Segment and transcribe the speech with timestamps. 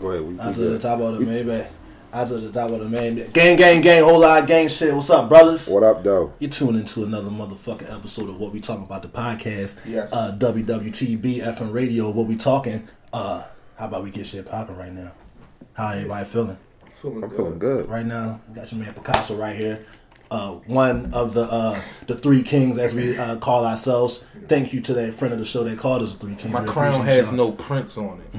[0.00, 0.22] Go ahead.
[0.22, 0.80] We, Out we to the good.
[0.80, 1.68] top of the Maybach.
[2.12, 3.16] Out to the top of the main.
[3.32, 4.94] Gang, gang, gang, whole lot of gang shit.
[4.94, 5.66] What's up, brothers?
[5.68, 6.32] What up, though?
[6.38, 9.78] You're tuning into another motherfucking episode of What We Talking About the podcast.
[9.84, 10.10] Yes.
[10.12, 12.10] Uh, WWTB FM Radio.
[12.10, 12.88] What we talking?
[13.12, 13.42] Uh,
[13.76, 15.12] how about we get shit popping right now?
[15.74, 16.58] How everybody feeling?
[17.02, 17.36] Feeling I'm good.
[17.36, 17.88] feeling good.
[17.90, 19.84] Right now, got your man Picasso right here.
[20.30, 24.24] Uh, one of the uh, the three kings, as we uh, call ourselves.
[24.46, 26.52] Thank you to that friend of the show that called us the three kings.
[26.52, 28.34] My crown has y'all no prints on it.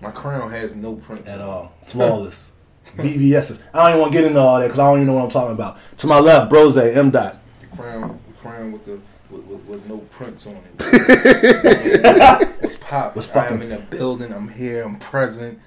[0.00, 1.72] My crown has no prints at all.
[1.84, 2.52] Flawless.
[2.96, 3.60] VVS's.
[3.74, 5.24] I don't even want to get into all that because I don't even know what
[5.24, 5.78] I'm talking about.
[5.98, 7.10] To my left, Brose M.
[7.10, 7.38] Dot.
[7.60, 9.00] The crown, the crown with the
[9.30, 10.62] with, with, with no prints on it.
[12.62, 13.14] What's pop?
[13.14, 14.32] What's I am in the building.
[14.32, 14.82] I'm here.
[14.84, 15.60] I'm present.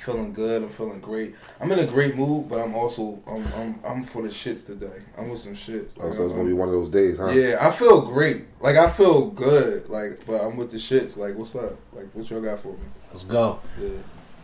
[0.00, 0.62] I'm feeling good.
[0.62, 1.34] I'm feeling great.
[1.60, 5.02] I'm in a great mood, but I'm also I'm I'm, I'm for the shits today.
[5.18, 5.92] I'm with some shits.
[6.00, 7.28] Oh, so it's gonna be one of those days, huh?
[7.30, 8.46] Yeah, I feel great.
[8.62, 9.88] Like I feel good.
[9.90, 11.18] Like, but I'm with the shits.
[11.18, 11.76] Like, what's up?
[11.92, 12.78] Like, what y'all got for me?
[13.10, 13.60] Let's go.
[13.78, 13.90] Yeah.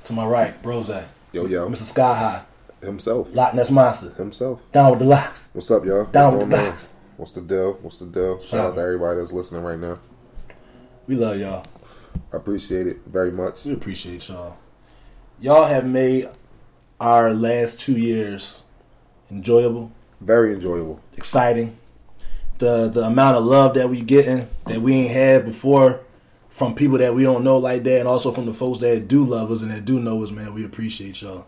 [0.05, 0.89] To my right, Brose.
[1.33, 1.83] Yo, yo, Mr.
[1.83, 2.43] Sky High.
[2.87, 4.11] himself, Loch Ness Monster.
[4.11, 4.61] himself.
[4.73, 5.49] Down with the locks.
[5.55, 6.05] What's up, y'all?
[6.05, 6.71] Down What's with the going on?
[6.71, 6.93] locks.
[7.17, 7.73] What's the deal?
[7.81, 8.41] What's the deal?
[8.43, 9.99] Shout out to everybody that's listening right now.
[11.07, 11.65] We love y'all.
[12.33, 13.65] I appreciate it very much.
[13.65, 14.59] We appreciate y'all.
[15.41, 16.29] Y'all have made
[17.01, 18.63] our last two years
[19.31, 21.01] enjoyable, Very enjoyable.
[21.17, 21.77] exciting.
[22.59, 26.01] The the amount of love that we getting that we ain't had before
[26.49, 29.25] from people that we don't know like that, and also from the folks that do
[29.25, 30.55] love us and that do know us, man.
[30.55, 31.47] We appreciate y'all.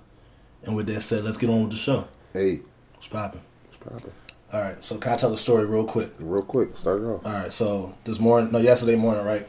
[0.65, 2.07] And with that said, let's get on with the show.
[2.35, 2.61] Hey,
[2.95, 3.41] What's popping?
[3.71, 4.13] what's poppin'?
[4.53, 6.11] All right, so can I tell the story real quick?
[6.19, 7.25] Real quick, start it off.
[7.25, 9.47] All right, so this morning, no, yesterday morning, right?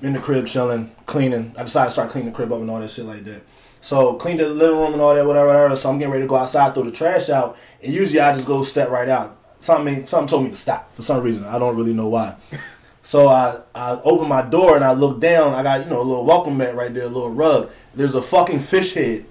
[0.00, 1.54] In the crib chilling, cleaning.
[1.58, 3.42] I decided to start cleaning the crib up and all that shit like that.
[3.82, 5.76] So cleaned the living room and all that, whatever, whatever.
[5.76, 8.46] So I'm getting ready to go outside, throw the trash out, and usually I just
[8.46, 9.36] go step right out.
[9.60, 11.44] Something, something told me to stop for some reason.
[11.44, 12.36] I don't really know why.
[13.04, 15.54] So I, I open my door and I look down.
[15.54, 17.68] I got you know a little welcome mat right there, a little rug.
[17.94, 19.24] There's a fucking fish head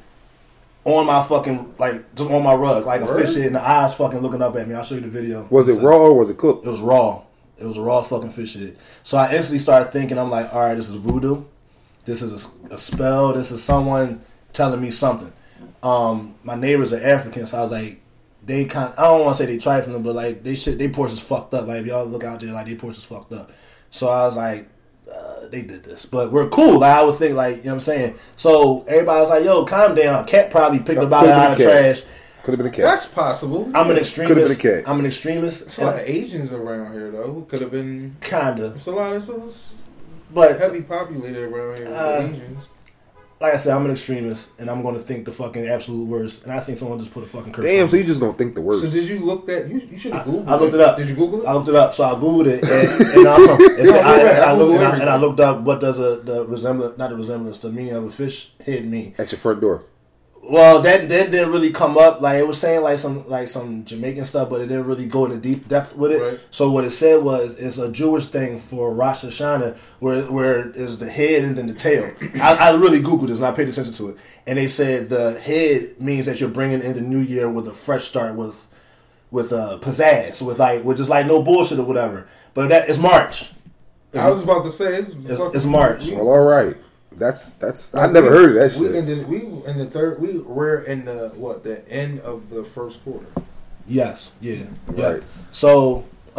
[0.83, 3.93] on my fucking like just on my rug, like a fish head, and the eyes
[3.93, 4.75] fucking looking up at me.
[4.75, 5.47] I'll show you the video.
[5.49, 6.65] Was it So- raw or was it cooked?
[6.67, 7.21] it was raw.
[7.57, 8.75] It was a raw fucking fish head.
[9.03, 11.45] So I instantly started thinking, I'm like, all right, this is voodoo.
[12.03, 13.31] This is a, a spell.
[13.31, 14.19] This is someone
[14.53, 15.31] telling me something.
[15.83, 18.01] Um, my neighbors are African, so I was like,
[18.45, 18.93] they kind.
[18.97, 21.67] I don't want to say they trifling, but like they shit, they portions fucked up.
[21.67, 23.51] Like if y'all look out there, like they portions fucked up.
[23.89, 24.67] So I was like,
[25.11, 26.79] uh, they did this, but we're cool.
[26.79, 28.15] Like I would think, like you know what I'm saying.
[28.35, 30.23] So everybody's like, yo, calm down.
[30.23, 31.83] A cat probably picked Uh, up out of been a cat.
[31.97, 32.01] trash.
[32.43, 32.85] Could have been a cat.
[32.85, 33.71] That's possible.
[33.75, 34.15] I'm an extremist.
[34.33, 34.61] Could've extremist.
[34.63, 34.89] been a cat.
[34.89, 35.61] I'm an extremist.
[35.63, 37.31] It's a lot of Asians around here though.
[37.31, 38.15] Who could have been?
[38.21, 39.75] Kinda, It's a lot of it's
[40.33, 41.85] but heavily populated around here.
[41.85, 42.63] with Uh, Asians.
[43.41, 46.43] Like I said, I'm an extremist, and I'm going to think the fucking absolute worst.
[46.43, 47.65] And I think someone just put a fucking curse.
[47.65, 48.83] Damn, on so you just gonna think the worst.
[48.83, 49.67] So did you look that?
[49.67, 50.47] You, you should have googled.
[50.47, 50.95] I looked it up.
[50.95, 51.47] Did you Google it?
[51.47, 54.27] I looked it up, so I googled it, and, and, I, and, so I, and,
[54.29, 55.01] I I looked, Googled and, I, everything.
[55.01, 58.03] and I looked up what does a, the resemblance, not the resemblance, the meaning of
[58.03, 59.15] a fish head mean.
[59.17, 59.83] At your front door.
[60.43, 62.19] Well, that that didn't really come up.
[62.19, 65.25] Like it was saying like some like some Jamaican stuff, but it didn't really go
[65.25, 66.19] into deep depth with it.
[66.21, 66.39] Right.
[66.49, 70.97] So what it said was it's a Jewish thing for Rosh Hashanah, where where is
[70.97, 72.11] the head and then the tail.
[72.41, 75.39] I, I really googled this and I paid attention to it, and they said the
[75.39, 78.67] head means that you're bringing in the new year with a fresh start with
[79.29, 82.27] with uh, pizzazz, with like with just like no bullshit or whatever.
[82.55, 83.51] But that is March.
[84.13, 86.07] I was about to say it's, It's- it's March.
[86.09, 86.75] Well, all right.
[87.11, 87.93] That's that's.
[87.93, 88.95] I like, never we- heard of that We shit.
[88.95, 90.21] ended, we in the third.
[90.21, 91.63] We were in the what?
[91.63, 93.25] The end of the first quarter.
[93.87, 94.63] Yes, yeah,
[94.95, 95.09] yeah.
[95.11, 95.23] Right.
[95.51, 96.05] So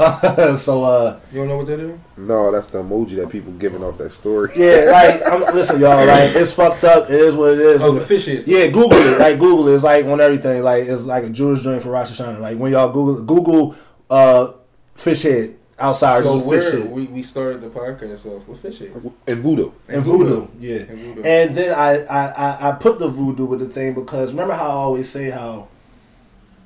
[0.56, 1.20] so uh.
[1.30, 1.98] You don't know what that is?
[2.16, 4.50] No, that's the emoji that people giving off that story.
[4.56, 5.96] Yeah, like I'm, listen, y'all.
[6.06, 7.10] Like it's fucked up.
[7.10, 7.82] It is what it is.
[7.82, 8.46] Oh, the fish is.
[8.46, 9.18] Yeah, Google it.
[9.18, 9.74] Like Google it.
[9.74, 10.62] It's like on everything.
[10.62, 12.40] Like it's like a Jewish joint for Rosh Hashanah.
[12.40, 13.74] Like when y'all Google Google
[14.08, 14.52] uh,
[14.94, 16.22] fish head outside.
[16.22, 19.06] So just where we, we started the podcast off with fish heads.
[19.26, 19.72] And voodoo.
[19.88, 20.76] and voodoo, yeah.
[20.76, 21.22] And voodoo.
[21.22, 24.68] And then I, I, I, I put the voodoo with the thing because remember how
[24.68, 25.68] I always say how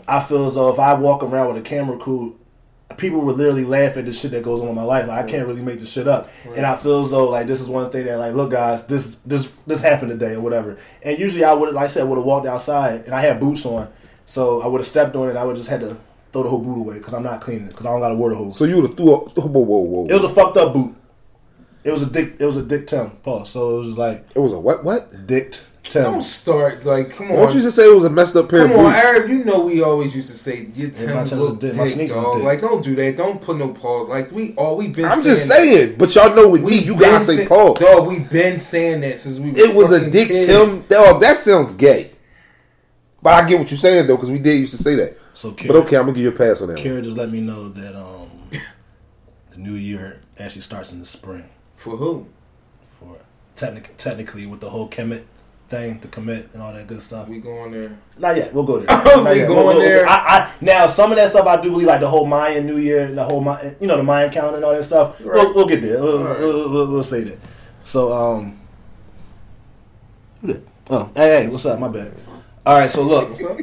[0.06, 2.38] I feel as though if I walk around with a camera crew,
[2.96, 5.08] people would literally laugh at the shit that goes on in my life.
[5.08, 6.30] Like I can't really make this shit up.
[6.44, 6.58] Right.
[6.58, 9.16] And I feel as though like this is one thing that like, look guys, this
[9.26, 10.78] this this happened today or whatever.
[11.02, 13.66] And usually I would like I said would have walked outside and I had boots
[13.66, 13.88] on,
[14.26, 15.36] so I would have stepped on it.
[15.36, 15.96] I would just had to
[16.36, 18.14] throw the whole boot away because I'm not cleaning it because I don't got a
[18.14, 18.56] water hose.
[18.58, 20.06] So you would have threw a whoa, whoa, whoa.
[20.06, 20.94] it was a fucked up boot.
[21.82, 22.34] It was a dick.
[22.38, 23.10] It was a dick Tim.
[23.22, 23.50] Pause.
[23.50, 24.84] So it was like It was a what?
[24.84, 25.26] What?
[25.26, 26.02] dick Tim.
[26.02, 27.42] Don't start like come Why on.
[27.46, 28.96] don't you just say it was a messed up pair Come of on, boots?
[29.04, 29.30] Arab.
[29.30, 31.74] You know we always used to say your my Tim Timbs look dick.
[31.74, 32.34] Dick, dog.
[32.38, 32.44] dick.
[32.44, 33.16] Like don't do that.
[33.16, 34.08] Don't put no pause.
[34.08, 35.04] Like we all we been.
[35.04, 35.54] I'm saying just that.
[35.54, 37.78] saying, but y'all know with me, you gotta say say- pause.
[37.78, 39.50] Dog, we been saying that since we.
[39.52, 40.46] It was a dick kids.
[40.46, 40.82] Tim.
[40.88, 42.10] Dog, that sounds gay.
[43.22, 45.16] But I get what you're saying though, because we did used to say that.
[45.36, 46.74] So Kara, But okay, I'm gonna give you a pass on that.
[46.76, 46.82] one.
[46.82, 48.30] Kara just let me know that um,
[49.50, 51.44] the new year actually starts in the spring.
[51.76, 52.26] For who?
[52.98, 53.18] For
[53.54, 55.24] technic- technically, with the whole Kemet
[55.68, 57.28] thing the commit and all that good stuff.
[57.28, 57.98] We going there.
[58.16, 58.54] Not yet.
[58.54, 58.86] We'll go there.
[59.30, 59.48] We yet.
[59.48, 60.08] going there.
[60.08, 62.78] I, I, now, some of that stuff I do believe, like the whole Mayan New
[62.78, 65.16] Year, the whole Mayan, you know, the Mayan calendar and all that stuff.
[65.20, 65.34] Right.
[65.34, 66.00] We'll, we'll get there.
[66.00, 66.38] We'll, Right.
[66.38, 67.38] we'll, we'll, we'll say that.
[67.82, 68.58] So, um,
[70.40, 70.62] who that?
[70.88, 71.78] Oh, hey, hey, what's up?
[71.80, 72.14] My bad.
[72.64, 73.58] All right, so look, What's up?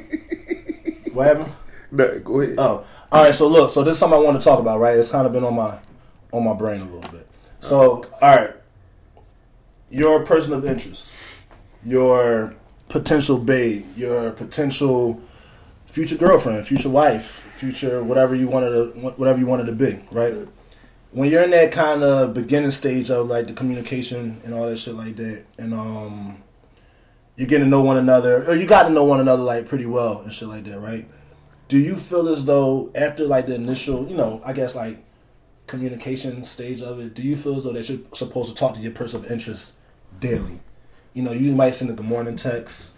[1.13, 1.51] what happened?
[1.93, 2.55] Nah, go ahead.
[2.57, 3.33] Oh, all right.
[3.33, 4.97] So look, so this is something I want to talk about, right?
[4.97, 5.79] It's kind of been on my
[6.31, 7.27] on my brain a little bit.
[7.59, 8.51] So, all right,
[9.89, 11.13] your person of interest,
[11.85, 12.55] your
[12.89, 15.21] potential babe, your potential
[15.85, 20.35] future girlfriend, future wife, future whatever you wanted to whatever you wanted to be, right?
[21.11, 24.79] When you're in that kind of beginning stage of like the communication and all that
[24.79, 26.41] shit like that, and um,
[27.35, 29.85] you're getting to know one another, or you got to know one another like pretty
[29.85, 31.07] well and shit like that, right?
[31.73, 35.03] Do you feel as though after like the initial, you know, I guess like
[35.65, 38.79] communication stage of it, do you feel as though that you're supposed to talk to
[38.79, 39.73] your person of interest
[40.19, 40.59] daily?
[41.15, 42.93] You know, you might send a good morning text,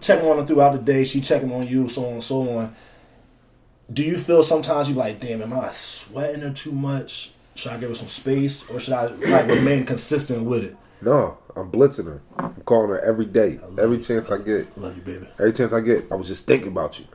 [0.00, 2.76] checking on her throughout the day, she checking on you, so on and so on.
[3.92, 7.32] Do you feel sometimes you like, damn, am I sweating her too much?
[7.56, 10.76] Should I give her some space, or should I like remain consistent with it?
[11.00, 12.22] No, I'm blitzing her.
[12.38, 14.78] I'm calling her every day, every chance I get.
[14.78, 15.26] Love you, baby.
[15.40, 17.06] Every chance I get, I was just thinking about you.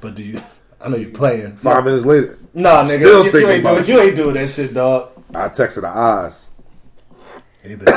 [0.00, 0.40] But do you?
[0.80, 1.56] I know you're playing.
[1.56, 4.48] Five minutes later, Nah, nigga, Still you, you ain't about doing, you ain't doing that
[4.50, 5.10] shit, dog.
[5.34, 6.50] I texted the eyes.
[7.62, 7.90] Hey, baby.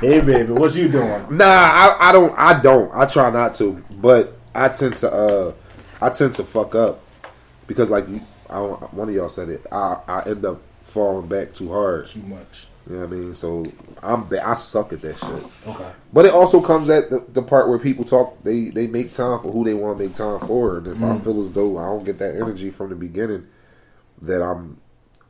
[0.00, 1.36] hey, hey, baby, what you doing?
[1.36, 2.38] Nah, I, I don't.
[2.38, 2.90] I don't.
[2.94, 5.10] I try not to, but I tend to.
[5.12, 5.52] uh
[6.00, 7.02] I tend to fuck up
[7.66, 9.66] because, like you, I don't, one of y'all said it.
[9.72, 12.06] I I end up falling back too hard.
[12.06, 12.68] Too much.
[12.88, 13.34] You know what I mean?
[13.34, 13.66] So
[14.02, 14.28] I'm.
[14.28, 15.44] ba- I suck at that shit.
[15.66, 15.92] Okay.
[16.12, 18.42] But it also comes at the, the part where people talk.
[18.44, 20.78] They they make time for who they want to make time for.
[20.78, 21.24] And if I mm.
[21.24, 23.46] feel as though I don't get that energy from the beginning,
[24.22, 24.80] that I'm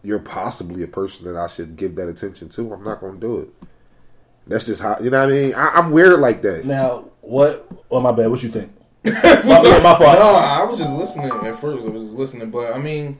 [0.03, 2.73] you're possibly a person that I should give that attention to.
[2.73, 3.49] I'm not going to do it.
[4.47, 5.55] That's just how you know what I mean.
[5.55, 6.65] I, I'm weird like that.
[6.65, 7.69] Now, what?
[7.91, 8.31] Oh, my bad.
[8.31, 8.73] What you think?
[9.05, 10.01] my, my fault.
[10.01, 11.87] No, I was just listening at first.
[11.87, 13.19] I was just listening, but I mean,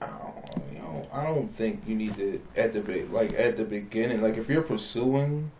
[0.00, 3.56] I don't, you know, I don't think you need to at the be- like at
[3.56, 4.22] the beginning.
[4.22, 5.50] Like if you're pursuing,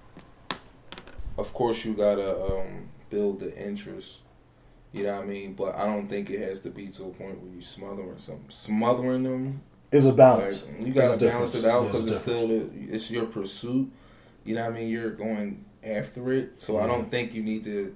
[1.38, 4.20] of course you gotta um, build the interest.
[4.92, 5.54] You know what I mean?
[5.54, 8.40] But I don't think it has to be to a point where you smothering some
[8.48, 9.62] smothering them.
[9.90, 10.66] is a Like balance.
[10.80, 13.90] you gotta balance it out because a it's still the, it's your pursuit.
[14.44, 14.88] You know what I mean?
[14.88, 17.94] You're going after it, so I don't think you need to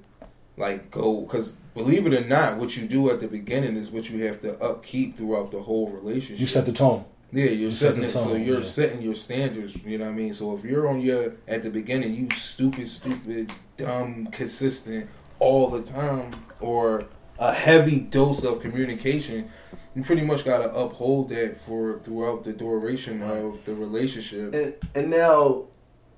[0.56, 4.08] like go because believe it or not, what you do at the beginning is what
[4.10, 6.40] you have to upkeep throughout the whole relationship.
[6.40, 7.04] You set the tone.
[7.32, 8.66] Yeah, you're set setting the it, so you're yeah.
[8.66, 9.76] setting your standards.
[9.84, 10.32] You know what I mean?
[10.32, 15.82] So if you're on your at the beginning, you stupid, stupid, dumb, consistent all the
[15.82, 17.06] time, or
[17.38, 19.50] a heavy dose of communication.
[19.94, 24.54] You pretty much got to uphold that for throughout the duration of the relationship.
[24.54, 25.64] And and now,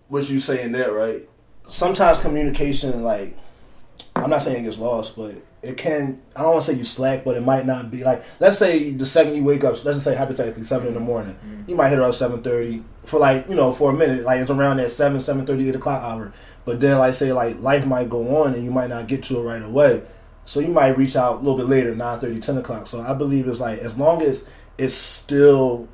[0.09, 1.29] what you saying that right?
[1.69, 3.37] Sometimes communication, like,
[4.17, 6.21] I'm not saying it gets lost, but it can.
[6.37, 8.25] I don't want to say you slack, but it might not be like.
[8.41, 11.35] Let's say the second you wake up, let's just say hypothetically seven in the morning,
[11.35, 11.69] mm-hmm.
[11.69, 14.41] you might hit her up seven thirty for like you know for a minute, like
[14.41, 16.33] it's around that seven seven thirty eight o'clock hour.
[16.65, 19.39] But then like say like life might go on and you might not get to
[19.39, 20.03] it right away.
[20.45, 22.87] So you might reach out a little bit later, 9 30, 10 o'clock.
[22.87, 24.47] So I believe it's like as long as
[24.79, 25.89] it's still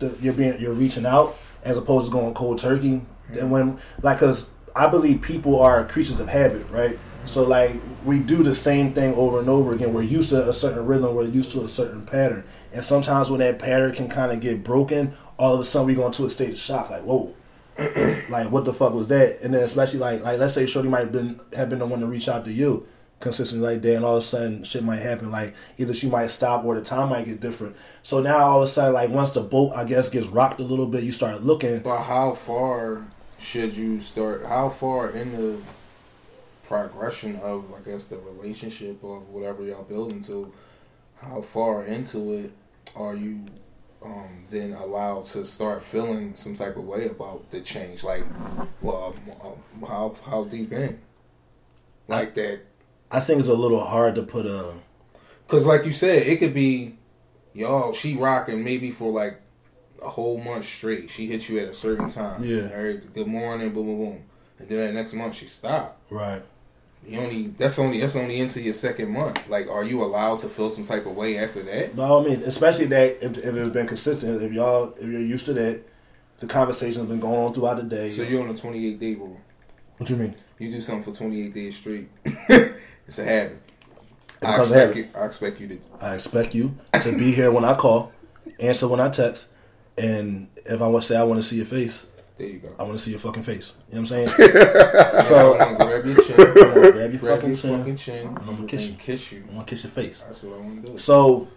[0.00, 3.02] the, you're being you're reaching out as opposed to going cold turkey.
[3.28, 3.50] And mm-hmm.
[3.50, 6.98] when like because I believe people are creatures of habit, right?
[7.24, 7.72] So like
[8.04, 9.92] we do the same thing over and over again.
[9.92, 11.14] We're used to a certain rhythm.
[11.14, 12.44] We're used to a certain pattern.
[12.72, 15.94] And sometimes when that pattern can kind of get broken, all of a sudden we
[15.94, 16.90] go into a state of shock.
[16.90, 17.34] Like whoa,
[18.28, 19.40] like what the fuck was that?
[19.42, 22.00] And then especially like like let's say Shorty might have been have been the one
[22.00, 22.86] to reach out to you
[23.20, 25.30] consistently like that, and all of a sudden shit might happen.
[25.30, 27.74] Like either she might stop or the time might get different.
[28.02, 30.64] So now all of a sudden, like once the boat I guess gets rocked a
[30.64, 31.80] little bit, you start looking.
[31.80, 33.06] But how far
[33.38, 34.46] should you start?
[34.46, 35.58] How far in the
[36.66, 40.52] progression of, I guess, the relationship of whatever y'all building to?
[41.16, 42.52] How far into it
[42.94, 43.46] are you
[44.02, 48.04] um, then allowed to start feeling some type of way about the change?
[48.04, 48.24] Like,
[48.82, 51.00] well, um, how how deep in?
[52.06, 52.60] Like that
[53.14, 54.74] I think it's a little hard to put a.
[55.46, 56.96] Because, like you said, it could be,
[57.52, 59.40] y'all, she rocking maybe for like
[60.02, 61.10] a whole month straight.
[61.10, 62.42] She hit you at a certain time.
[62.42, 62.70] Yeah.
[62.74, 64.22] All right, good morning, boom, boom, boom.
[64.58, 66.10] And then that next month she stopped.
[66.10, 66.42] Right.
[67.06, 69.48] You only that's only that's only into your second month.
[69.48, 71.94] Like, are you allowed to feel some type of way after that?
[71.94, 75.44] By all means, especially that if, if it's been consistent, if y'all if you're used
[75.46, 75.82] to that,
[76.38, 78.10] the conversation's been going on throughout the day.
[78.10, 79.38] So you're on a 28 day rule.
[79.98, 80.34] what you mean?
[80.58, 82.08] You do something for 28 days straight.
[82.24, 83.60] it's a habit.
[84.40, 84.96] It I expect, habit.
[84.96, 85.78] you, I expect you to.
[86.00, 88.12] I expect you to be here when I call,
[88.60, 89.48] answer when I text,
[89.98, 92.74] and if I want to say I want to see your face, There you go.
[92.78, 93.74] I want to see your fucking face.
[93.88, 94.28] You know what I'm saying?
[95.22, 97.56] So so I want to grab your chin, I wanna grab your grab fucking your
[97.58, 97.78] chin.
[97.78, 98.94] fucking chin, I'm gonna kiss you.
[98.94, 99.44] kiss you.
[99.50, 100.22] I want to kiss your face.
[100.22, 100.98] That's what I want to do.
[100.98, 101.48] So,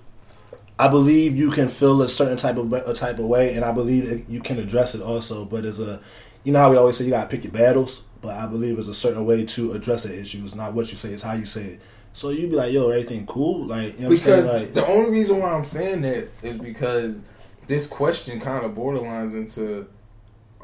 [0.80, 3.72] I believe you can feel a certain type of a type of way, and I
[3.72, 5.44] believe that you can address it also.
[5.46, 6.00] But as a,
[6.44, 8.04] you know how we always say you gotta pick your battles.
[8.22, 10.44] But I believe there's a certain way to address the issue.
[10.46, 11.82] It's not what you say; it's how you say it.
[12.14, 14.64] So you'd be like, "Yo, everything cool?" Like, you know what I'm Because saying?
[14.66, 17.22] Like, the only reason why I'm saying that is because
[17.68, 19.88] this question kind of borderlines into: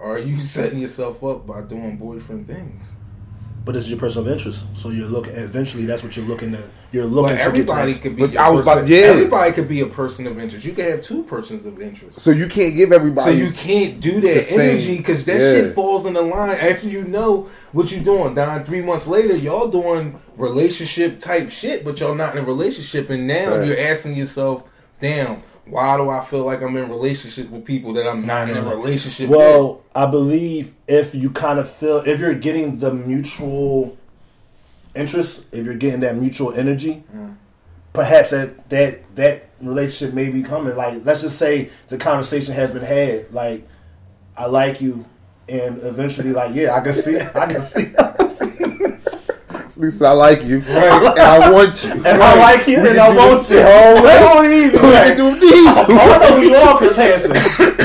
[0.04, 2.98] Are you setting yourself up by doing boyfriend things?
[3.66, 4.66] but it's your personal interest.
[4.74, 5.34] So you're looking.
[5.36, 6.62] Eventually, that's what you're looking to.
[6.92, 8.10] You're looking But to everybody get to.
[8.10, 8.28] could be.
[8.28, 8.98] But a I was about- yeah.
[9.06, 10.66] Everybody could be a person of interest.
[10.66, 12.20] You could have two persons of interest.
[12.20, 13.32] So you can't give everybody.
[13.32, 15.54] So you can't do that energy because that yeah.
[15.54, 18.36] shit falls in the line after you know what you're doing.
[18.36, 23.10] Down three months later, y'all doing relationship type shit, but y'all not in a relationship,
[23.10, 23.66] and now Right.
[23.68, 24.66] you're asking yourself,
[25.00, 28.58] "Damn, why do I feel like I'm in relationship with people that I'm not in
[28.58, 28.70] a No.
[28.76, 33.98] relationship with?" Well, I believe if you kind of feel if you're getting the mutual
[34.96, 37.36] interest, if you're getting that mutual energy, Mm.
[37.94, 40.76] perhaps that that that relationship may be coming.
[40.76, 43.32] Like, let's just say the conversation has been had.
[43.32, 43.66] Like,
[44.38, 45.06] I like you,
[45.48, 47.94] and eventually, like, yeah, I can see, I can see,
[49.76, 49.82] I can see.
[49.82, 51.92] At least I like you, and I want you.
[51.92, 53.56] and I like you, We and I want you.
[53.56, 54.18] the whole way.
[54.20, 55.08] Hold easy, We man.
[55.08, 55.68] can do these.
[55.68, 57.32] I know who you are, Chris Hansen.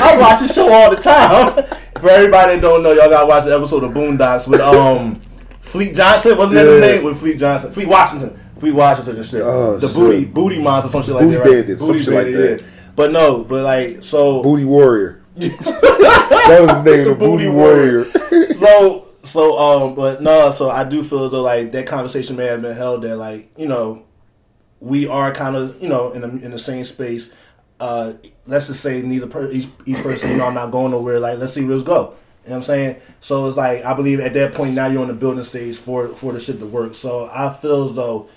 [0.01, 1.65] I watch the show all the time.
[1.99, 5.21] For everybody that don't know, y'all gotta watch the episode of Boondocks with um
[5.61, 6.37] Fleet Johnson.
[6.37, 7.03] Wasn't that his name?
[7.03, 9.41] With Fleet Johnson, Fleet Washington, Fleet Washington and shit.
[9.43, 9.95] Oh, the shit.
[9.95, 11.43] booty booty monster, some shit like Booty that.
[11.43, 11.51] Right?
[11.67, 12.59] bandit, some shit like that.
[12.61, 12.67] yeah.
[12.95, 15.21] But no, but like so Booty Warrior.
[15.35, 18.05] that was his name, the, Booty, Booty Warrior.
[18.53, 22.45] so so um but no so i do feel as though like that conversation may
[22.45, 24.03] have been held that like you know
[24.79, 27.33] we are kind of you know in the, in the same space.
[27.79, 28.13] Uh
[28.45, 31.19] let's just say neither per each, each person you know i'm not going nowhere.
[31.19, 32.13] Like let's see where let's go.
[32.43, 33.01] You know what i'm saying?
[33.19, 36.09] So it's like i believe at that point now you're on the building stage for
[36.09, 36.95] for the shit to work.
[36.95, 38.29] So i feel as though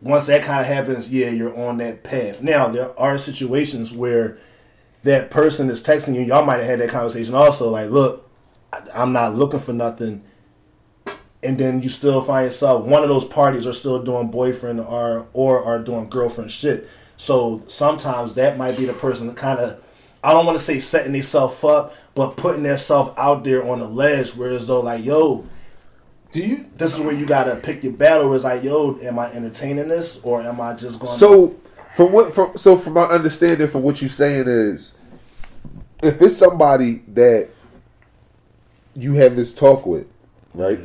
[0.00, 2.42] once that kind of happens yeah you're on that path.
[2.42, 4.38] Now there are situations where
[5.02, 6.22] that person is texting you.
[6.22, 7.70] Y'all might have had that conversation also.
[7.70, 8.29] Like look
[8.94, 10.22] I'm not looking for nothing.
[11.42, 15.26] And then you still find yourself one of those parties are still doing boyfriend or
[15.32, 16.86] or are doing girlfriend shit.
[17.16, 19.82] So sometimes that might be the person that kind of
[20.22, 23.88] I don't want to say setting themselves up, but putting themselves out there on the
[23.88, 25.46] ledge, where as though like, yo,
[26.30, 26.66] Do you?
[26.76, 28.26] this is where you gotta pick your battle.
[28.28, 31.12] Where it's like, yo, am I entertaining this or am I just going?
[31.12, 31.56] So
[31.94, 34.92] from what from so from my understanding from what you're saying is
[36.02, 37.48] if it's somebody that
[38.94, 40.06] you have this talk with,
[40.54, 40.78] right?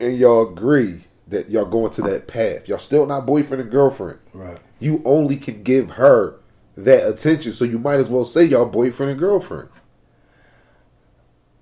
[0.00, 2.68] And y'all agree that y'all going to that path.
[2.68, 4.18] Y'all still not boyfriend and girlfriend.
[4.32, 4.58] right?
[4.78, 6.36] You only can give her
[6.76, 7.52] that attention.
[7.54, 9.68] So you might as well say y'all boyfriend and girlfriend.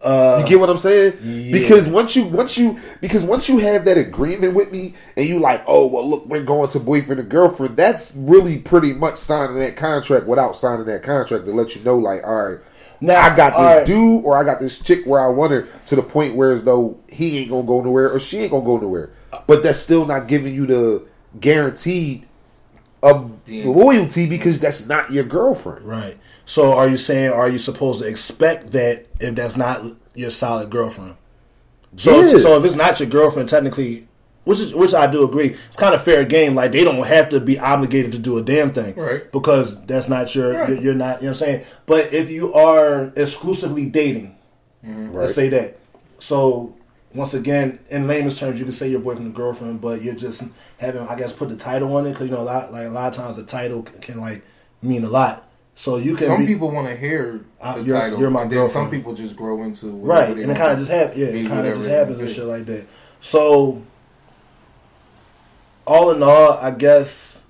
[0.03, 1.17] Uh, You get what I'm saying?
[1.23, 1.53] yeah.
[1.59, 5.39] Because once you once you because once you have that agreement with me and you
[5.39, 9.59] like, oh well look, we're going to boyfriend and girlfriend, that's really pretty much signing
[9.61, 12.59] that contract without signing that contract to let you know like, all right,
[13.01, 13.87] Now, I got this right.
[13.87, 16.65] dude or I got this chick where I want her to the point where as
[16.65, 19.11] though he ain't gonna go nowhere or she ain't gonna go nowhere.
[19.47, 21.07] But that's still not giving you the
[21.41, 22.27] guaranteed
[23.03, 25.85] of loyalty because that's not your girlfriend.
[25.85, 26.17] Right.
[26.47, 29.83] So are you saying are you supposed to expect that if that's not
[30.15, 31.17] your solid girlfriend?
[31.97, 32.39] So Yeah.
[32.39, 34.09] so if it's not your girlfriend, technically,
[34.45, 36.55] which is which I do agree, it's kind of fair game.
[36.55, 39.31] Like they don't have to be obligated to do a damn thing, Right.
[39.33, 40.69] Because that's not your Right.
[40.69, 41.23] you're, you're not.
[41.23, 41.65] You know what I'm saying?
[41.87, 44.37] But if you are exclusively dating,
[44.87, 45.17] Mm-hmm.
[45.17, 45.79] let's say that.
[46.19, 46.75] So
[47.15, 50.43] once again, in layman's terms, you can say your boyfriend and girlfriend, but you're just
[50.79, 52.91] having, I guess, put the title on it because you know, a lot like a
[52.91, 54.43] lot of times the title can, can like
[54.83, 55.49] mean a lot.
[55.77, 58.19] So you can Some be, people want to hear Uh, the you're- title.
[58.21, 60.91] you're my and then some people just grow into right, and it kind of just
[60.91, 61.19] happens.
[61.19, 62.85] Yeah, it kind of just happens and shit like that.
[63.21, 63.83] So
[65.87, 67.43] all in all, I guess.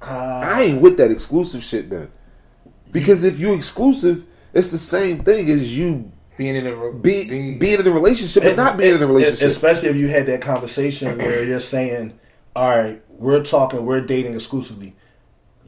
[0.00, 2.10] Uh, I ain't with that exclusive shit then.
[2.90, 7.28] Because if you exclusive, it's the same thing as you being in a re- be,
[7.28, 9.48] being, being in a relationship and not being in a relationship.
[9.48, 12.18] Especially if you had that conversation where you're saying,
[12.56, 14.94] "All right, we're talking, we're dating exclusively.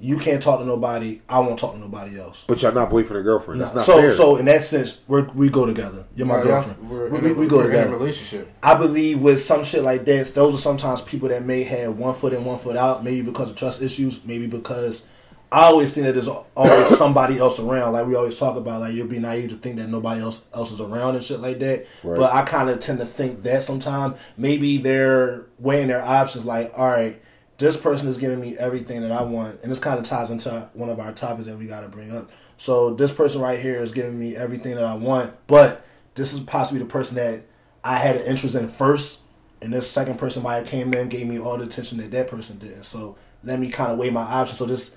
[0.01, 1.21] You can't talk to nobody.
[1.29, 3.61] I won't talk to nobody else." but y'all not boyfriend and girlfriend.
[3.61, 4.11] That's not so, fair.
[4.13, 6.05] so in that sense, we we go together.
[6.17, 6.91] You're my Right, girlfriend.
[6.91, 7.97] We're We, in a- we go we're in a together.
[7.97, 8.53] relationship.
[8.63, 12.15] I believe with some shit like that, those are sometimes people that may have one
[12.15, 13.03] foot in, one foot out.
[13.05, 14.25] Maybe because of trust issues.
[14.25, 15.05] Maybe because
[15.53, 17.93] I always think that there's always somebody else around.
[17.93, 20.73] Like we always talk about, like you'd be naive to think that nobody else else
[20.73, 21.87] is around and shit like that.
[22.03, 22.19] Right.
[22.19, 26.45] But I kind of tend to think that sometimes maybe they're weighing their options.
[26.45, 27.23] Like, all right,
[27.58, 30.68] this person is giving me everything that I want, and this kind of ties into
[30.75, 32.30] one of our topics that we got to bring up.
[32.56, 35.84] So this person right here is giving me everything that I want, but
[36.14, 37.44] this is possibly the person that
[37.82, 39.20] I had an interest in first,
[39.61, 42.28] and this second person might have came in gave me all the attention that that
[42.28, 42.84] person did.
[42.84, 44.58] So let me kind of weigh my options.
[44.58, 44.96] So this,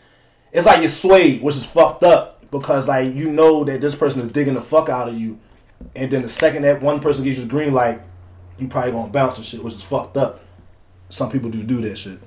[0.51, 4.21] it's like you're swayed, which is fucked up because like you know that this person
[4.21, 5.39] is digging the fuck out of you,
[5.95, 8.01] and then the second that one person gives you the green light,
[8.57, 10.41] you probably gonna bounce and shit, which is fucked up.
[11.09, 12.19] Some people do do that shit.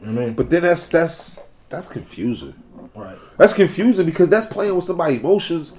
[0.00, 0.34] You know I mean?
[0.34, 2.54] But then that's that's that's confusing.
[2.94, 3.18] Right.
[3.36, 5.72] That's confusing because that's playing with somebody's emotions,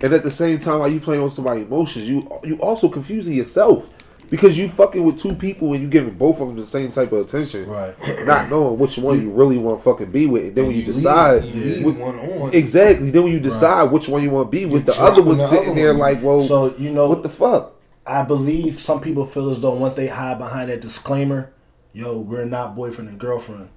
[0.00, 3.32] and at the same time, while you playing with somebody's emotions, you you also confusing
[3.34, 3.88] yourself
[4.30, 7.12] because you fucking with two people and you giving both of them the same type
[7.12, 7.94] of attention, Right.
[8.26, 10.84] Not knowing which one you really want to fucking be with, and then when you,
[10.84, 12.54] decide, you leave which- one on.
[12.54, 15.22] exactly, then when you decide which one you want to be with, the You're other
[15.22, 15.98] one the sitting other there one.
[15.98, 17.72] like, well, So you know what the fuck?
[18.06, 21.52] I believe some people feel as though once they hide behind that disclaimer,
[21.92, 23.68] yo, we're not boyfriend and girlfriend.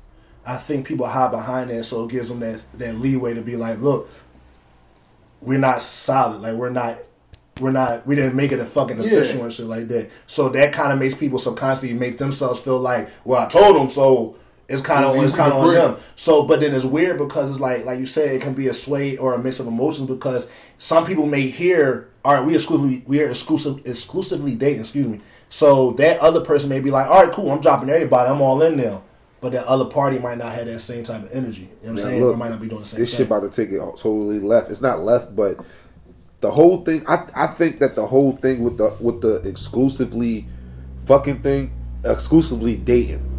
[0.45, 3.55] I think people hide behind that so it gives them that that leeway to be
[3.55, 4.09] like, look,
[5.41, 6.41] we're not solid.
[6.41, 6.97] Like we're not
[7.59, 9.05] we're not we didn't make it a fucking Yeah.
[9.05, 10.09] official and shit like that.
[10.27, 13.89] So that kind of makes people subconsciously make themselves feel like, well, I told them,
[13.89, 14.35] so
[14.67, 15.97] it's kind of It's it's kind of on them.
[16.15, 18.73] So, but then it's weird because it's like like you said, it can be a
[18.73, 23.03] sway or a mix of emotions because some people may hear, all right, we exclusively
[23.07, 25.21] we are exclusive exclusively dating, excuse me.
[25.49, 28.61] So that other person may be like, all right, cool, I'm dropping everybody, I'm all
[28.61, 29.03] in now.
[29.41, 31.61] But that other party might not have that same type of energy.
[31.61, 32.23] You know what I'm Now, saying?
[32.23, 33.17] look, or might not be doing the same This thing.
[33.19, 34.71] shit about to take it totally left.
[34.71, 35.57] It's not left, but
[36.41, 37.03] the whole thing.
[37.07, 40.47] I I think that the whole thing with the with the exclusively
[41.05, 41.71] fucking thing,
[42.03, 43.31] exclusively dating.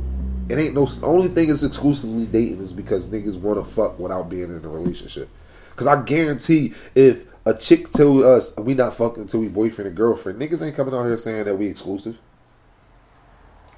[0.48, 0.86] It ain't no.
[0.86, 4.64] The only thing is exclusively dating is because niggas want to fuck without being in
[4.64, 5.28] a relationship.
[5.70, 9.96] Because I guarantee if a chick tell us we not fucking until we boyfriend and
[9.96, 12.18] girlfriend, niggas ain't coming out here saying that we exclusive.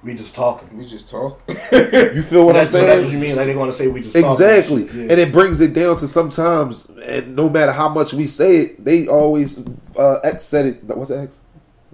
[0.03, 0.77] we just talking.
[0.77, 1.41] we just talk.
[1.73, 2.89] You feel what I'm That's, so saying?
[2.89, 3.37] that's what you mean.
[3.37, 4.95] Like they're going to say we just Exactly, and.
[4.95, 5.03] Yeah.
[5.03, 8.85] and it brings it down to sometimes, and no matter how much we say it,
[8.85, 9.63] they always
[9.99, 10.85] uh, X said it.
[10.85, 11.39] What's X?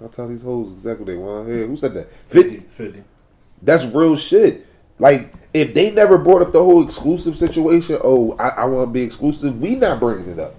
[0.00, 1.48] I'll tell these hoes exactly what they want.
[1.48, 2.12] Hey, who said that?
[2.28, 2.56] 50.
[2.56, 3.04] 50, 50.
[3.62, 4.66] That's real shit.
[4.98, 8.92] Like if they never brought up the whole exclusive situation, oh, I, I want to
[8.92, 9.60] be exclusive.
[9.60, 10.54] We not bringing it up.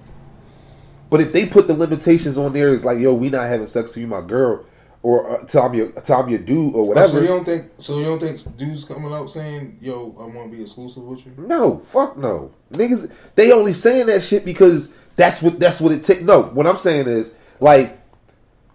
[1.10, 3.90] But if they put the limitations on there, it's like, yo, we not having sex
[3.90, 4.66] with you, my girl,
[5.04, 7.08] or uh, tell me, tell me dude, or Oh, whatever.
[7.10, 7.66] so you don't think?
[7.78, 11.26] So you don't think dudes coming up saying, "Yo, I want to be exclusive with
[11.26, 11.34] you"?
[11.38, 12.52] No, fuck no.
[12.74, 16.22] Niggas they only saying that shit because that's what that's what it takes.
[16.22, 18.00] No, what I'm saying is like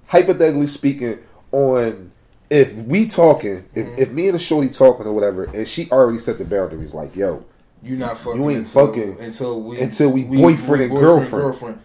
[0.07, 1.19] hypothetically speaking,
[1.53, 2.13] on
[2.49, 6.19] if we talking, if, if me and a shorty talking or whatever, and she already
[6.19, 7.45] set the boundaries, like yo,
[7.83, 8.41] You not fucking.
[8.41, 11.81] You ain't until, fucking until we until we boyfriend and girlfriend.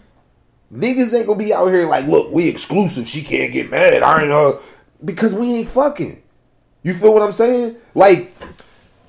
[0.76, 3.08] Niggas ain't gonna be out here like, look, we exclusive.
[3.08, 4.04] She can't get mad.
[4.04, 4.54] I ain't uh
[5.04, 6.22] because we ain't fucking.
[6.84, 7.76] You feel what I'm saying?
[7.94, 8.34] Like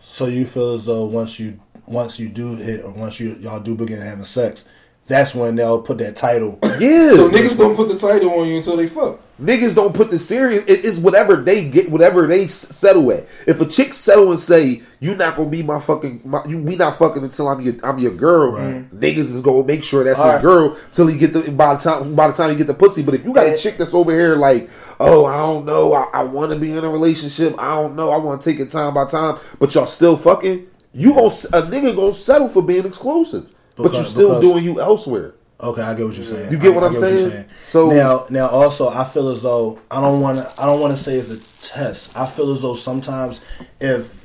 [0.00, 3.61] So you feel as though once you once you do hit or once you y'all
[3.61, 4.66] do begin having sex,
[5.07, 6.59] that's when they'll put that title.
[6.62, 9.20] yeah, So niggas don't put the title on you until they fuck.
[9.40, 10.64] Niggas don't put the serious.
[10.66, 13.27] It is whatever they get, whatever they settle at.
[13.46, 16.75] If a chick settle and say you not gonna be my fucking, my, you, we
[16.75, 18.53] not fucking until I'm your, I'm your girl.
[18.53, 20.42] Niggas is gonna make sure that's All his right.
[20.42, 23.03] girl till he get the by the time by the time he get the pussy.
[23.03, 24.70] But if you got a chick that's over here like,
[25.01, 27.59] oh, I don't know, I, I want to be in a relationship.
[27.59, 29.37] I don't know, I want to take it time by time.
[29.59, 30.66] But y'all still fucking.
[30.94, 34.64] You gonna a nigga gonna settle for being exclusive, but you Because- still because- doing
[34.64, 35.35] you elsewhere.
[35.58, 36.52] Okay, I get what you're saying.
[36.52, 37.44] You get I- what I I'm you're saying?
[37.64, 40.60] So- now, now also, I feel as though I don't want to.
[40.60, 42.16] I don't want to say it's a test.
[42.16, 43.40] I feel as though sometimes
[43.80, 44.24] if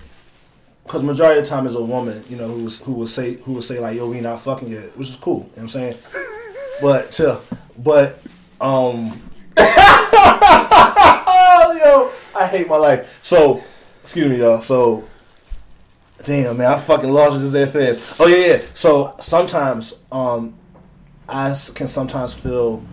[0.83, 3.53] because majority of the time is a woman, you know, who's who will say who
[3.53, 5.39] will say like, "Yo, we not fucking yet," which is cool.
[5.39, 5.95] You know what I'm saying?
[6.81, 7.41] But chill.
[7.77, 8.19] But
[8.59, 9.07] um,
[9.57, 9.63] yo,
[12.35, 13.19] I hate my life.
[13.23, 13.63] So,
[14.03, 14.61] excuse me, y'all.
[14.61, 15.07] So,
[16.25, 18.19] damn, man, I fucking lost it just that fast.
[18.19, 18.61] Oh yeah, yeah.
[18.73, 20.55] So sometimes, um,
[21.31, 22.83] I can sometimes feel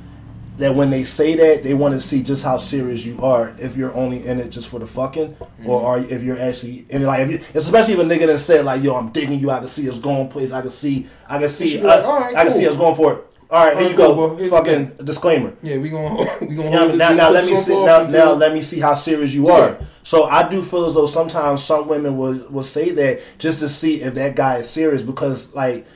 [0.59, 3.55] that when they say that, they want to see just how serious you are.
[3.61, 5.71] If you're only in it just for the fucking, or mm-hmm.
[5.71, 8.65] are if you're actually in it, like, if you, especially if a nigga that said
[8.65, 9.51] like, "Yo, I'm digging you.
[9.51, 10.53] I can see us going place.
[10.53, 12.65] I can see, I can see, should be like, I, "All right, I can see
[12.65, 14.49] cool." us going for it." All right, here you cool, go.
[14.51, 15.55] fucking disclaimer.
[15.63, 17.73] Yeah, we gonna we gonna Now, now, now let me see.
[17.73, 19.55] Now, now let me see how serious you Yeah.
[19.55, 19.79] are.
[20.03, 23.69] So I do feel as though sometimes some women will will say that just to
[23.69, 25.87] see if that guy is serious because like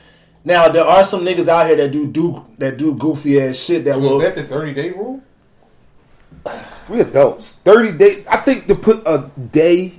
[0.45, 3.85] now there are some niggas out here that do do that do goofy ass shit
[3.85, 4.21] that So will.
[4.21, 5.21] is that the thirty day rule?
[6.89, 7.55] We adults.
[7.63, 8.25] Thirty day.
[8.29, 9.93] I think to put a day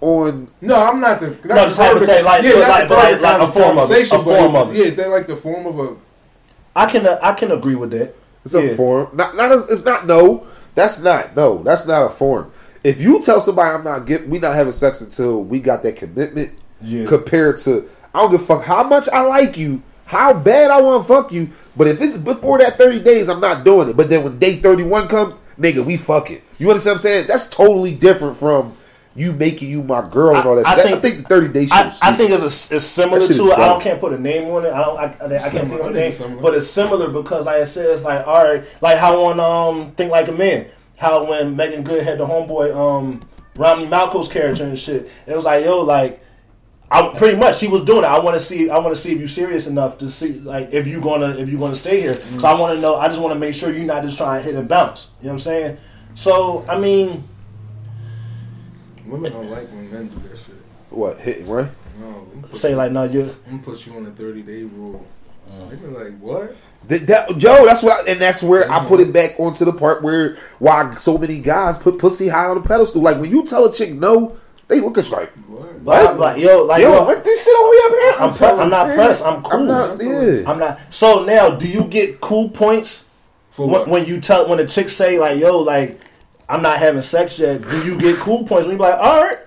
[0.00, 1.30] on No, I'm not the.
[1.30, 3.22] Not No, just part of the- hypothetical, like- yeah, but not like- the like- the
[3.22, 4.78] like a form of it, a form of it.
[4.78, 5.96] Yeah, is that like the form of a?
[6.76, 8.14] I can uh, I can agree with that.
[8.44, 9.08] It's a form.
[9.14, 10.46] Not not as, it's not no.
[10.76, 11.62] That's not no.
[11.64, 12.52] That's not a form.
[12.84, 15.96] If you tell somebody I'm not get we not having sex until we got that
[15.96, 17.06] commitment, Yeah.
[17.06, 20.80] compared to I don't give a fuck how much I like you, how bad I
[20.80, 23.96] want to fuck you, but if it's before that 30 days, I'm not doing it.
[23.96, 26.42] But then when day 31 comes, nigga, we fuck it.
[26.58, 27.26] You understand what I'm saying?
[27.28, 28.76] That's totally different from
[29.14, 30.66] you making you my girl and all that.
[30.66, 31.68] I- I That- I think- think, the 30 days.
[31.72, 33.52] I, I think it's, a, it's similar to is it.
[33.52, 34.72] I don't can't put a name on it.
[34.72, 34.98] I don't.
[34.98, 36.42] I, I, I can't think of a name, Similar.
[36.42, 39.92] but it's similar because like I said, it's like all right, like how on um
[39.92, 43.20] think like a man, how when Meagan Good had the homeboy um
[43.56, 46.24] Romany Malco's character and shit, it was like yo like.
[46.92, 48.08] I pretty much she was doing it.
[48.08, 48.68] I want to see.
[48.68, 51.48] I want to see if you're serious enough to see, like, if you're gonna if
[51.48, 52.16] you're gonna stay here.
[52.38, 52.96] So I want to know.
[52.96, 55.08] I just want to make sure you're not just trying to hit and bounce.
[55.20, 55.76] You know what I'm saying?
[56.16, 57.22] So I mean,
[59.06, 60.54] Women don't like when men do that shit.
[60.90, 61.68] what hit right?
[62.00, 64.10] No, I'm gonna put say you- like, no, you're I'm gonna put you on a
[64.10, 65.04] 30 day rule.
[65.48, 65.68] Uh-huh.
[65.70, 66.56] They be like, what?
[66.88, 69.72] That, that, yo, that's what, I, and that's where I put it back onto the
[69.72, 73.02] part where why so many guys put pussy high on the pedestal.
[73.02, 74.36] Like when you tell a chick no,
[74.68, 75.84] they look at you like, What?
[75.84, 78.22] but I'm like, yo, like, yo, yo, what this shit on me up here?
[78.24, 79.24] I'm, pre- telling I'm not you, pressed.
[79.24, 79.52] I'm cool.
[79.52, 80.02] I'm not.
[80.02, 80.50] Yeah.
[80.50, 80.80] I'm not.
[80.90, 83.04] So now, do you get cool points
[83.50, 83.88] For when, what?
[83.88, 86.00] when you tell when the chicks say like, "Yo, like,
[86.48, 87.62] I'm not having sex yet"?
[87.62, 89.38] Do you get cool points when you be like, "All right,"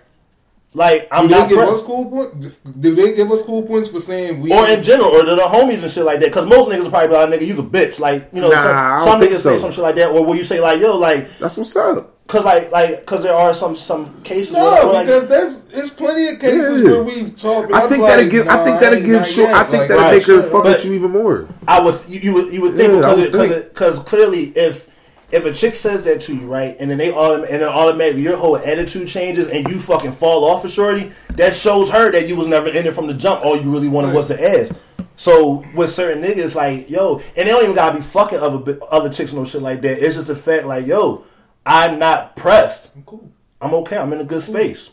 [0.73, 1.73] like I'm do they not give pressed.
[1.73, 2.47] us cool points?
[2.79, 4.51] Do they give us cool points for saying we?
[4.51, 6.29] or in general, or to the homies and shit like that.
[6.29, 8.61] Because most niggas will probably like, "Nigga, you's a bitch." Like you know, Nah, I
[8.63, 9.57] some, don't some think niggas say so.
[9.57, 12.12] some shit like that, or will you say like, "Yo, like," That's what's up.
[12.27, 15.89] Because like like because there are some some cases no, where, like, because there's there's
[15.91, 16.91] plenty of cases Yeah.
[16.91, 17.67] where we've talked.
[17.67, 18.47] and I think that'll give.
[18.47, 19.15] I think that'll ain't give.
[19.21, 19.49] not Short.
[19.49, 21.47] I think Like, that'll right, make her shit, fuck but- with you even more.
[21.67, 24.87] I would you, you would you would think Yeah, because because clearly if
[25.31, 28.21] if a chick says that to you right and then they autom- and then automatically
[28.21, 32.27] your whole attitude changes and you fucking fall off for shorty that shows her that
[32.27, 34.15] you was never in it from the jump all you really wanted Right.
[34.17, 34.71] was the ass.
[35.15, 39.09] So with certain niggas like yo and they don't even gotta be fucking other other
[39.09, 39.99] chicks and no shit like that.
[40.05, 41.23] It's just the fact like yo
[41.65, 42.91] I'm not pressed.
[42.95, 43.31] I'm cool.
[43.61, 43.97] I'm okay.
[43.97, 44.89] I'm in a good space.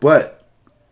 [0.00, 0.46] But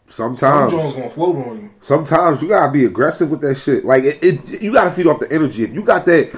[0.08, 1.70] sometimes, joints gonna float on you.
[1.80, 3.84] sometimes you gotta be aggressive with that shit.
[3.84, 5.62] Like it, it you gotta feed off the energy.
[5.64, 6.32] If you got that,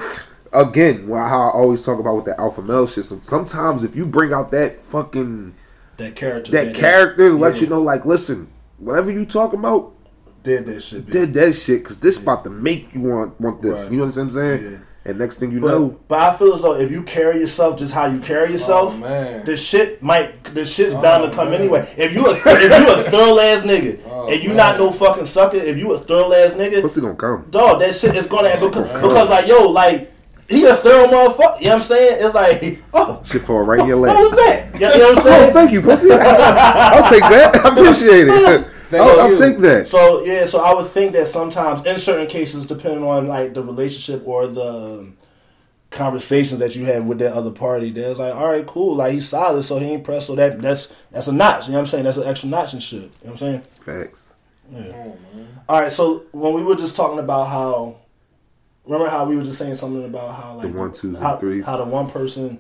[0.53, 3.05] again, well, how I always talk about with the alpha male shit.
[3.05, 5.55] some- Sometimes if you bring out that fucking
[5.97, 6.53] That character.
[6.53, 7.61] that man, character, to let yeah.
[7.63, 9.93] you know, like, listen, whatever you talking about,
[10.43, 11.07] did that shit.
[11.09, 13.83] did that shit because this about to make you want want this.
[13.83, 13.93] Right.
[13.93, 14.73] You understand what I'm saying?
[14.73, 14.79] Yeah.
[15.05, 17.79] And next thing you But, know, but I feel as though if you carry yourself
[17.79, 19.45] just how you carry yourself, Oh, man.
[19.45, 21.61] the shit might the shit's Oh, bound to come man.
[21.61, 21.89] anyway.
[21.97, 24.57] If you a if you a thorough ass nigga Oh, and you man.
[24.59, 27.47] not no fucking sucker, if you a thorough ass nigga, pussy gonna come.
[27.51, 29.03] dog, that shit is gonna because, Man.
[29.03, 30.13] because like yo, like
[30.51, 31.61] he a thorough motherfucker.
[31.61, 32.25] You know what I'm saying?
[32.25, 33.23] It's like oh.
[33.25, 34.75] Shit fall right in your What was that?
[34.75, 35.53] You know what I'm Oh, saying?
[35.55, 36.11] thank you, pussy.
[36.13, 37.57] I'll take that.
[37.65, 38.67] I appreciate it.
[38.89, 39.87] Thank I'll, I'll take that.
[39.87, 43.63] So yeah, so I would think that sometimes in certain cases, depending on like the
[43.63, 45.13] relationship or the
[45.91, 49.29] conversations that you have with that other party, there's like, all right, cool, like he's
[49.29, 51.67] solid, so he ain't pressed, so that that's that's a notch.
[51.67, 52.05] You know what I'm saying?
[52.05, 53.03] That's an extra notch and shit.
[53.03, 53.61] You know what I'm saying?
[53.85, 54.33] Facts.
[54.75, 55.17] Oh.
[55.69, 57.97] All right, so when we were just talking about how,
[58.87, 61.67] remember how we were just saying something about how like one, twos, and how, threes.
[61.67, 62.59] how the one person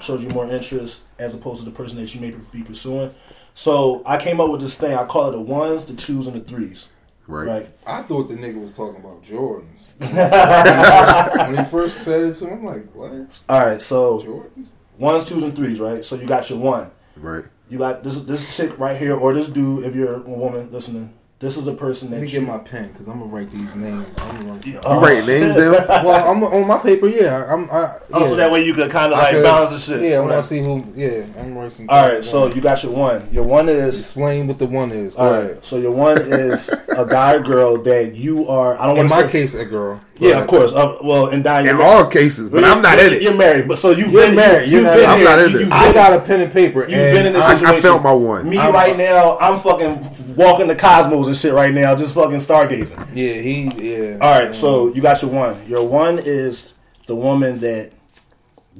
[0.00, 3.14] showed you more interest as opposed to the person that you may be pursuing.
[3.56, 4.94] So I came up with this thing.
[4.94, 6.90] I call it the ones, the twos, and the threes.
[7.26, 7.46] Right.
[7.46, 7.68] right?
[7.86, 9.92] I thought the nigga was talking about Jordans.
[11.48, 13.40] when he first said it to me, I'm like, what?
[13.48, 14.68] All right, so Jordans?
[14.98, 16.04] ones, twos, and threes, right?
[16.04, 16.90] So you got your one.
[17.16, 17.44] Right.
[17.70, 21.14] You got this this chick right here, or this dude, if you're a woman listening.
[21.38, 22.40] This is a person Let that me you.
[22.40, 24.08] get my pen because I'm gonna write these names.
[24.16, 25.86] I'm gonna write Oh, writing names shit.
[25.86, 26.04] down?
[26.06, 27.08] well, I'm on my paper.
[27.08, 27.68] Yeah, I'm.
[27.70, 30.00] I, Oh, so that way you could kind of like could- balance the shit.
[30.10, 30.36] Yeah, I want Right.
[30.40, 30.84] to see who.
[30.96, 31.86] Yeah, I'm gonna some.
[31.90, 32.56] All right, so down.
[32.56, 33.28] you got your one.
[33.30, 35.14] Your one is explain what the one is.
[35.14, 35.50] Go all ahead.
[35.56, 35.64] right.
[35.64, 38.74] So your one is a guy or girl that you are.
[38.80, 39.32] I don't In want my say.
[39.32, 40.00] case, a girl.
[40.18, 40.72] Yeah, of course.
[40.72, 43.22] Uh, well, in Diane, In all cases, but you're- I'm not in it.
[43.22, 45.38] You're married, but so you've You're been married, you're You've not- been I'm here, not
[45.40, 45.72] in you- it.
[45.72, 46.80] I got a pen and paper.
[46.82, 47.76] You've and been in this I, situation.
[47.78, 48.48] I felt my one.
[48.48, 52.38] Me I'm- right now, I'm fucking walking the cosmos and shit right now, just fucking
[52.38, 53.06] stargazing.
[53.14, 53.70] Yeah, he.
[53.76, 54.16] Yeah.
[54.20, 55.56] All right, so you got your one.
[55.68, 56.72] Your one is
[57.06, 57.92] the woman that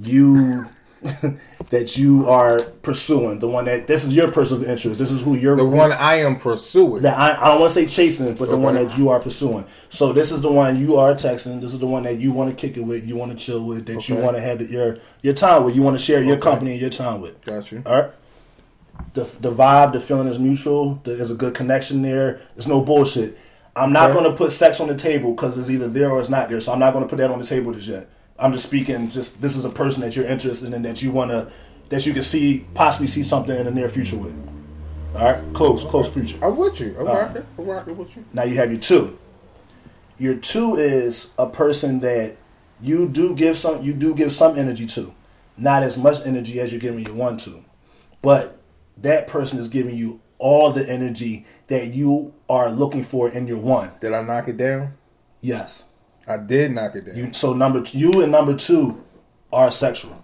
[0.03, 0.67] you
[1.71, 3.39] that you are pursuing.
[3.39, 4.99] The one that this is your person of interest.
[4.99, 7.03] This is who you're the one I am pursuing.
[7.03, 8.63] that I, I don't want to say chasing, but the Okay.
[8.63, 9.65] one that you are pursuing.
[9.89, 11.61] So this is the one you are texting.
[11.61, 13.07] This is the one that you want to kick it with.
[13.07, 13.87] You want to chill with.
[13.87, 15.75] That you want to have your your time with.
[15.77, 16.43] You want to share your Okay.
[16.43, 17.43] company and your time with.
[17.45, 17.83] Got you.
[17.87, 18.11] All right.
[19.15, 21.01] The the vibe, the feeling is mutual.
[21.05, 22.41] There's a good connection there.
[22.55, 23.39] There's no bullshit.
[23.75, 24.19] I'm not Okay.
[24.21, 26.61] going to put sex on the table because it's either there or it's not there.
[26.63, 28.09] So I'm not going to put that on the table just yet.
[28.39, 29.09] I'm just speaking.
[29.09, 31.51] Just this is a person that you're interested in that you want to
[31.89, 34.37] that you can see possibly see something in the near future with.
[35.15, 36.39] All right, close, close future.
[36.43, 36.95] I'm with you.
[36.99, 37.27] I'm All right.
[37.29, 37.47] rocking.
[37.59, 38.25] I'm rocking with you.
[38.33, 39.19] Now you have your two.
[40.19, 42.37] Your two is a person that
[42.81, 45.15] you do give some you do give some energy to.
[45.57, 47.65] Not as much energy as you're giving your one to.
[48.21, 48.59] But
[48.99, 53.59] that person is giving you all the energy that you are looking for in your
[53.59, 53.93] one.
[54.01, 54.95] Did I knock it down?
[55.41, 55.87] Yes.
[56.27, 57.17] I did knock it down.
[57.17, 59.03] You so number t- you and number two
[59.53, 60.23] are sexual.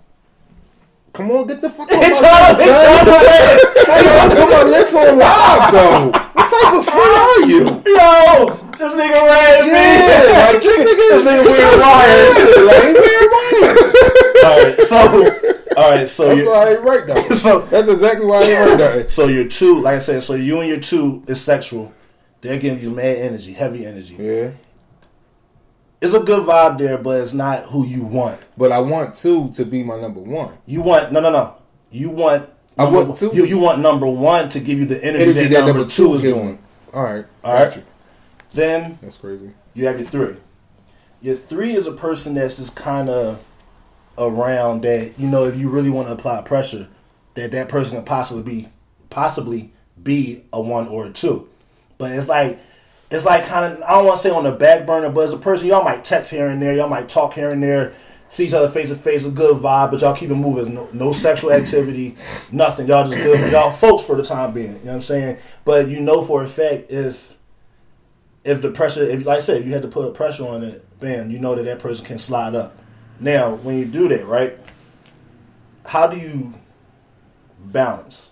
[1.12, 3.86] Come on, get the fuck off It's my all- list, it's dog.
[3.86, 6.06] How you gonna come on this one live though?
[6.32, 7.64] What type of fool are you?
[7.86, 12.56] Yo, this nigga ran Yeah, like this nigga, This nigga weird wires.
[12.66, 13.94] like weird wires.
[14.44, 17.34] all right, so all right, so That's why I ain't right now.
[17.36, 19.08] so That's exactly why I ain't right now.
[19.08, 21.92] so your two, like I said, so you and your two is sexual.
[22.40, 24.16] They're giving you mad energy, heavy energy.
[24.18, 24.50] Yeah,
[26.02, 28.40] It's a good vibe there, but it's not who you want.
[28.58, 30.58] but I want two to be my number one.
[30.66, 31.54] You want no, no, no.
[31.90, 32.48] You want.
[32.76, 33.30] I number- want two.
[33.32, 36.22] You, you want number one to give you the energy, Energy that, number, two is
[36.22, 36.58] doing.
[36.92, 37.82] All right, All you.
[38.52, 39.52] Then That's crazy.
[39.74, 40.36] you have your three.
[41.20, 43.42] Your three is a person that's just kind of
[44.18, 46.88] around that you know if you really want to apply pressure,
[47.34, 48.68] that that person can possibly be
[49.08, 51.48] possibly be a one or a two.
[51.96, 52.58] But it's like
[53.12, 55.32] it's like kind of I don't want to say on the back burner, but as
[55.32, 57.94] a person y'all might text here and there, y'all might talk here and there,
[58.28, 60.74] see each other face to face, a good vibe, but y'all keep it moving.
[60.74, 62.16] No, no sexual activity,
[62.50, 62.86] nothing.
[62.88, 64.66] Y'all just good, y'all folks for the time being.
[64.68, 65.36] You know what I'm saying?
[65.64, 67.36] But you know for a fact if
[68.44, 70.84] if the pressure, if like I said, if you had to put pressure on it,
[70.98, 72.76] bam, you know that that person can slide up.
[73.20, 74.58] Now, when you do that, right?
[75.86, 76.54] How do you
[77.58, 78.30] balance?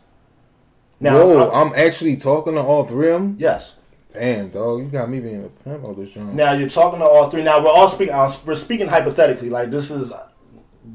[0.99, 3.37] Now, Whoa, I'm- I'm actually talking to all three of them.
[3.39, 3.77] yes.
[4.13, 6.35] Damn, dog, you got me being a pimp all this time.
[6.35, 7.43] Now you're talking to all three.
[7.45, 8.13] Now we're all speaking.
[8.15, 9.51] uh, We're speaking hypothetically.
[9.51, 10.13] Like this is,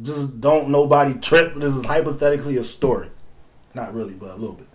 [0.01, 1.55] just don't nobody trip.
[1.55, 3.09] This is hypothetically a story,
[3.73, 4.67] not really, but a little bit.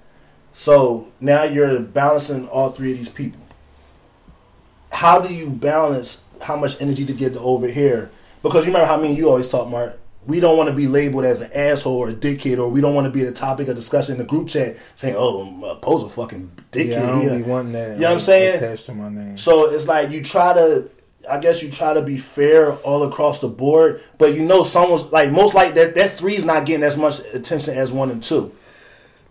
[0.52, 3.40] So now you're balancing all three of these people.
[4.90, 8.10] How do you balance how much energy to give to over here?
[8.42, 9.99] Because you remember how me and you always talk, Mark.
[10.26, 12.94] We don't want to be labeled as an asshole or a dickhead, or we don't
[12.94, 16.04] want to be the topic of discussion in the group chat saying, "Oh, uh, Poe's
[16.04, 17.94] a fucking dickhead." yeah, I don't here." be wanting that.
[17.94, 18.56] You know what I'm saying?
[18.56, 19.36] Attached to my name.
[19.38, 20.90] So it's like you try to,
[21.28, 25.10] I guess you try to be fair all across the board, but you know someone's
[25.10, 25.94] like most like that.
[25.94, 28.52] That three is not getting as much attention as one and two.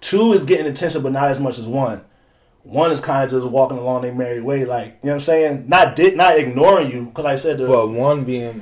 [0.02, 2.02] Two is getting attention, but not as much as one.
[2.63, 5.19] One is kind of just walking along their merry way, like you know what I'm
[5.19, 5.65] saying.
[5.67, 8.62] Not di- not ignoring you, because I said, the, but one being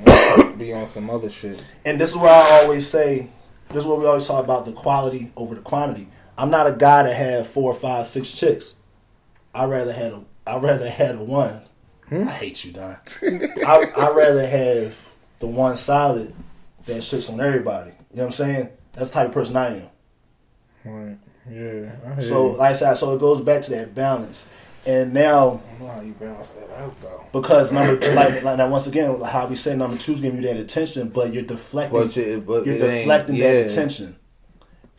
[0.58, 1.64] be on some other shit.
[1.84, 3.28] and this is where I always say,
[3.68, 6.08] this is what we always talk about the quality over the quantity.
[6.36, 8.74] I'm not a guy that have four, five, six chicks.
[9.54, 11.60] I rather had a I rather had a one.
[12.08, 12.26] Hmm?
[12.28, 12.96] I hate you, Don.
[13.22, 14.96] I I rather have
[15.40, 16.34] the one solid
[16.86, 17.90] that shits on everybody.
[18.12, 18.68] You know what I'm saying?
[18.92, 19.88] That's the type of person I am.
[20.84, 21.18] Right.
[21.50, 21.90] Yeah.
[22.16, 22.56] I So you.
[22.56, 24.54] like I said, so it goes back to that balance.
[24.88, 27.24] And now I don't know how you balance that out though.
[27.32, 30.48] because number two, like, like now once again, how we say number two's giving you
[30.48, 33.52] that attention, but you're deflecting But you, but you're deflecting yeah.
[33.52, 34.16] that attention.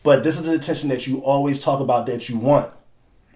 [0.02, 2.72] But this is the attention that you always talk about that you want,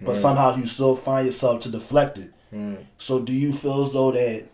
[0.01, 0.17] but Right.
[0.17, 2.31] somehow you still find yourself to deflect it.
[2.51, 2.85] Right.
[2.97, 4.45] So do you feel as though that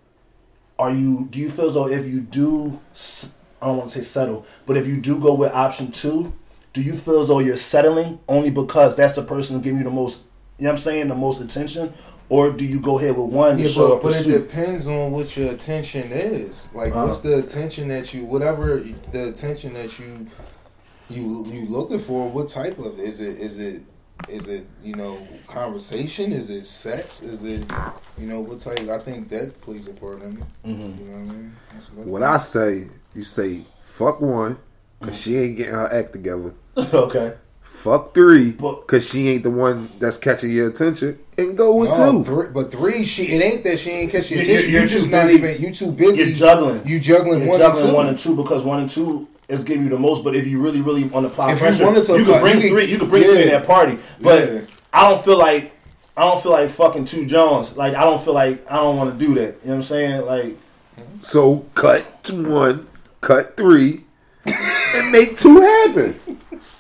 [0.80, 4.00] are you do you feel as though if you do s- I don't want to
[4.00, 6.34] say settle, but if you do go with option two,
[6.74, 9.92] do you feel as though you're settling only because that's the person giving you the
[9.92, 10.24] most
[10.62, 11.92] you know what I'm saying, the most attention?
[12.30, 15.12] Or do you go ahead with one to Yeah, show but, but it depends on
[15.12, 16.70] what your attention is.
[16.74, 17.08] Like, Uh-huh.
[17.08, 20.28] what's the attention that you, whatever the attention that you,
[21.10, 22.30] you you looking for?
[22.30, 23.40] What type of is it?
[23.40, 23.82] Is it
[24.30, 26.32] is it you know conversation?
[26.32, 27.24] Is it sex?
[27.24, 27.66] Is it
[28.20, 28.88] you know what type?
[28.88, 30.44] I think that plays a part in it.
[30.68, 31.00] Mhm.
[31.00, 31.56] You know what I mean?
[31.74, 34.58] That's what What I say, you say fuck one,
[35.02, 36.54] cause she ain't getting her act together.
[36.78, 37.34] okay.
[37.72, 41.90] Fuck three, But- cause she ain't the one that's catching your attention, and go with
[41.90, 42.24] No, two.
[42.24, 44.74] three, but three, she it ain't that she ain't catching your You- you- attention.
[44.74, 45.34] you're You just too not busy.
[45.40, 46.18] even you too busy.
[46.24, 46.82] You're juggling.
[46.86, 47.96] You juggling You're one juggling and two.
[47.96, 50.24] one and two because one and two is giving you the most.
[50.24, 52.22] But if you really, really want to apply If you pressure, you, wanted to could
[52.22, 52.86] apply- bring you three.
[52.86, 53.98] You can bring three in that party.
[54.22, 54.60] But Yeah.
[54.94, 55.72] I don't feel like
[56.16, 57.76] I don't feel like fucking two Jones.
[57.76, 59.42] Like I don't feel like I don't want to do that.
[59.42, 60.26] You know what I'm saying?
[60.28, 60.56] Like
[61.20, 62.86] So cut to one,
[63.22, 64.02] cut three,
[64.46, 66.16] and make two happen.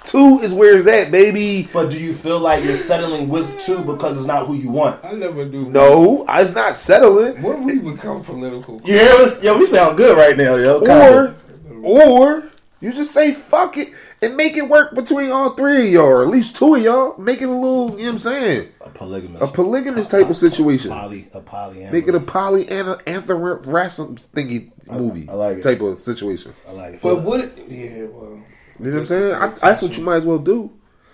[0.03, 1.69] Two is where it's at, baby.
[1.71, 5.03] but do you feel like you're settling with two because it's not who you want?
[5.05, 5.69] I never do.
[5.69, 7.41] No, I was not settling.
[7.41, 9.41] When we become political, You hear us?
[9.43, 10.79] Yo, we sound good right now, yo.
[10.79, 11.35] Kinda.
[11.83, 12.49] Or, or
[12.81, 16.23] you just say fuck it and make it work between all three of y'all, or
[16.23, 17.15] at least two of y'all.
[17.19, 18.69] Make it a little, you know what I'm saying?
[18.81, 20.89] a polygamous, A polygamous type of situation.
[20.91, 21.85] poly, a poly.
[21.91, 25.61] Make it a poly anthracum thingy movie I like it.
[25.63, 26.53] type of situation.
[26.67, 27.01] I like it.
[27.03, 27.39] but what?
[27.41, 28.43] It, yeah, well,
[28.81, 29.33] You know what I'm saying?
[29.33, 30.71] I, that's what you might as well do.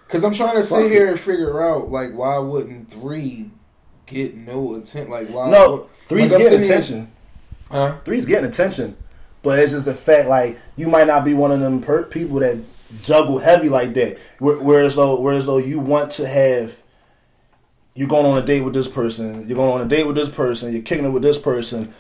[0.08, 0.92] because I'm trying to Fuck sit it.
[0.92, 3.52] here and figure out like why wouldn't three
[4.06, 5.12] get no attention?
[5.12, 5.50] Like why?
[5.50, 7.12] no, three's like, getting sitting here- attention.
[7.70, 7.98] Huh?
[8.06, 8.96] three's getting attention,
[9.44, 12.40] but it's just the fact like you might not be one of them per- people
[12.40, 12.58] that
[13.04, 14.18] juggle heavy like that.
[14.40, 16.82] Where- Whereas though, whereas though you want to have,
[17.94, 20.30] you're going on a date with this person, you're going on a date with this
[20.30, 21.94] person, you're kicking it with this person.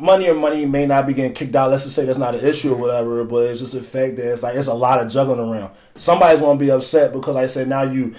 [0.00, 1.70] Money or money may not be getting kicked out.
[1.70, 4.32] Let's just say that's not an issue or whatever, but it's just the fact that
[4.32, 5.72] it's like it's a lot of juggling around.
[5.96, 8.14] Somebody's gonna be upset because like I said now you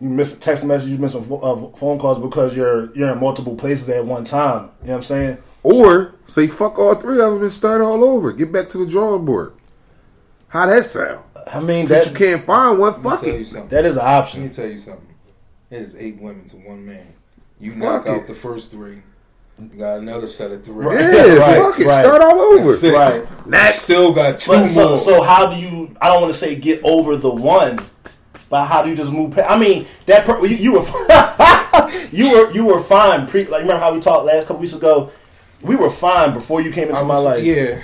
[0.00, 3.12] you miss a text message, you miss some pho- uh, phone calls because you're you're
[3.12, 4.70] in multiple places at one time.
[4.82, 5.38] You know what I'm saying?
[5.62, 8.32] Or say fuck all three of them and start all over.
[8.32, 9.54] Get back to the drawing board.
[10.48, 11.24] How that sound?
[11.46, 13.70] I mean Since that you can't find one, fuck it.
[13.70, 14.42] that is an option.
[14.42, 15.14] Let me tell you something.
[15.70, 17.14] It is eight women to one man.
[17.60, 18.10] You Fuck knock it.
[18.10, 19.02] out the first three.
[19.60, 20.84] You got another set of three.
[20.86, 20.98] Right.
[21.00, 21.86] Yeah, Right, fuck it.
[21.86, 22.04] right.
[22.04, 22.76] Start all over.
[22.76, 22.94] Six.
[22.94, 23.46] Right.
[23.46, 23.82] Next.
[23.82, 24.68] Still got two But more.
[24.68, 25.96] so, so how do you?
[26.00, 27.80] I don't want to say get over the one,
[28.48, 29.34] but how do you just move?
[29.34, 30.84] past I mean, that per, you, you were
[32.12, 33.26] you were you were fine.
[33.26, 35.10] Pre like remember how we talked last couple weeks ago.
[35.60, 37.44] We were fine before you came into I my life.
[37.44, 37.82] Yeah.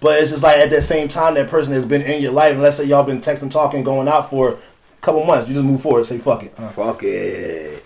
[0.00, 2.52] But it's just like at that same time, that person has been in your life.
[2.54, 4.56] And let's say y'all been texting, talking, going out for a
[5.02, 5.46] couple months.
[5.48, 6.54] You just move forward, say fuck it.
[6.58, 7.84] Uh, Fuck it.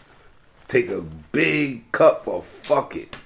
[0.68, 1.04] Take a
[1.36, 3.16] big cup of fuck it.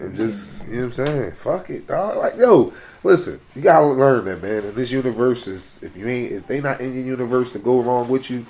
[0.00, 1.32] And just, you know what I'm saying?
[1.32, 2.16] Fuck it, dog.
[2.16, 2.72] Like, yo,
[3.04, 4.64] listen, you gotta learn that, man.
[4.64, 7.80] And this universe is, if you ain't, if they not in your universe to go
[7.80, 8.46] wrong with you,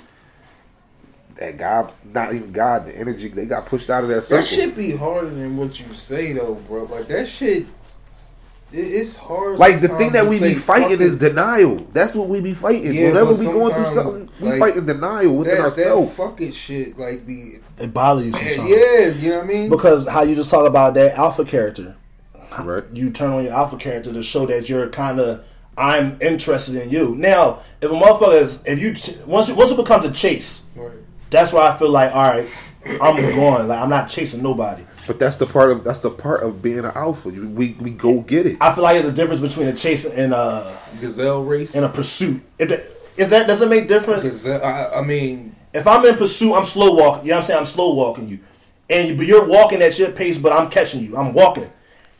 [1.35, 4.43] that God, not even God, the energy, they got pushed out of that circle.
[4.43, 6.83] That shit be harder than what you say though, bro.
[6.83, 7.67] Like that shit.
[8.73, 9.59] It, it's hard.
[9.59, 11.75] Like the thing that we be fighting is denial.
[11.93, 12.93] That's what we be fighting.
[12.93, 16.13] Yeah, Whenever we going through something, we like, fighting denial within that, that ourselves.
[16.15, 16.97] fuck it shit.
[16.97, 18.69] Like be it bothers you yeah, sometimes.
[18.69, 19.69] yeah, you know what I mean?
[19.69, 21.95] Because how you just talk about that alpha character.
[22.59, 22.83] Right.
[22.93, 25.43] you turn on your alpha character to show that you're kind of
[25.75, 27.15] I'm interested in you.
[27.15, 28.93] Now, if a motherfucker is, if you
[29.25, 30.91] once it, once it becomes a chase, Right.
[31.31, 32.47] that's where I feel like all right,
[33.01, 33.67] I'm going.
[33.67, 34.83] Like I'm not chasing nobody.
[35.07, 37.29] But that's the part of that's the part of being an alpha.
[37.31, 38.57] You, we we go get it.
[38.61, 41.75] I feel like there's a difference between a chase and a Gazelle race.
[41.75, 42.41] and a pursuit.
[42.57, 42.85] If that-
[43.17, 44.23] Is that does it make difference?
[44.23, 44.63] Gazelle.
[44.63, 47.25] I, I mean, If I'm in pursuit, I'm slow walking.
[47.25, 47.59] You know what I'm saying?
[47.59, 48.39] I'm slow walking you,
[48.89, 51.17] and you, but you're walking at your pace, but I'm catching you.
[51.17, 51.69] I'm walking.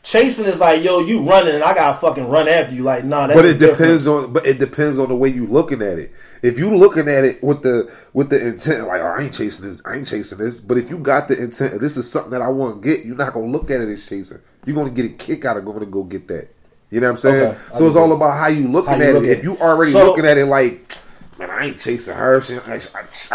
[0.04, 2.82] Chasing is like, yo, you running, and I gotta fucking run after you.
[2.82, 4.06] Like, nah, that's but it depends difference.
[4.06, 6.12] on but it depends on the way you looking at it.
[6.42, 9.66] If you looking at it with the with the intent like oh, I ain't chasing
[9.66, 10.60] this, I ain't chasing this.
[10.60, 13.06] But if you got the intent, this is something that I want to get.
[13.06, 14.40] You're not gonna look at it as chasing.
[14.66, 16.48] You're gonna get a kick out of going to go get that.
[16.90, 17.48] You know what I'm saying?
[17.52, 19.30] Okay, so it's all about how you looking How you at look it.
[19.30, 20.96] at If you already So- looking at it like,
[21.38, 22.42] man, I ain't chasing her.
[22.42, 22.78] She, I,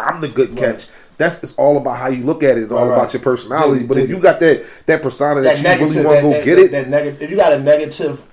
[0.10, 0.88] am the good catch.
[1.20, 2.64] That's it's all about how you look at it.
[2.64, 2.98] It's all Right, right.
[3.02, 3.74] about your personality.
[3.82, 6.06] Dig it, but if dig you got that that persona that, that you negative, really
[6.08, 7.22] want to go that, get that, it, that negative.
[7.22, 8.26] If you got a negative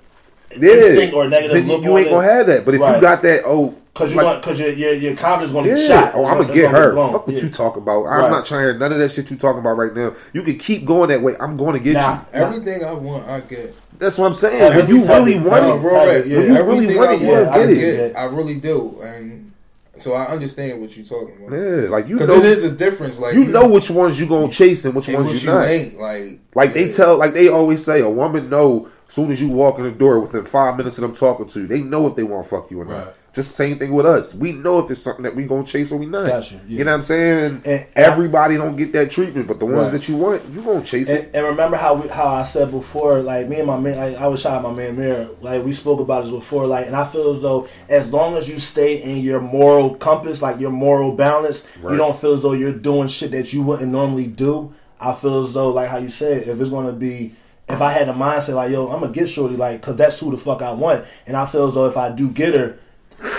[0.57, 2.65] yeah, instinct or a negative then you, look you ain't it, gonna have that.
[2.65, 2.95] But if Right.
[2.95, 5.71] you got that, oh, because you like- want because your, your your confidence going to
[5.71, 6.13] yeah, get shot.
[6.15, 6.95] oh, It's I'm gonna- gonna get gonna her.
[7.13, 7.43] Fuck what Yeah.
[7.43, 8.05] you talking about.
[8.05, 8.31] I'm Right.
[8.31, 10.13] not trying none of that shit you talking about right now.
[10.33, 11.35] You can keep going that way.
[11.41, 12.21] I'm going to get Nah, you.
[12.35, 13.75] everything I want, I get.
[13.99, 14.61] That's what I'm saying.
[14.73, 16.19] Heavy, when you really want it, No, bro, yeah.
[16.21, 18.13] When you Everything really want I it, you want, will I get it.
[18.13, 18.19] get.
[18.21, 19.53] I really do, and
[19.99, 21.57] so I understand what you're talking about.
[21.59, 23.19] yeah, like you Because it is a difference.
[23.19, 25.55] Like you know which ones you gonna chase and which and ones what you you
[25.55, 25.67] not.
[25.67, 25.99] ain't.
[25.99, 29.79] Like, Like they tell, like they always say, a woman know soon as you walk
[29.79, 32.23] in the door within five minutes of them talking to you, they know if they
[32.23, 33.07] want to fuck you or not.
[33.07, 33.15] Right.
[33.33, 34.35] Just same thing with us.
[34.35, 36.27] We know if it's something that we gonna chase or we not.
[36.27, 36.79] Gotcha, yeah.
[36.79, 37.61] You know what I'm saying?
[37.67, 39.93] And, everybody don't get that treatment, but the ones Right.
[39.93, 41.31] that you want, you gonna chase And, it.
[41.35, 44.27] and remember how we, how I said before, like me and my man, like I
[44.29, 47.05] was shout out my man Mirror, like we spoke about this before, like, and I
[47.05, 51.13] feel as though as long as you stay in your moral compass, like your moral
[51.13, 51.93] balance, Right.
[51.93, 54.73] you don't feel as though you're doing shit that you wouldn't normally do.
[54.99, 57.35] I feel as though, like how you said, if it's gonna be,
[57.69, 60.31] if I had a mindset like, yo, I'm gonna get shorty, like, cause that's who
[60.31, 62.79] the fuck I want, and I feel as though if I do get her,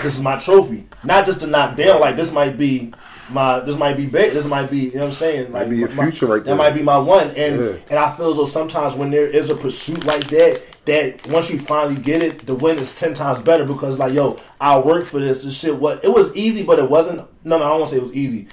[0.02, 2.92] this is my trophy, not just to knock down, like this might be.
[3.30, 4.32] My this might be big.
[4.32, 5.52] This might be you know what I'm saying.
[5.52, 6.56] Like Might be your my- future right That there.
[6.56, 7.26] might be my one.
[7.36, 7.72] And Yeah.
[7.90, 11.50] and I feel as though sometimes when there is a pursuit like that, that once
[11.50, 15.08] you finally get it, the win is ten times better because like yo, I worked
[15.08, 15.44] for this.
[15.44, 17.18] This shit what it was easy, but it wasn't.
[17.44, 18.48] No, no, I don't want to say it was easy.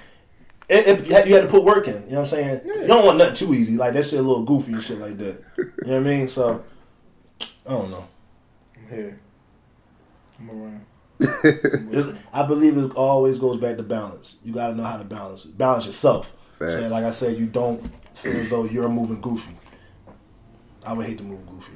[0.67, 1.93] It, it, you, had, to put work in.
[1.93, 2.61] You know what I'm saying?
[2.65, 3.77] You don't want nothing too easy.
[3.77, 5.43] Like that shit a little goofy and shit like that.
[5.57, 6.27] You know what I mean?
[6.27, 6.63] So
[7.39, 8.07] I don't know.
[8.75, 9.19] I'm here.
[10.39, 10.85] I'm around.
[11.93, 14.37] It- I believe it always goes back to balance.
[14.43, 15.57] You got to know how to balance it.
[15.57, 16.35] Balance yourself.
[16.59, 16.73] Facts.
[16.73, 17.81] So, like I said, you don't
[18.17, 19.55] feel as though you're moving goofy.
[20.85, 21.73] I would hate to move goofy.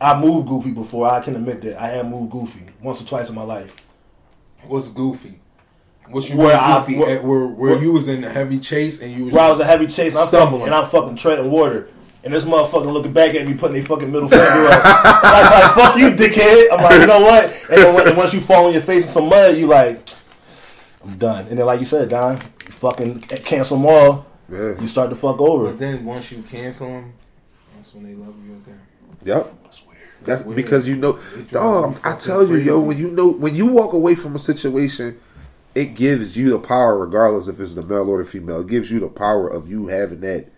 [0.00, 1.08] I moved goofy before.
[1.08, 3.74] I can admit that I have moved goofy once or twice in my life.
[4.66, 5.40] What's goofy?
[6.10, 8.58] What's you Where where I- goofy where- Where where where- you was in a heavy
[8.58, 10.60] chase and you was Where I was a heavy chase, I'm Stumbling.
[10.62, 11.88] fucking, and I'm fucking treading water.
[12.24, 14.84] And this motherfucker looking back at me, putting their fucking middle finger up,
[15.22, 17.44] like, like "fuck you, dickhead." I'm like, you know what?
[17.70, 20.00] And then when, and once you fall on your face in some mud, you like,
[21.04, 21.46] I'm done.
[21.48, 24.26] And then, like you said, Don, you fucking cancel them all.
[24.50, 24.80] Yeah.
[24.80, 25.66] You start to fuck over.
[25.66, 27.12] But then once you cancel them,
[27.76, 28.80] that's when they love you again.
[29.24, 29.54] Yep.
[29.62, 29.98] That's weird.
[30.24, 30.56] That's weird.
[30.56, 31.98] because you know, It dog.
[32.02, 35.20] I tell you, yo, when you know, when you walk away from a situation,
[35.78, 38.62] it gives you the power, regardless if it's the male or the female.
[38.62, 40.48] It gives you the power of you having that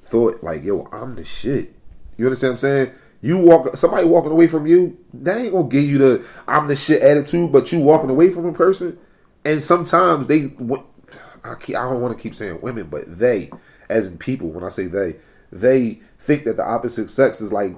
[0.00, 1.74] thought, like, yo, I'm the shit.
[2.16, 2.92] You understand what I'm saying?
[3.20, 6.76] You walk somebody walking away from you, that ain't gonna give you the I'm the
[6.76, 7.52] shit attitude.
[7.52, 8.98] But you walking away from a person,
[9.44, 10.54] and sometimes they,
[11.44, 13.50] I, keep, I don't want to keep saying women, but they,
[13.90, 15.16] as in people, when I say they,
[15.52, 17.76] they think that the opposite sex is like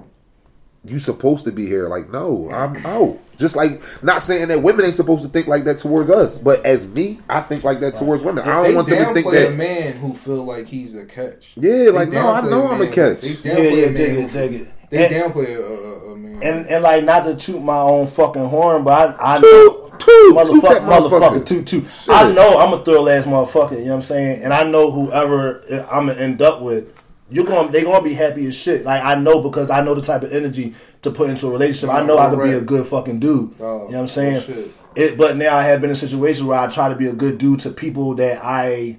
[0.85, 1.87] you supposed to be here.
[1.87, 3.17] Like, no, I'm out.
[3.37, 6.65] Just like not saying that women ain't supposed to think like that towards us, but
[6.65, 8.43] as me, I think like that towards women.
[8.43, 9.47] I don't they want them to think that.
[9.49, 11.53] a man who feel like he's a catch.
[11.55, 13.21] Yeah, They like no, I know a I'm a catch.
[13.21, 14.67] They Yeah, downplay yeah, a man dig it, dig it.
[14.89, 16.43] They And- downplay a, a, a man.
[16.43, 19.89] And and like not to toot my own fucking horn, but I, I Toot, know
[19.91, 21.09] toot, toot motherfucker, that motherfucker.
[21.39, 21.85] motherfucker, toot toot.
[22.09, 23.71] I know I'm a thorough ass motherfucker.
[23.71, 24.43] You know what I'm saying?
[24.43, 25.61] And I know whoever
[25.91, 26.93] I'm gonna end up with,
[27.31, 28.85] you're gonna they gonna be happy as shit.
[28.85, 31.89] Like I know because I know the type of energy to put into a relationship.
[31.95, 33.55] I know how to be a good fucking dude.
[33.59, 34.33] Oh, you know what I'm saying?
[34.45, 34.71] bullshit.
[34.95, 37.37] It, but now I have been in situations where I try to be a good
[37.37, 38.97] dude to people that I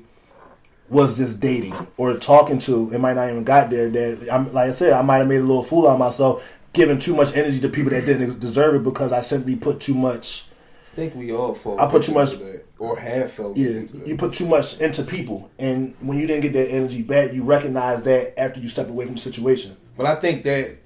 [0.88, 2.92] was just dating or talking to.
[2.92, 3.90] It might not even got there.
[3.90, 6.44] That I'm like I said, I might have made a little fool out of myself,
[6.72, 9.94] giving too much energy to people that didn't deserve it because I simply put too
[9.94, 10.46] much.
[10.92, 11.80] I think we all fall.
[11.80, 12.34] I put too much-
[12.80, 13.56] or have felt.
[13.56, 17.02] Yeah, victim you put too much into people, and when you didn't get that energy
[17.02, 19.76] back, you recognize that after you step away from the situation.
[19.96, 20.76] But I think that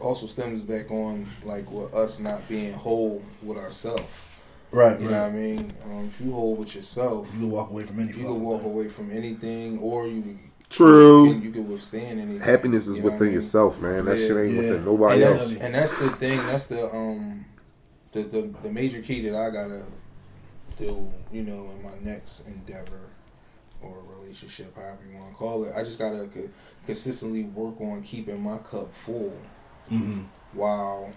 [0.00, 4.04] also stems back on like with us not being whole with ourselves.
[4.72, 5.00] Right.
[5.00, 5.72] You know what I mean?
[5.84, 8.22] Um, if you hold with yourself, You can walk away from anything.
[8.22, 10.38] you can walk away from anything, or you
[10.68, 11.26] True.
[11.26, 12.38] You can, you can withstand anything.
[12.40, 13.34] Happiness is You know what I within mean?
[13.34, 14.04] yourself, man.
[14.04, 14.26] That Yeah.
[14.28, 14.58] shit ain't Yeah.
[14.60, 15.54] within nobody that's, else.
[15.56, 16.36] and that's the thing.
[16.46, 17.44] That's the um,
[18.12, 19.82] the, the the major key that I gotta
[20.80, 21.10] do.
[21.32, 23.00] You know, in my next endeavor
[23.82, 25.72] or relationship, however you want to call it.
[25.76, 26.48] I just gotta co-
[26.86, 29.32] consistently work on keeping my cup full
[29.90, 30.24] Mhm.
[30.52, 31.12] while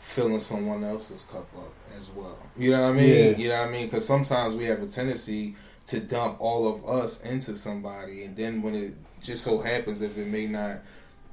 [0.00, 2.38] filling someone else's cup up as well.
[2.56, 3.08] You know what I mean?
[3.32, 3.36] Yeah.
[3.36, 3.86] You know what I mean?
[3.86, 5.54] Because sometimes we have a tendency
[5.86, 10.16] to dump all of us into somebody, and then when it just so happens if
[10.18, 10.78] it may not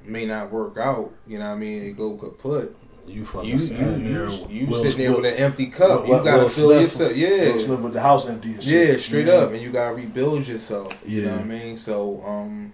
[0.04, 1.82] may not work out, you know what I mean?
[1.82, 2.74] It go kaput.
[3.06, 4.28] You fucking You you there.
[4.28, 6.06] you, you Will- sitting there Will- with an empty cup.
[6.06, 7.16] Will- you gotta Will fill Smith- yourself.
[7.16, 7.52] Yeah.
[7.52, 8.88] Will Smith with the house empty and shit.
[8.90, 9.42] Yeah, straight Mhm.
[9.42, 10.92] up, and you gotta rebuild yourself.
[11.06, 11.36] You know Yeah.
[11.36, 11.76] what I mean?
[11.76, 12.72] So, um,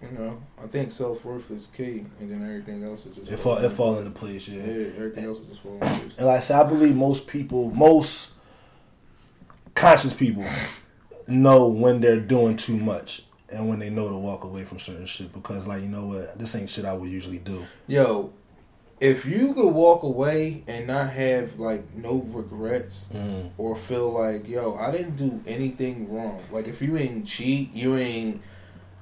[0.00, 3.38] you know, I think self worth is key, and then everything else is just It
[3.38, 4.86] fall, it fall into place, Yeah, yeah.
[4.96, 6.12] everything else is just falling into place.
[6.18, 8.30] And like I said, I believe most people, most
[9.74, 10.44] conscious people,
[11.28, 15.06] know when they're doing too much and when they know to walk away from certain
[15.06, 17.64] shit because, like, you know what, this ain't shit I would usually do.
[17.86, 18.30] Yo,
[19.02, 23.50] if you could walk away and not have like no regrets Mm.
[23.58, 26.40] or feel like, yo, I didn't do anything wrong.
[26.52, 28.40] Like if you ain't cheat, you ain't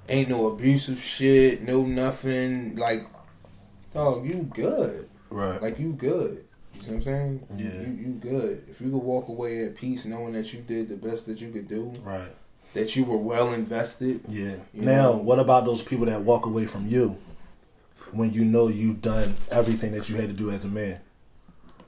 [0.09, 2.77] ain't no abusive shit, no nothing.
[2.77, 3.03] Like,
[3.93, 5.09] dog, you good.
[5.29, 5.61] Right.
[5.61, 6.47] Like you good.
[6.75, 7.47] You see what I'm saying?
[7.59, 7.67] Yeah.
[7.83, 8.65] You, you good.
[8.71, 11.51] If you could walk away at peace knowing that you did the best that you
[11.53, 12.35] could do, right.
[12.73, 14.23] that you were well invested.
[14.29, 14.57] Yeah.
[14.73, 15.17] Now, know?
[15.19, 17.19] what about those people that walk away from you
[18.13, 21.01] when you know you've done everything that you had to do as a man?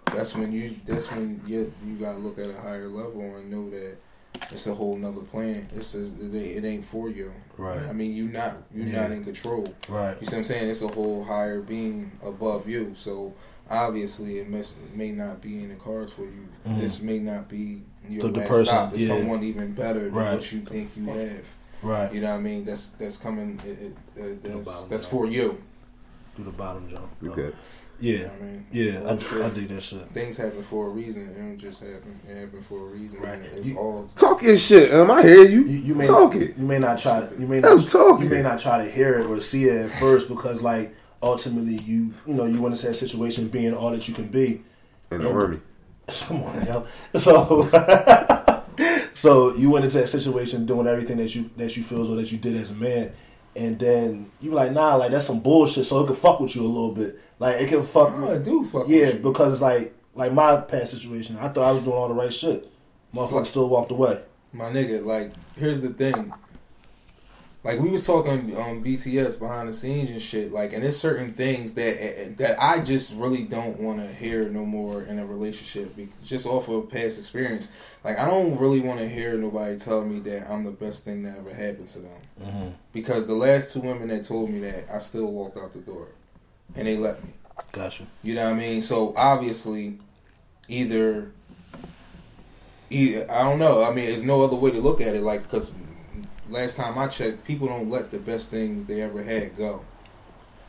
[0.06, 0.76] That's when you.
[0.84, 3.96] That's when you you gotta look at a higher level and know that
[4.50, 5.66] it's a whole nother plan.
[5.74, 7.32] It's just, it, ain't, for you.
[7.56, 7.80] Right.
[7.80, 9.02] I mean, you not you're Yeah.
[9.02, 9.72] not in control.
[9.88, 10.16] Right.
[10.20, 10.68] You see what I'm saying?
[10.68, 12.94] It's a whole higher being above you.
[12.96, 13.34] So
[13.70, 16.48] obviously, it, must, it may not be in the cards for you.
[16.66, 16.80] Mhm.
[16.80, 18.92] This may not be your The- the last person, stop.
[18.94, 19.08] It's yeah.
[19.18, 20.34] someone even better than Right.
[20.34, 21.44] what you think you have.
[21.82, 22.12] Right.
[22.12, 22.64] You know what I mean?
[22.64, 23.60] That's that's coming.
[23.64, 25.58] It, it, uh, that's that's for you.
[26.36, 27.08] Do the bottom jump.
[27.24, 27.52] Okay.
[28.00, 28.18] You Yeah.
[28.22, 28.66] know what I mean?
[28.72, 29.00] Yeah.
[29.04, 30.00] I, I'm sure I dig that shit.
[30.12, 31.28] things happen for a reason.
[31.28, 32.18] It don't just happen.
[32.28, 33.20] It happen for a reason.
[33.20, 33.40] Right.
[33.54, 34.08] It's You- all.
[34.16, 34.92] Talk your shit.
[34.94, 35.62] Um, I hear you.
[35.64, 36.56] You, you may Talk not, it.
[36.56, 38.24] you may not try you may I'm not talking.
[38.24, 41.74] you may not try to hear it or see it at first because like ultimately
[41.76, 44.62] you you know you went into that situation being all that you can be.
[45.10, 45.60] In the army.
[46.08, 46.86] Come on, yo.
[47.18, 47.68] So
[49.14, 52.32] so you went into that situation doing everything that you that you feel or that
[52.32, 53.12] you did as a man.
[53.54, 55.84] And then you were like, nah, like that's some bullshit.
[55.84, 57.18] So it could fuck with you a little bit.
[57.38, 58.10] Like it can fuck.
[58.12, 58.88] I with, do fuck.
[58.88, 59.20] yeah, with you.
[59.20, 62.70] because like like my past situation, I thought I was doing all the right shit.
[63.14, 64.22] Motherfucker still walked away.
[64.52, 65.04] my nigga.
[65.04, 66.32] Like, here's the thing.
[67.64, 70.52] Like we was talking um, on BTS behind the scenes and shit.
[70.52, 74.12] Like, and there's certain things that eh, eh, that I just really don't want to
[74.12, 77.70] hear no more in a relationship, just off of past experience.
[78.02, 81.22] Like, I don't really want to hear nobody telling me that I'm the best thing
[81.22, 82.20] that ever happened to them.
[82.42, 82.68] Mm-hmm.
[82.92, 86.08] Because the last two women that told me that, I still walked out the door,
[86.74, 87.30] and they left me.
[87.70, 88.06] Gotcha.
[88.24, 88.82] You know what I mean?
[88.82, 89.98] So obviously,
[90.66, 91.30] either,
[92.90, 93.84] either I don't know.
[93.84, 95.22] I mean, there's no other way to look at it.
[95.22, 95.70] Like, because
[96.52, 99.84] last time I checked, people don't let the best things they ever had go.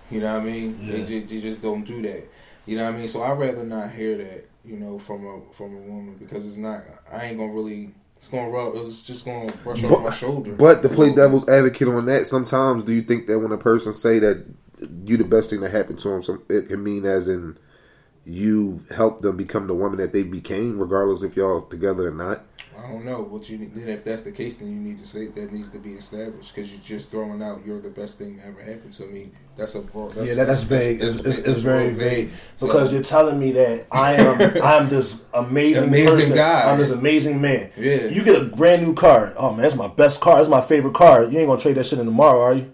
[0.10, 0.78] You know what I mean?
[0.88, 1.06] They, Yeah.
[1.06, 2.24] just, they just don't do that.
[2.66, 3.08] You know what I mean?
[3.08, 4.50] So I'd rather not hear that.
[4.66, 6.84] You know, from a from a woman because it's not.
[7.12, 7.94] I ain't gonna really.
[8.16, 8.74] It's gonna rub.
[8.78, 10.54] It's just gonna brush But- off my shoulder.
[10.54, 13.94] But to play devil's advocate on that, sometimes do you think that when a person
[13.94, 14.46] say that
[15.06, 16.42] you the best thing that happened to them.
[16.50, 17.58] It can mean as in
[18.26, 22.44] you helped them become the woman that they became, regardless if y'all together or not.
[22.84, 23.74] I don't know what you need.
[23.74, 26.54] Then if that's the case, then you need to say that needs to be established
[26.54, 29.32] because you're just throwing out you're the best thing that ever happened to me.
[29.56, 30.12] That's a broad.
[30.16, 31.00] That's, yeah, that, that's vague.
[31.00, 34.42] that's- it's, that's- it's, it's very vague So- because you're telling me that I am
[34.64, 36.36] I'm this amazing, Amazing person.
[36.36, 36.72] guy.
[36.72, 37.72] I'm this amazing man.
[37.78, 38.08] Yeah.
[38.08, 39.34] You get a brand new car.
[39.38, 40.38] Oh man, that's my best car.
[40.38, 41.24] That's my favorite car.
[41.24, 42.74] You ain't gonna trade that shit in tomorrow, are you?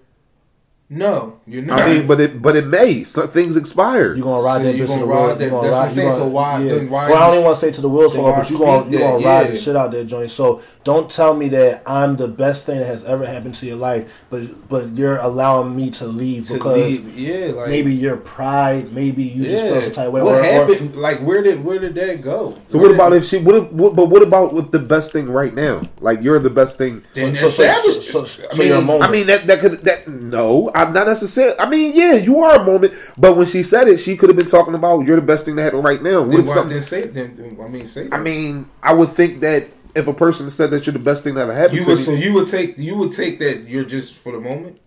[0.91, 1.81] No, you're not.
[1.81, 3.03] I mean, but it but it may.
[3.03, 4.15] Some things expire.
[4.15, 5.35] You're gonna ride So that you bitch gonna the ride wheel.
[5.35, 5.85] that- You gonna that's what ride.
[5.85, 6.11] I'm saying.
[6.13, 6.73] So gonna- why- Yeah.
[6.75, 8.37] then why well, I don't even want to say to the wheels then fall off,
[8.39, 9.51] but you gonna speak you gonna ride Yeah.
[9.51, 10.31] the shit out that joint.
[10.31, 13.75] So don't tell me that I'm the best thing that has ever happened to your
[13.75, 18.17] life, but but you're allowing me to leave to because leave, yeah, like maybe your
[18.17, 20.23] pride, maybe you just feel some type of way.
[20.23, 20.95] What or- or- happened?
[20.95, 22.55] like, where did where did that go?
[22.67, 23.37] So Where what about if she?
[23.37, 23.71] What if?
[23.71, 25.81] What, but what about with the best thing right now?
[26.01, 27.03] Like you're the best thing.
[27.13, 28.31] Then So- so- establish so- this.
[28.31, 29.03] so- I a mean, moment.
[29.03, 31.59] I mean that that could that no, I'm not necessarily.
[31.59, 34.37] I mean, yeah, you are a moment, but when she said it, she could have
[34.37, 36.21] been talking about you're the best thing that happened right now.
[36.21, 36.73] What then why something?
[36.73, 37.57] then say then?
[37.61, 38.07] I mean, say.
[38.11, 41.35] I mean, I would think that if a person said that you're the best thing
[41.35, 43.67] that ever happened you to would me, so you would take you would take that
[43.67, 44.79] you're just for the moment.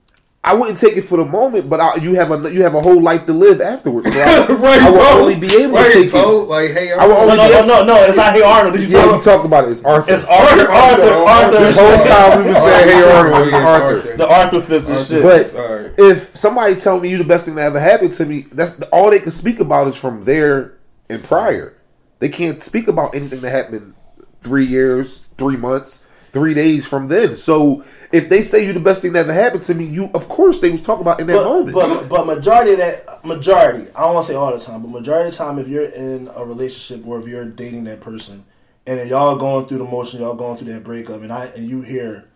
[0.44, 2.80] I wouldn't take it for the moment, but I, you have a you have a
[2.80, 4.12] whole life to live afterwards.
[4.12, 5.20] So I, I will Bo.
[5.20, 6.42] only be able right, to take Bo.
[6.42, 6.48] it.
[6.48, 8.04] Like, hey, I will No, only no, no, no, no.
[8.06, 8.74] It's not Hey Arnold.
[8.74, 9.70] Did you Yeah, tell we talked about it.
[9.70, 10.12] It's Arthur.
[10.12, 11.58] It's Arthur, Arthur, Arthur.
[11.60, 14.16] this whole time we been saying, "Hey Arnold," it's Yeah, Arthur.
[14.16, 15.22] The Arthur fist and shit.
[15.22, 15.92] But Alright.
[15.98, 19.10] if somebody tell me you the best thing that ever happened to me, that's all
[19.10, 20.74] they can speak about is from there
[21.08, 21.74] and prior.
[22.18, 23.94] They can't speak about anything that happened
[24.42, 27.36] three years, three months, three days from then.
[27.36, 30.28] So if they say you the best thing that ever happened to me, you of
[30.28, 31.74] course they was talking about in that but, moment.
[31.74, 34.90] but but majority of that majority, I don't want to say all the time, but
[34.90, 38.44] majority of the time, if you're in a relationship or if you're dating that person,
[38.86, 41.68] and then y'all going through the motion, y'all going through that breakup, and I and
[41.68, 42.28] you hear.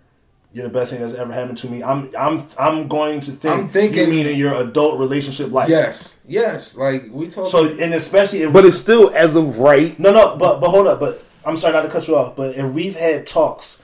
[0.53, 1.83] You're the best thing that's ever happened to me.
[1.83, 3.55] I'm, I'm, I'm going to think.
[3.55, 5.69] I'm thinking- you mean in your adult relationship life.
[5.69, 6.75] Yes, yes.
[6.79, 7.47] Like we talk.
[7.47, 9.99] So, and especially if but it's still as of right.
[10.01, 10.99] No, no, but but hold up.
[10.99, 12.37] But I'm sorry not to cut you off.
[12.37, 13.76] But if we've had talks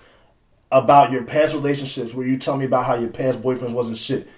[0.72, 4.28] about your past relationships where you tell me about how your past boyfriends wasn't shit.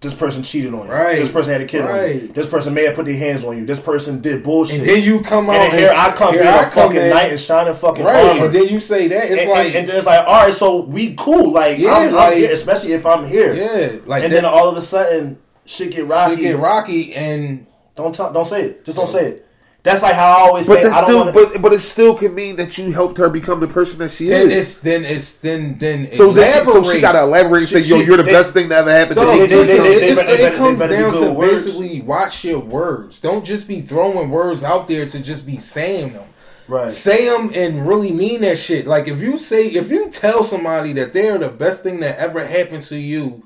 [0.00, 0.92] This person cheated on you.
[0.92, 1.16] Right.
[1.16, 2.28] This person had a kid on you.
[2.28, 3.64] This person may have put their hands on you.
[3.64, 4.80] This person did bullshit.
[4.80, 7.00] and then you come out And here I come here being I a come fucking
[7.00, 8.28] in, knight and shining fucking right?
[8.28, 8.44] armor.
[8.46, 10.52] And then you say that it's and, like and, and then it's like, all right,
[10.52, 11.50] so we cool.
[11.52, 13.54] Like, Yeah, I'm, I'm like- here, especially if I'm here.
[13.54, 16.34] yeah, like and that, then all of a sudden, shit get rocky.
[16.36, 17.66] shit get rocky and
[17.96, 18.84] don't tell, don't say it.
[18.84, 19.43] Just don't say it.
[19.84, 20.82] That's like how I always But say.
[20.84, 23.28] that's I don't still, wanna, but but it still can mean that you helped her
[23.28, 24.70] become the person that she then is.
[24.70, 27.80] it's then it's then then So, then she, so she got to elaborate and say,
[27.80, 29.56] "Yo, she- you're the they- best thing that ever happened No, to me." they- they-
[29.56, 31.64] listen, they- they they it better- comes they better be down to words.
[31.66, 33.20] basically watch your words.
[33.20, 36.24] Don't just be throwing words out there to just be saying them.
[36.66, 36.90] right.
[36.90, 38.86] Say them and really mean that shit.
[38.86, 42.18] Like if you say, if you tell somebody that they are the best thing that
[42.18, 43.42] ever happened to you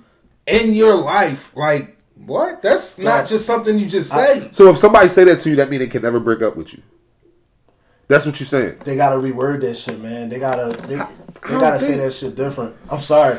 [0.47, 2.63] in your life, like what?
[2.63, 4.49] That's not just something you just say.
[4.53, 6.73] So if somebody say that to you, that means they can never break up with
[6.75, 6.83] you.
[8.09, 8.79] That's what you're saying.
[8.85, 10.31] They gotta reword that shit, man.
[10.31, 11.05] They gotta they, they
[11.47, 12.75] don't gotta say that shit different.
[12.91, 13.39] I'm sorry,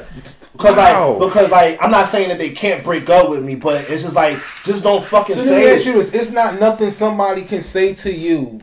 [0.54, 1.14] because Wow.
[1.14, 4.04] like because like I'm not saying that they can't break up with me, but it's
[4.04, 6.92] just like just don't fucking So let me say ask you this: It's not nothing
[6.92, 8.62] somebody can say to you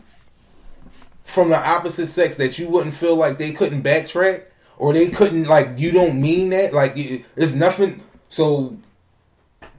[1.25, 4.45] from the opposite sex that you wouldn't feel like they couldn't backtrack
[4.79, 6.73] or they couldn't like you don't mean that.
[6.73, 8.03] Like it, it's nothing.
[8.29, 8.77] So.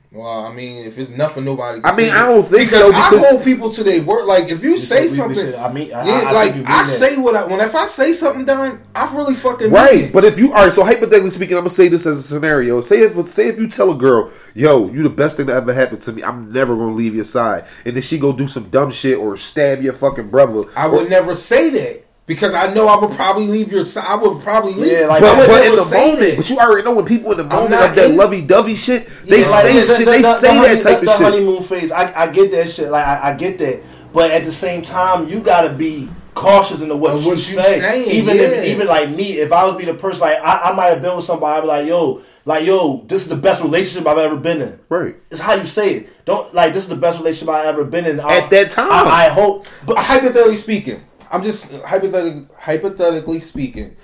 [0.09, 1.81] Well, I mean, if it's nothing, nobody.
[1.81, 4.01] Can I mean, say I don't think because so, I because- hold people to their
[4.01, 4.23] word.
[4.25, 6.31] Like if you say said- we- we something, said, I mean, I- yeah, I- I
[6.31, 6.85] like think you mean I that.
[6.97, 10.13] say what I when if I say something, done, I really fucking mean Right, it.
[10.13, 12.81] but if you all right, so hypothetically speaking, I'm gonna say this as a scenario.
[12.83, 15.73] Say if say if you tell a girl, "Yo, you the best thing that ever
[15.73, 16.23] happened to me.
[16.23, 19.35] I'm never gonna leave your side," and then she go do some dumb shit or
[19.35, 20.63] stab your fucking brother.
[20.75, 24.05] I would never say that because I know I would probably leave your side.
[24.07, 24.91] I would probably leave.
[24.91, 26.37] Yeah, like- But, but in the say moment, that.
[26.37, 29.41] but you already know when people in the moment of that lovey dovey shit, they
[29.41, 29.97] Yeah, say the- shit.
[29.99, 31.17] the- They the- say the honey- that type of shit.
[31.21, 31.91] honeymoon phase.
[31.91, 32.91] I, I get that shit.
[32.91, 33.81] Like I, I get that,
[34.13, 37.37] but at the same time, you gotta be cautious in the what, Of you, you
[37.37, 37.79] say.
[37.79, 38.43] saying, even yeah.
[38.43, 41.01] if even like me, if I was be the person, like I, I might have
[41.01, 44.19] been with somebody, I'd be like, yo, like yo, this is the best relationship I've
[44.19, 44.79] ever been in.
[44.89, 45.15] Right.
[45.31, 46.25] It's how you say it.
[46.25, 48.19] Don't like this is the best relationship I've ever been in.
[48.19, 48.91] I- At that time.
[48.91, 49.65] I, I hope.
[49.85, 51.01] But hypothetically speaking,
[51.31, 53.95] I'm just hypothetically hypothetically speaking.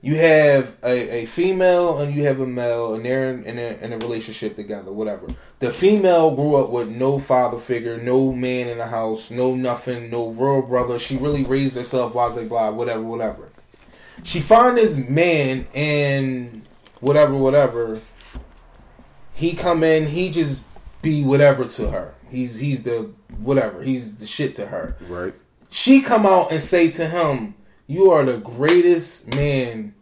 [0.00, 3.84] You have a, a female and you have a male, and they're in, in, a,
[3.84, 5.26] in a relationship together, whatever.
[5.58, 10.08] The female grew up with no father figure, no man in the house, no nothing,
[10.08, 11.00] no real brother.
[11.00, 13.50] She really raised herself, blah, blah, blah, whatever, whatever.
[14.22, 16.62] She find this man and
[17.00, 18.00] whatever, whatever.
[19.32, 20.64] He come in, he just
[21.02, 22.14] be whatever to her.
[22.30, 23.82] He's he's the whatever.
[23.82, 25.34] He's the shit to her Right.
[25.70, 27.54] She come out and say to him,
[27.86, 29.94] "You are the greatest man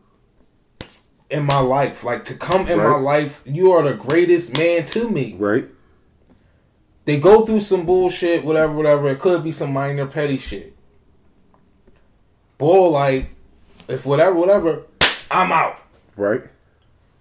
[1.31, 2.05] in my life.
[2.05, 5.67] Like to come in my life, you are the greatest man to me." Right.
[7.05, 9.09] They go through some bullshit, whatever, whatever.
[9.09, 10.75] It could be some minor petty shit.
[12.59, 13.31] Boy, like,
[13.87, 14.83] if whatever, whatever,
[15.31, 15.79] I'm out.
[16.17, 16.43] Right.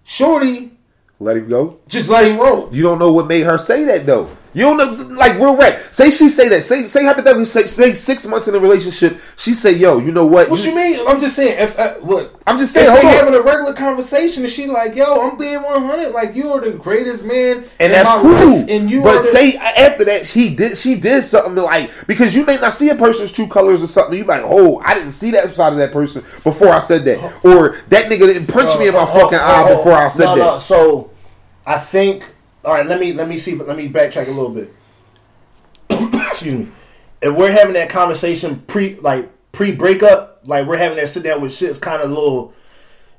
[0.02, 0.72] Shorty,
[1.20, 1.78] Let him go.
[1.88, 2.68] just let him roll.
[2.72, 4.30] You don't know what made her say that though.
[4.56, 5.78] You don't know, like real rap.
[5.92, 6.64] Say she say that.
[6.64, 7.44] Say say hypothetically.
[7.44, 9.20] Say say six months in a relationship.
[9.36, 10.48] She say, "Yo, you know what?
[10.48, 10.98] What you mean?
[11.06, 11.58] I'm just saying.
[11.62, 12.34] If uh, what?
[12.46, 12.94] I'm just If saying.
[12.94, 13.12] they on.
[13.12, 16.08] having a regular conversation and she like, yo, I'm being 100.
[16.12, 18.56] Like you are the greatest man and in that's my cool.
[18.60, 22.34] life, and you but the, say after that she did she did something like because
[22.34, 24.16] you may not see a person's true colors or something.
[24.16, 27.44] You like, oh, I didn't see that side of that person before I said that,
[27.44, 29.92] or that nigga didn't punch uh, me in my Oh, fucking oh, eye oh, before
[29.92, 30.44] I said no, that.
[30.54, 31.10] No, so
[31.66, 32.32] I think.
[32.66, 33.54] All right, let me let me see.
[33.54, 34.70] Let me backtrack a little bit.
[36.30, 36.68] Excuse me.
[37.22, 41.40] If we're having that conversation pre like pre breakup, like we're having that sit down
[41.40, 42.52] with shit's kind of a little.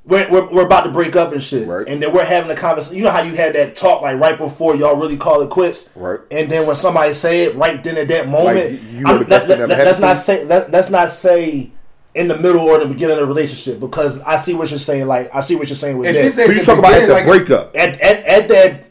[0.04, 1.86] We're, we're, we're about to break up and shit, Right.
[1.86, 2.96] and then we're having a conversation.
[2.96, 5.90] You know how you had that talk like right before y'all really call it quits,
[5.94, 6.18] Right.
[6.30, 9.24] And then when somebody say it right then at that moment, you- you were the
[9.26, 11.70] best let, let, let, let's not say let, let's not say
[12.14, 15.06] in the middle or the beginning of the relationship because I see what you're saying.
[15.08, 16.94] Like I see what you're saying with If that it's at So you talk about
[16.94, 17.76] at the beginning, like, breakup.
[17.76, 18.87] at, at, at that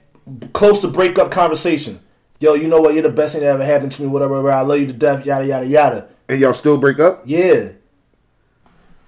[0.53, 1.99] close to breakup conversation,
[2.39, 2.93] yo, you know what?
[2.93, 4.07] You're the best thing that ever happened to me.
[4.07, 4.51] Whatever, whatever.
[4.51, 5.25] I love you to death.
[5.25, 6.07] Yada yada yada.
[6.29, 7.21] and y'all still break up.
[7.25, 7.69] Yeah,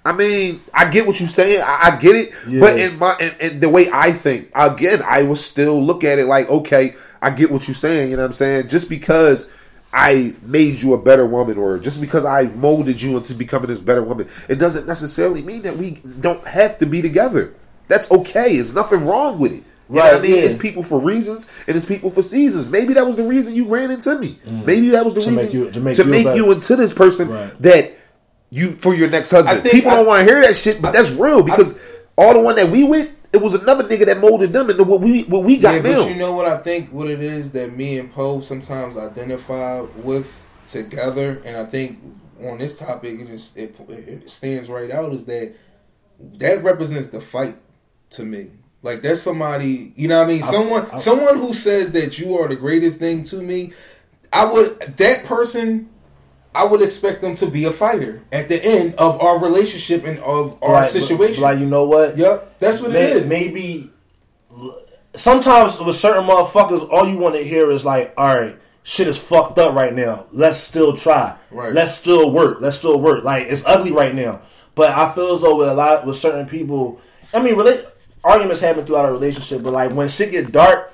[0.05, 1.61] I mean, I get what you're saying.
[1.61, 2.59] I, I get it, Yeah.
[2.61, 6.20] but in my in, in the way I think, again, I will still look at
[6.20, 8.11] it like, okay, I get what you're saying.
[8.11, 8.70] You know what I'm saying?
[8.70, 9.51] Just because
[9.91, 13.82] I made you a better woman, or just because I molded you into becoming this
[13.82, 15.91] better woman, it doesn't necessarily mean that we
[16.22, 17.53] don't have to be together.
[17.89, 18.55] That's okay.
[18.55, 19.63] There's nothing wrong with it.
[19.89, 20.35] You know what I mean?
[20.35, 20.41] yeah.
[20.41, 22.69] It's people for reasons, and it's people for seasons.
[22.69, 24.39] Maybe that was the reason you ran into me.
[24.45, 25.23] Maybe that was the Mm.
[25.23, 27.61] To reason make you- to make to you make you into this person Right.
[27.63, 27.93] that
[28.51, 29.63] you for your next husband.
[29.63, 31.79] People I- don't want to hear that shit, but that's real because
[32.17, 35.01] all the one that we with, it was another nigga that molded them into what
[35.01, 36.03] we what we got yeah, now.
[36.03, 36.89] but you know what I think?
[36.91, 40.27] What it is that me and Poe sometimes identify with
[40.69, 41.97] together, and I think
[42.47, 45.53] on this topic, it just it, it stands right out is that
[46.37, 47.55] that represents the fight
[48.11, 48.47] to me.
[48.82, 50.41] Like that's somebody, you know what I mean?
[50.41, 53.73] Someone, I- someone who says that you are the greatest thing to me.
[54.32, 55.89] I would that person.
[56.55, 60.17] I would expect them to be a fighter at the end of our relationship and
[60.19, 61.43] of our Like- situation.
[61.43, 62.17] Like you know what?
[62.17, 63.30] Yep, that's what May- it is.
[63.30, 63.91] Maybe
[65.13, 68.55] sometimes with certain motherfuckers, all you want to hear is like, all right.
[68.84, 70.25] Shit is fucked up right now.
[70.32, 71.36] Let's still try.
[71.51, 71.71] Right.
[71.73, 72.57] Let's still work.
[72.59, 73.23] Let's still work.
[73.23, 74.41] Like it's ugly right now,
[74.73, 76.99] but I feel as though with a lot with certain people,
[77.34, 77.86] I mean, rela-
[78.24, 80.93] arguments happen throughout a relationship, but like when shit get dark,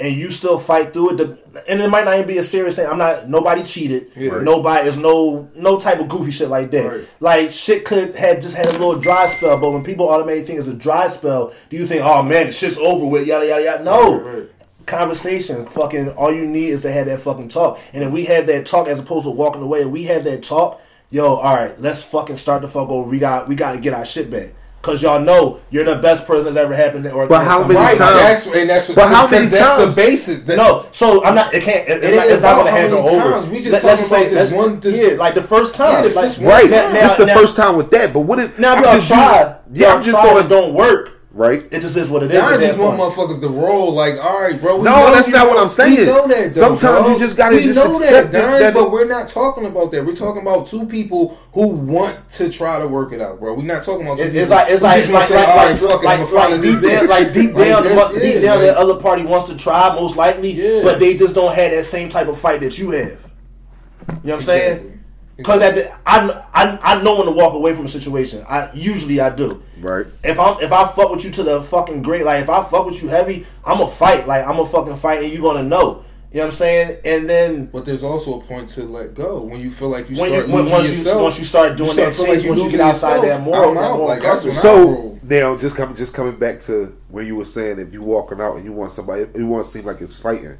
[0.00, 1.20] and you still fight through it.
[1.68, 2.86] And it might not even be a serious thing.
[2.86, 3.28] I'm not.
[3.28, 4.10] Nobody cheated.
[4.16, 4.40] Yeah.
[4.40, 6.90] Nobody is no no type of goofy shit like that.
[6.90, 7.08] Right.
[7.20, 9.58] Like shit could had just had a little dry spell.
[9.58, 12.52] But when people automatically think it's a dry spell, do you think, oh man, the
[12.52, 13.26] shit's over with?
[13.26, 13.84] Yada yada yada.
[13.84, 14.20] No.
[14.20, 14.50] Right, right.
[14.86, 16.10] Conversation, fucking.
[16.10, 17.80] All you need is to have that fucking talk.
[17.92, 20.42] And if we have that talk as opposed to walking away, if we have that
[20.42, 23.08] talk, yo, all right, let's fucking start the fuck over.
[23.08, 24.50] We got we got to get our shit back.
[24.84, 27.06] Cause y'all know you're the best person that's ever happened.
[27.06, 28.44] Or But how many Right, times?
[28.44, 28.96] that's and that's what.
[28.96, 29.96] But how many that's times?
[29.96, 30.42] the basis.
[30.42, 31.54] That's no, so I'm not.
[31.54, 31.88] It can't.
[31.88, 33.50] It, It it's not, it's not going to how happen many over.
[33.50, 35.92] We just Let- talking about this one- this- yeah, like the first time.
[35.92, 36.92] Yeah, the first one right, time.
[36.92, 38.12] this the now- first time with that.
[38.12, 41.13] But what if Now, I'm if y'all try, yeah, I'm just try, throwing don't work.
[41.34, 41.64] Right.
[41.70, 42.36] It just is what it is.
[42.38, 44.76] Y'all just want motherfuckers to roll like, all right, bro.
[44.78, 45.98] We No, know that's not what I'm saying.
[45.98, 46.52] We know that.
[46.54, 49.28] Though, Sometimes you just gotta we just know accept that, Don, that- but we're not
[49.28, 50.06] talking about that.
[50.06, 53.54] We're talking about two people who want to try to work it out, bro.
[53.54, 55.82] We're not talking about two It- people It's like it's like like like, say, like,
[55.82, 58.78] it, like, I'ma find a new deep down, like deep down, deep down, like- the
[58.78, 60.82] other party wants to try most likely, Yeah.
[60.82, 63.02] but they just don't have that same type of fight that you have.
[63.08, 64.72] You know what I'm saying?
[64.72, 64.90] Exactly.
[65.36, 68.44] Because at the, I, I I know when to walk away from a situation.
[68.48, 69.60] I usually I do.
[69.84, 70.06] Right.
[70.22, 72.86] If I'm if I fuck with you to the fucking great, like if I fuck
[72.86, 74.26] with you heavy, I'm a fight.
[74.26, 76.04] Like I'm a fucking fight, and you gonna know.
[76.32, 76.98] You know what I'm saying?
[77.04, 80.16] And then But there's also a point to let go when you feel like you
[80.16, 81.22] when start you when, losing once you yourself.
[81.22, 83.44] once you start doing start that feeling change, you once you get outside yourself, that
[83.44, 83.90] moral, I'm that out.
[83.98, 84.64] moral Like, that's compass.
[84.64, 87.92] when I So now, just coming just coming back to where you were saying if
[87.92, 90.58] you walking out and you want somebody, you want to seem like it's fighting.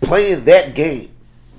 [0.00, 1.10] Playing that game,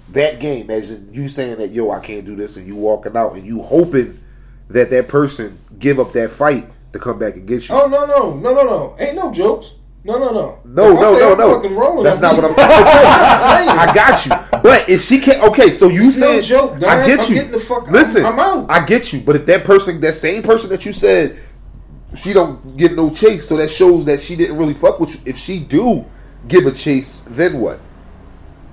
[0.10, 3.36] that game, as you saying that yo, I can't do this, and you walking out
[3.36, 4.22] and you hoping
[4.70, 7.76] that that person give up that fight to come back and get you.
[7.76, 8.95] Oh no no no no no!
[8.99, 9.76] Ain't no jokes.
[10.05, 10.59] No no no.
[10.66, 11.61] No, no, no, I'm no.
[11.61, 12.51] fucking rolling, That's not what I'm.
[12.57, 15.74] I I got you, but if she can't, okay.
[15.74, 16.89] So you It's no said, joke, Don.
[16.89, 17.36] I get I'm you.
[17.36, 18.70] getting the fuck- I'm- Listen, I'm out.
[18.70, 21.38] I get you, but if that person, that same person that you said,
[22.16, 25.20] she don't get no chase, so that shows that she didn't really fuck with you.
[25.26, 26.03] If she do
[26.49, 27.80] give a chase, then what?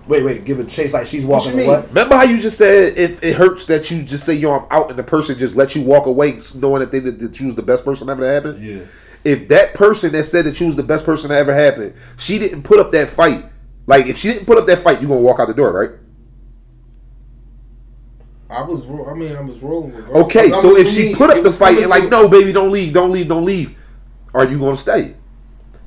[0.09, 1.66] Wait, wait, give a chase like she's walking you mean?
[1.66, 1.88] what?
[1.88, 4.90] Remember how you just said if it hurts that you just say yo I'm out
[4.90, 7.57] and the person just let you walk away knowing that they that, that you was
[7.57, 8.62] the best person ever to happen.
[8.62, 8.84] Yeah.
[9.24, 12.38] If that person that said that she was the best person that ever happened, she
[12.38, 13.44] didn't put up that fight
[13.86, 15.90] Like if she didn't put up that fight, you're gonna walk out the door, right?
[18.48, 20.07] I was, ro- I mean, I was rolling with.
[20.07, 20.24] Bro.
[20.24, 22.72] Okay, I so if she me, put up the fight and like, no, baby, don't
[22.72, 23.76] leave, don't leave, don't leave,
[24.34, 25.14] are you gonna stay?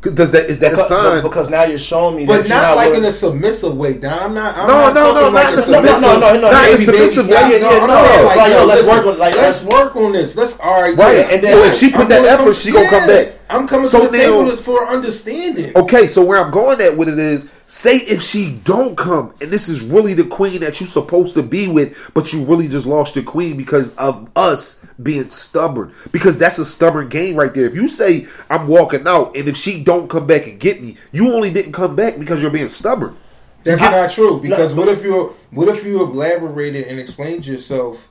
[0.03, 1.23] 'Cause Does that is that a sign?
[1.23, 3.93] because now you're showing me, but that you're not like willing- in a submissive way.
[4.01, 4.57] Now I'm not.
[4.57, 6.19] I'm No, not no, no, talking not like in a a submissive- submissive.
[6.19, 7.51] no, no, no, not in a baby, baby, submissive stop.
[7.51, 7.59] way.
[7.61, 8.05] No, Yeah, I'm no.
[8.05, 10.35] saying like, Like, yo, yo, let's listen, work on- like, let's let's- work on this.
[10.35, 11.21] Let's all right, Right, yeah.
[11.31, 13.15] and then- so if she put I'm that gonna effort, come- she gonna come yeah.
[13.15, 13.27] back.
[13.49, 15.71] I'm coming So to the now- table for understanding.
[15.75, 19.51] Okay, so where I'm going at with it is, say if she don't come, and
[19.51, 22.85] this is really the queen that you're supposed to be with, but you really just
[22.87, 25.93] lost your queen because of us being stubborn.
[26.11, 27.65] Because that's a stubborn game right there.
[27.65, 30.97] If you say I'm walking out, and if she don't come back and get me,
[31.11, 33.15] you only didn't come back because you're being stubborn.
[33.63, 34.39] That's I- not true.
[34.39, 38.09] Because No, what if you what if you have elaborated and explained yourself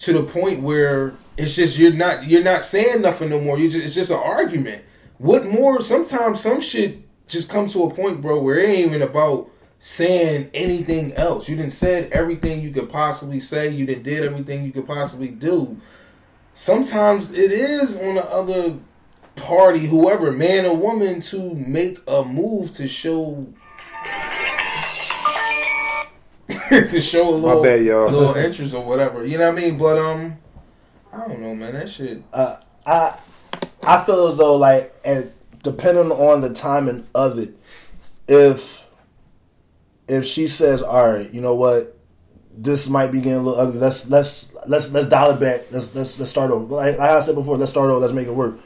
[0.00, 3.58] to the point where it's just you're not you're not saying nothing no more.
[3.58, 4.82] You just it's just an argument.
[5.18, 5.80] What more?
[5.82, 10.50] Sometimes some shit just come to a point, bro, where it ain't even about saying
[10.54, 11.48] anything else.
[11.48, 13.68] You didn't said everything you could possibly say.
[13.68, 15.76] You didn't did everything you could possibly do.
[16.54, 18.78] Sometimes it is on the other
[19.36, 23.46] party, whoever, man or woman, to make a move to show
[26.68, 28.10] to show a little, bad, y'all.
[28.10, 29.24] little interest or whatever.
[29.24, 29.78] You know what I mean?
[29.78, 30.36] But um,
[31.12, 31.72] I don't know, man.
[31.74, 32.22] That shit.
[32.32, 33.18] uh, I
[33.82, 35.32] I feel as though like and
[35.62, 37.56] depending on the timing of it,
[38.28, 38.88] if
[40.08, 41.93] if she says, "All right, you know what,
[42.56, 43.80] this might be getting a little ugly.
[43.80, 45.62] Let's let's let's let's dial it back.
[45.70, 48.00] Let's let's let's start over." Like, like I said before, let's start over.
[48.00, 48.58] Let's make it work,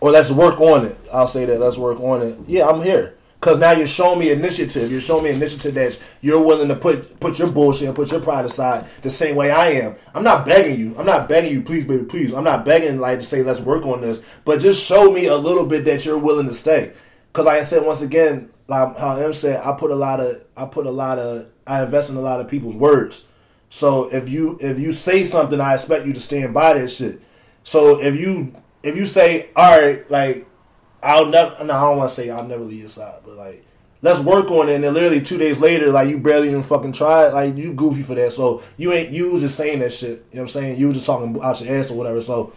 [0.00, 0.96] or let's work on it.
[1.12, 1.60] I'll say that.
[1.60, 2.38] Let's work on it.
[2.46, 3.16] Yeah, I'm here.
[3.40, 4.92] Cause now you're showing me initiative.
[4.92, 8.20] You're showing me initiative that you're willing to put put your bullshit and put your
[8.20, 9.96] pride aside the same way I am.
[10.14, 10.94] I'm not begging you.
[10.98, 12.34] I'm not begging you, please, baby, please.
[12.34, 15.36] I'm not begging like to say let's work on this, but just show me a
[15.36, 16.92] little bit that you're willing to stay.
[17.32, 20.42] Cause like I said once again, like how M said, I put a lot of
[20.54, 23.26] I put a lot of I invest in a lot of people's words.
[23.68, 27.22] So if you if you say something, I expect you to stand by that shit.
[27.62, 28.52] So if you
[28.82, 30.48] if you say, all right, like
[31.00, 31.64] I'll never.
[31.64, 33.64] No, I don't want to say I'll never leave your side, but like,
[34.02, 34.74] let's work on it.
[34.74, 37.28] And then literally two days later, like you barely even fucking tried.
[37.28, 38.32] Like you goofy for that.
[38.32, 40.08] So you ain't you was just saying that shit.
[40.10, 40.80] You know what I'm saying?
[40.80, 42.20] You was just talking out your ass or whatever.
[42.20, 42.52] So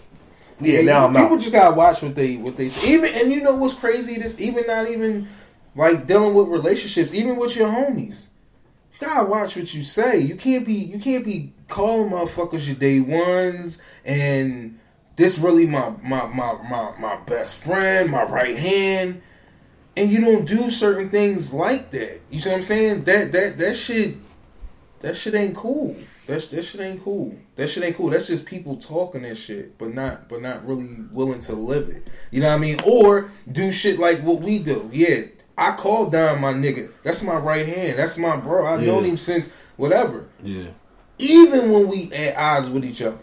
[0.60, 2.94] yeah, now I'm people just gotta watch what they what they say.
[2.94, 4.18] Even and you know what's crazy?
[4.18, 5.28] This even not even
[5.76, 8.30] like dealing with relationships, even with your homies.
[9.04, 10.20] Gotta watch what you say.
[10.20, 14.80] You can't be you can't be calling motherfuckers your day ones and
[15.16, 19.22] this really my my my my, my best friend, my right hand.
[19.96, 22.22] And you don't do certain things like that.
[22.32, 23.04] You see what I'm saying?
[23.04, 24.16] That that that shit
[25.02, 25.98] that shit ain't cool.
[26.28, 27.38] That that shit ain't cool.
[27.58, 28.10] That shit ain't cool.
[28.10, 32.08] That's just people talking that shit, but not but not really willing to live it.
[32.32, 32.80] You know what I mean?
[32.86, 34.90] Or do shit like what we do.
[34.94, 35.26] Yeah,
[35.58, 36.90] I called down my nigga.
[37.04, 38.00] That's my right hand.
[38.00, 38.66] That's my bro.
[38.66, 39.12] I've known Yeah.
[39.12, 40.26] him since whatever.
[40.44, 40.66] Yeah,
[41.20, 43.18] Even when we at odds with each other.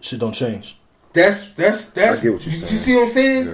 [0.00, 0.78] shit don't change.
[1.14, 2.20] That's that's that's.
[2.20, 3.46] I get what you're you, you see what I'm saying?
[3.46, 3.52] Yeah.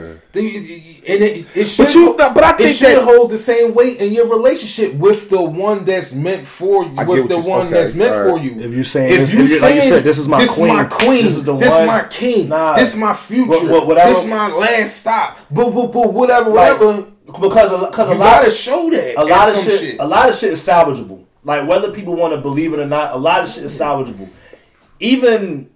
[1.09, 3.75] And it, it should, But you- but I it think should that- hold the same
[3.75, 7.67] weight in your relationship with the one that's meant for you, with the you- one
[7.67, 8.31] okay, that's meant alright.
[8.31, 8.61] for you.
[8.61, 10.39] If you're saying if this- you if you- like you saying said, this is my
[10.39, 12.77] this queen, my queen, this is the this one- my king, Nah.
[12.77, 16.79] this my future, What- what- whatever- this my last stop, but, but, but whatever, Like,
[16.81, 17.07] whatever.
[17.41, 19.19] Because a, because a You lot gotta show that.
[19.21, 21.25] a lot of some shit, a lot of shit is salvageable.
[21.45, 24.29] Like whether people want to believe it or not, a lot of shit is salvageable.
[25.01, 25.71] Even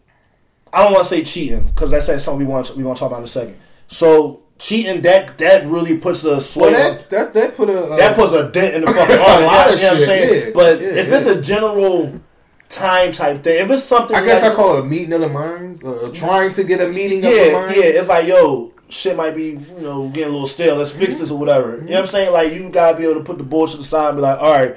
[0.73, 3.11] I don't want to say cheating because that's something we want we want to talk
[3.11, 3.59] about in a second.
[3.87, 8.17] So cheating that that really puts a Well, that that that put a uh, that
[8.17, 9.45] puts a dent in the fucking A arm.
[9.45, 10.47] lot You of know what I'm shit, saying?
[10.47, 12.21] yeah, but yeah, if it's a general
[12.69, 15.21] time type thing, if it's something, I guess that's- I call it a meeting of
[15.21, 17.77] the minds, uh, trying to get a meeting yeah, of the minds.
[17.77, 20.77] yeah, it's like yo, shit might be you know getting a little stale.
[20.77, 21.77] Let's fix this or whatever.
[21.79, 22.33] You know what I'm saying?
[22.33, 24.77] Like you gotta be able to put the bullshit aside and be like, all right,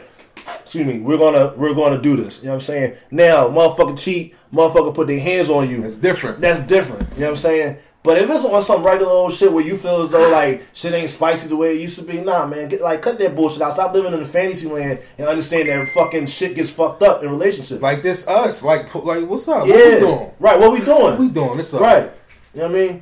[0.61, 2.39] excuse me, we're gonna we're gonna do this.
[2.41, 2.95] You know what I'm saying?
[3.11, 5.83] Now, motherfucker cheat, motherfucker put their hands on you.
[5.83, 6.39] It's different.
[6.41, 7.03] That's different.
[7.13, 7.77] You know what I'm saying?
[8.03, 10.93] But if it's on some regular old shit where you feel as though like shit
[10.93, 13.63] ain't spicy the way it used to be, nah, man, get, like cut that bullshit
[13.63, 13.73] out.
[13.73, 17.31] Stop living in the fantasy land and understand that fucking shit gets fucked up in
[17.31, 17.81] relationships.
[17.81, 18.61] Like this, us.
[18.61, 19.65] Like, like, what's up?
[19.67, 20.31] yeah, What we doing?
[20.39, 20.59] right.
[20.59, 21.01] What we doing?
[21.01, 21.57] What we doing?
[21.57, 21.81] This us.
[21.81, 22.11] right.
[22.53, 23.01] You know what I mean?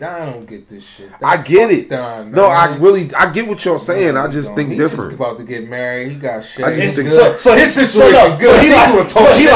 [0.00, 1.10] I don't get this shit.
[1.20, 1.90] I get it.
[1.90, 4.16] Don, no, I really, I get what you're saying.
[4.16, 5.10] I just Don, think he different.
[5.10, 6.12] Just about to get married.
[6.12, 6.64] He got shit.
[6.64, 8.46] I just think- So, so his situation so no, good.
[8.46, 9.52] So he He's like, so he shit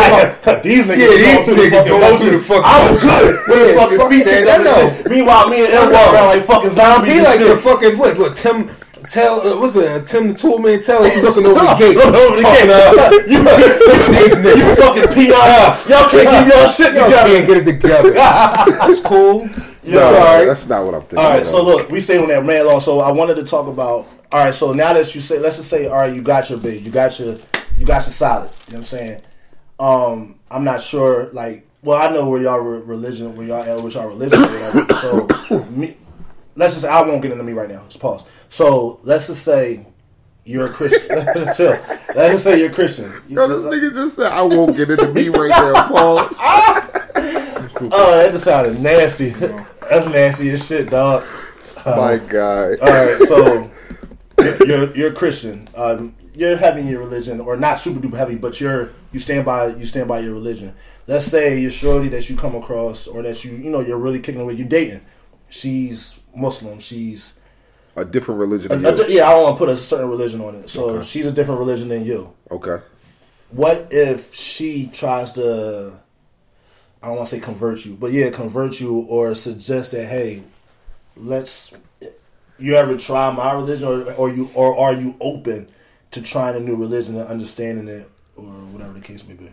[0.47, 2.99] like, these niggas, Yeah, going these through the niggas fucking going through the fucking I'm
[2.99, 4.90] good with Yeah, the fucking fuck feet that, and know.
[4.97, 5.11] shit.
[5.11, 6.12] Meanwhile, me and I him walk know.
[6.14, 7.49] around like fucking zombies He and like shit.
[7.49, 8.18] the fucking what?
[8.18, 8.70] What Tim?
[9.11, 10.07] Tell uh, what's it?
[10.07, 10.80] Tim the Tool Man?
[10.82, 12.66] Tell he looking over the gate, Look over the gate.
[12.66, 13.14] to us.
[13.30, 15.34] You, you fucking peon.
[15.90, 17.30] Y'all can't keep y'all shit Y'all together.
[17.30, 18.11] can't get it together.
[18.14, 19.49] That's cool.
[19.85, 20.47] Yeah, no, sorry.
[20.47, 21.18] that's not what I'm thinking.
[21.18, 22.80] All right, so look, we stayed on that man long.
[22.80, 24.55] So I wanted to talk about all right.
[24.55, 26.91] So now that you say, let's just say, all right, you got your big, you
[26.91, 27.37] got your,
[27.76, 28.51] you got your solid.
[28.68, 29.22] You know what I'm saying?
[29.78, 31.30] Um, I'm not sure.
[31.33, 34.39] Like, well, I know where y'all re- religion, where y'all at with y'all religion.
[34.39, 34.95] Or whatever.
[34.95, 35.97] So, me,
[36.55, 36.83] let's just.
[36.83, 37.85] say, I won't get into me right now.
[37.89, 38.24] Just pause.
[38.49, 39.87] So let's just say
[40.45, 41.09] you're a Christian.
[41.57, 41.78] Chill.
[42.14, 43.12] Let's just say you're a Christian.
[43.28, 45.89] Yo, this nigga just said I won't get into me right now.
[45.89, 46.39] Pause.
[47.91, 49.30] Oh, that just sounded nasty.
[49.91, 51.24] That's nasty as shit, dog.
[51.87, 52.78] My God.
[52.80, 53.70] All right, so
[54.64, 55.68] you're you're a Christian.
[55.76, 59.68] Um, you're having your religion, or not super duper heavy, but you're you stand by
[59.68, 60.74] you stand by your religion.
[61.07, 64.20] Let's say you're shorty that you come across, or that you you know you're really
[64.20, 64.59] kicking it with.
[64.59, 65.01] You dating.
[65.49, 66.78] She's Muslim.
[66.78, 67.39] She's
[67.97, 69.16] A different religion a, than a- you.
[69.16, 69.28] yeah.
[69.28, 70.70] I don't want to put a certain religion on it.
[70.70, 71.07] So Okay.
[71.07, 72.33] she's a different religion than you.
[72.51, 72.78] Okay.
[73.51, 76.01] What if she tries to?
[77.03, 80.42] I don't want to say convert you, but yeah, convert you or suggest that hey,
[81.16, 81.72] let's.
[82.59, 85.68] You ever try my religion, or, or you, or are you open
[86.12, 89.50] to trying a new religion and understanding it, or whatever the case may be?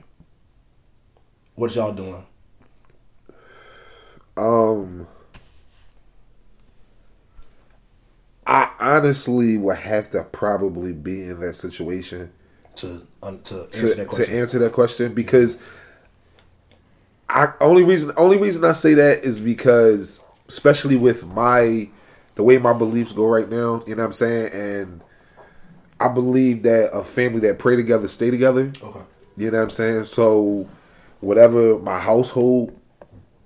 [1.56, 2.24] What y'all doing?
[4.38, 5.08] Um,
[8.45, 12.32] I honestly would have to probably be in that situation
[12.78, 15.62] To um, to answer to, that to answer that question because
[17.30, 21.88] I only reason only reason I say that is because especially with my
[22.36, 25.02] the way my beliefs go right now, you know what I'm saying, and
[26.00, 28.72] I believe that a family that pray together stay together.
[28.82, 29.02] okay.
[29.38, 30.06] You know what I'm saying?
[30.06, 30.68] So
[31.22, 32.76] whatever my household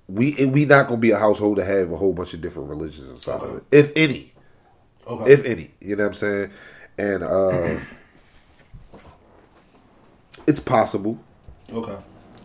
[0.08, 3.10] we we not gonna be a household to have a whole bunch of different religions
[3.10, 3.64] inside of it.
[3.72, 4.34] If any.
[5.08, 5.32] Okay.
[5.32, 5.72] If any.
[5.82, 6.52] You know what I'm saying?
[6.98, 7.80] And uh
[10.48, 11.20] it's possible.
[11.72, 11.98] okay.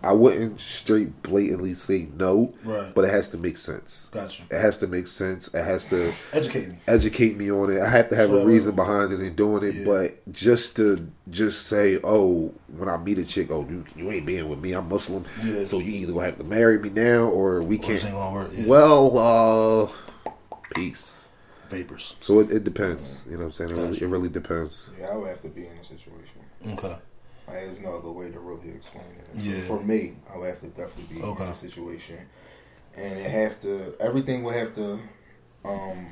[0.02, 2.94] I wouldn't straight blatantly say no, Right.
[2.94, 4.08] but it has to make sense.
[4.12, 4.44] Got you.
[4.50, 5.52] It has to make sense.
[5.54, 6.76] It has to Educate me.
[6.86, 7.80] educate me on it.
[7.82, 9.74] I have to have a reason behind it and doing it.
[9.74, 9.84] Yeah.
[9.86, 14.24] But just to just say, oh, when I meet a chick, oh, you, you ain't
[14.26, 14.72] being with me.
[14.72, 15.64] I'm Muslim, Yeah.
[15.64, 17.92] so you either gonna have to marry me now or we Or can't.
[17.94, 18.50] this ain't gonna work.
[18.54, 18.66] Yeah.
[18.66, 19.92] Well,
[20.26, 20.32] uh,
[20.74, 21.26] peace.
[21.70, 22.16] Vapors.
[22.20, 23.22] So it, it depends.
[23.26, 23.70] You know what I'm saying?
[23.70, 24.88] It really, it really depends.
[24.98, 26.40] Yeah, I would have to be in a situation.
[26.66, 26.96] Okay.
[27.48, 29.40] Like, there's no other way to really explain it.
[29.40, 29.60] Yeah.
[29.62, 31.44] For me, I would have to definitely be Okay.
[31.44, 32.18] in a situation,
[32.96, 33.94] and it have to.
[34.00, 34.98] Everything would have to.
[35.64, 36.06] um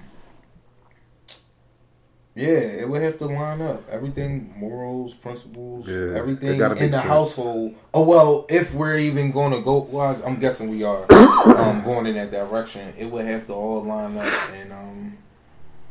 [2.34, 2.48] Yeah,
[2.82, 3.88] it would have to line up.
[3.90, 6.96] Everything, morals, principles, Yeah, everything in the sense.
[6.96, 7.74] household.
[7.94, 12.06] Oh well, if we're even going to go, well, I'm guessing we are um, going
[12.06, 12.92] in that direction.
[12.98, 15.16] It would have to all line up, and um,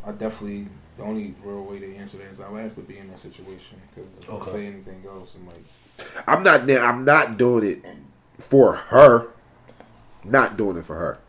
[0.05, 0.67] I definitely
[0.97, 3.19] the only real way to answer that is I would have to be in that
[3.19, 4.49] situation because if Okay.
[4.49, 5.63] I say anything else, I'm like.
[6.27, 6.69] I'm not.
[6.69, 7.83] I'm not doing it
[8.39, 9.27] for her.
[10.23, 11.19] Not doing it for her.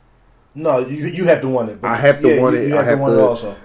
[0.55, 1.81] No, you you have to want it.
[1.83, 2.69] but- I have to yeah, want you- it.
[2.69, 3.57] You I have, have to want to it also.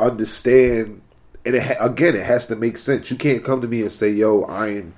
[0.00, 1.00] understand,
[1.44, 3.10] and it ha- again, it has to make sense.
[3.10, 4.94] You can't come to me and say, "Yo, I'm,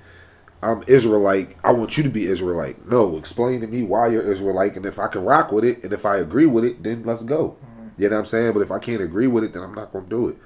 [0.63, 1.55] I'm Israelite.
[1.63, 4.97] I want you to be Israelite." No, explain to me why you're Israelite, and if
[4.97, 7.49] I can rock with it, and if I agree with it, then let's go.
[7.63, 8.01] Mm-hmm.
[8.01, 8.53] You know what I'm saying?
[8.53, 10.37] But if I can't agree with it, then I'm not gonna do it.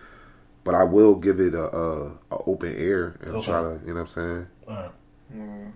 [0.67, 3.45] But I will give it a, a, a open air and Okay.
[3.45, 4.47] try to, you know what I'm saying?
[4.67, 4.91] All right.
[5.33, 5.71] mm,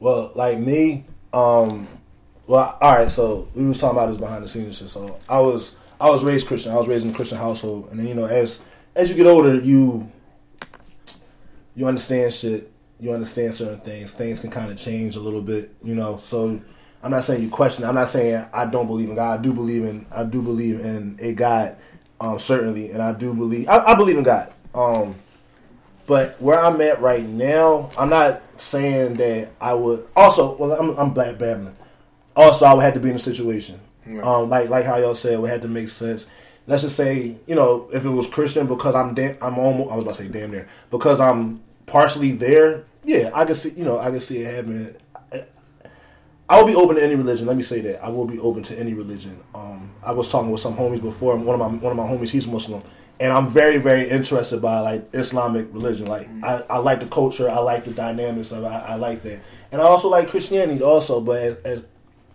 [0.00, 1.86] Well, like me, um,
[2.48, 3.08] well, all right.
[3.08, 4.88] So we was talking about this behind the scenes shit.
[4.88, 6.72] So I was I was raised Christian.
[6.72, 8.58] I was raised in a Christian household, and then you know, as
[8.96, 10.10] as you get older, you
[11.76, 12.72] you understand shit.
[13.00, 14.12] You understand certain things.
[14.12, 16.18] Things can kind of change a little bit, you know.
[16.18, 16.60] So
[17.02, 17.84] I'm not saying you question.
[17.84, 17.88] it.
[17.88, 19.38] I'm not saying I don't believe in God.
[19.38, 20.06] I do believe in.
[20.10, 21.76] I do believe in a God,
[22.20, 23.68] um, certainly, and I do believe.
[23.68, 24.52] I, I believe in God.
[24.74, 25.14] Um,
[26.06, 30.06] but where I'm at right now, I'm not saying that I would.
[30.14, 31.76] Also, well, I'm I'm black babbling.
[32.36, 34.22] Also, I would have to be in a situation, Right.
[34.24, 36.26] um, like like how y'all said, it would have to make sense.
[36.66, 39.96] Let's just say, you know, if it was Christian, because I'm da- I'm almost I
[39.96, 42.84] was about to say damn near because I'm partially there.
[43.04, 44.94] Yeah, I can see, you know, I can see it happening.
[46.48, 47.46] I- will be open to any religion.
[47.46, 49.38] Let me say that I will be open to any religion.
[49.54, 51.36] Um, I was talking with some homies before.
[51.36, 52.82] One of my one of my homies, he's Muslim,
[53.20, 56.06] and I'm very very interested by like Islamic religion.
[56.06, 58.66] Like I, I like the culture, I like the dynamics of it.
[58.66, 59.40] I, I like that,
[59.72, 61.20] and I also like Christianity also.
[61.20, 61.84] But as, as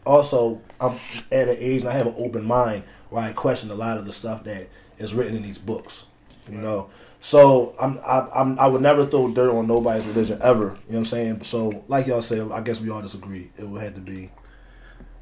[0.06, 0.96] also I'm
[1.32, 4.06] at an age and I have an open mind where I question a lot of
[4.06, 6.06] the stuff that is written in these books.
[6.50, 6.90] You know,
[7.22, 10.60] so I'm I, I'm I would never throw dirt on nobody's religion ever.
[10.64, 11.44] You know what I'm saying?
[11.44, 13.52] So like y'all said, I guess we all disagree.
[13.58, 14.32] It would have to be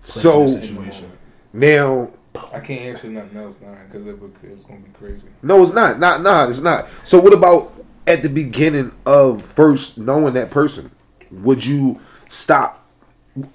[0.03, 1.11] So situation.
[1.53, 2.11] now,
[2.53, 5.27] I can't answer nothing else now because it, would- it's gonna be crazy.
[5.41, 5.99] no, it's not.
[5.99, 6.49] Not, not.
[6.49, 6.87] It's not.
[7.05, 7.73] So what about
[8.05, 10.91] at the beginning of first knowing that person?
[11.31, 11.99] Would you
[12.29, 12.85] stop?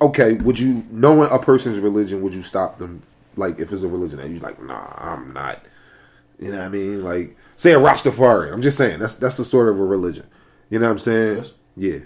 [0.01, 2.23] Okay, would you knowing a person's religion?
[2.23, 3.03] Would you stop them?
[3.37, 5.65] Like if it's a religion that you like, nah, I'm not.
[6.39, 7.03] You know what I mean?
[7.03, 8.53] Like say a Rastafarian.
[8.53, 10.27] I'm just saying that's that's the sort of a religion.
[10.69, 11.37] You know what I'm saying?
[11.39, 11.53] Yes.
[11.77, 11.99] Yeah.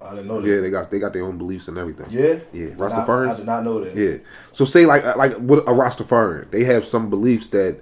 [0.00, 0.48] I didn't know that.
[0.48, 2.06] Yeah, they got they got their own beliefs and everything.
[2.10, 3.34] Yeah, Yeah, Rastafarians?
[3.34, 3.96] I did not know that.
[3.96, 4.18] Yeah.
[4.52, 7.80] So say like uh, like with a Rastafarian, they have some beliefs that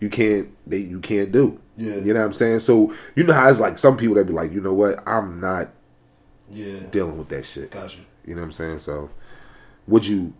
[0.00, 1.58] you can't they you can't do.
[1.76, 1.96] Yeah.
[1.96, 2.60] You know what I'm saying?
[2.60, 5.40] So you know how it's like some people that be like, you know what, I'm
[5.40, 5.70] not
[6.50, 7.70] Yeah, dealing with that shit.
[7.72, 8.04] got you.
[8.34, 8.78] Know what I'm saying?
[8.78, 9.10] So
[9.86, 10.32] would you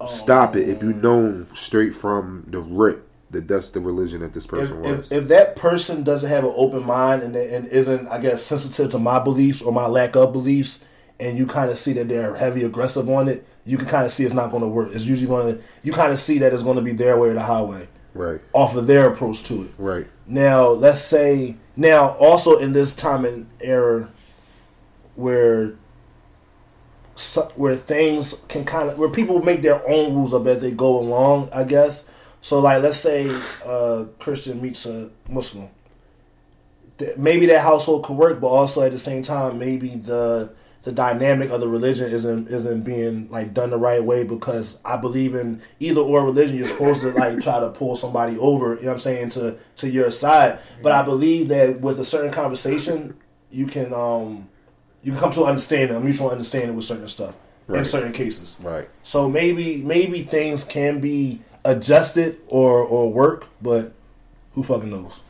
[0.00, 4.34] um, stop it if you known straight from the rip that that's the religion that
[4.34, 5.10] this If, person was?
[5.10, 8.90] if, if that person doesn't have an open mind and, and isn't, I guess, sensitive
[8.92, 10.84] to my beliefs or my lack of beliefs,
[11.18, 14.12] and you kind of see that they're heavy aggressive on it, you can kind of
[14.12, 14.90] see it's not going to work.
[14.92, 17.30] It's usually going to, you kind of see that it's going to be their way
[17.30, 18.40] or the highway right.
[18.52, 19.70] off of their approach to it.
[19.78, 20.06] Right.
[20.26, 24.08] Now, let's say now also in this time and era
[25.14, 25.74] where
[27.54, 30.98] where things can kind of where people make their own rules up as they go
[30.98, 32.04] along, I guess.
[32.46, 33.28] So like let's say
[33.64, 35.68] a Christian meets a Muslim.
[37.16, 41.50] Maybe that household could work, but also at the same time, maybe the the dynamic
[41.50, 45.60] of the religion isn't isn't being like done the right way because I believe in
[45.80, 46.56] either or religion.
[46.56, 49.58] You're supposed to like try to pull somebody over, you know what I'm saying, to
[49.78, 50.60] to your side.
[50.84, 53.16] But I believe that with a certain conversation,
[53.50, 54.48] you can um
[55.02, 57.34] you can come to an understanding, a mutual understanding with certain stuff
[57.68, 58.56] in certain cases.
[58.60, 58.88] Right.
[59.02, 63.92] So maybe maybe things can be adjusted or or work, but
[64.54, 65.20] who fucking knows?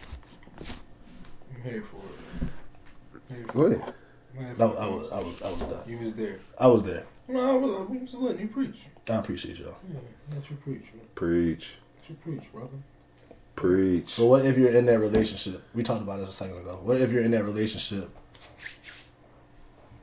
[0.60, 1.96] I'm here for
[2.44, 3.34] it.
[3.36, 3.80] Here for Go it.
[3.80, 3.94] ahead.
[4.38, 4.92] I'm I, for I it.
[4.92, 5.80] was I was I was done.
[5.88, 6.38] You was there.
[6.58, 7.04] I was there.
[7.28, 8.76] No, I was, I was just letting you preach.
[9.08, 9.74] I appreciate y'all.
[9.92, 9.98] Yeah,
[10.34, 10.82] let you preach.
[10.94, 11.04] man.
[11.16, 11.66] Preach.
[12.00, 12.76] Let you preach, brother.
[13.56, 14.10] Preach.
[14.14, 15.62] So what if you're in that relationship?
[15.74, 16.78] We talked about this a second ago.
[16.82, 18.10] What if you're in that relationship?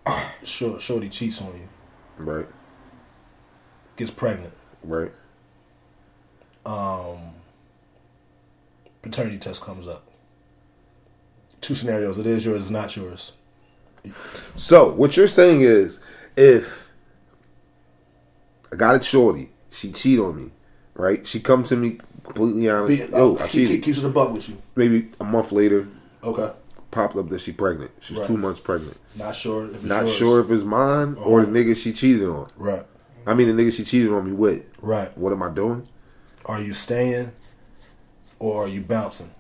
[0.44, 1.70] Short, shorty cheats on you,
[2.18, 2.46] Right.
[3.96, 4.54] gets pregnant.
[4.84, 5.14] Right.
[6.66, 7.18] Um,
[9.02, 10.04] paternity test comes up.
[11.62, 13.34] Two scenarios: it is yours, it's not yours.
[14.56, 16.00] So what you're saying is,
[16.36, 16.90] if
[18.72, 20.52] I got a shorty, she cheat on me,
[20.94, 21.26] right?
[21.26, 23.10] She come to me completely honest.
[23.12, 23.84] Be, Yo, uh, I keep, cheated.
[23.84, 24.58] keeps it a buck with you.
[24.76, 25.88] Maybe a month later,
[26.24, 26.52] Okay,
[26.92, 27.92] popped up that she pregnant.
[28.02, 28.28] She's Right.
[28.28, 28.98] two months pregnant.
[29.18, 29.66] not sure.
[29.68, 30.16] If it's Not yours.
[30.16, 31.56] sure if it's mine or the Uh-huh.
[31.58, 32.50] nigga she cheated on.
[32.58, 32.86] Right,
[33.26, 34.64] I mean, the nigga she cheated on me with.
[34.82, 35.18] right.
[35.18, 35.88] What am I doing?
[36.46, 37.32] Are you staying,
[38.40, 39.32] or are you bouncing?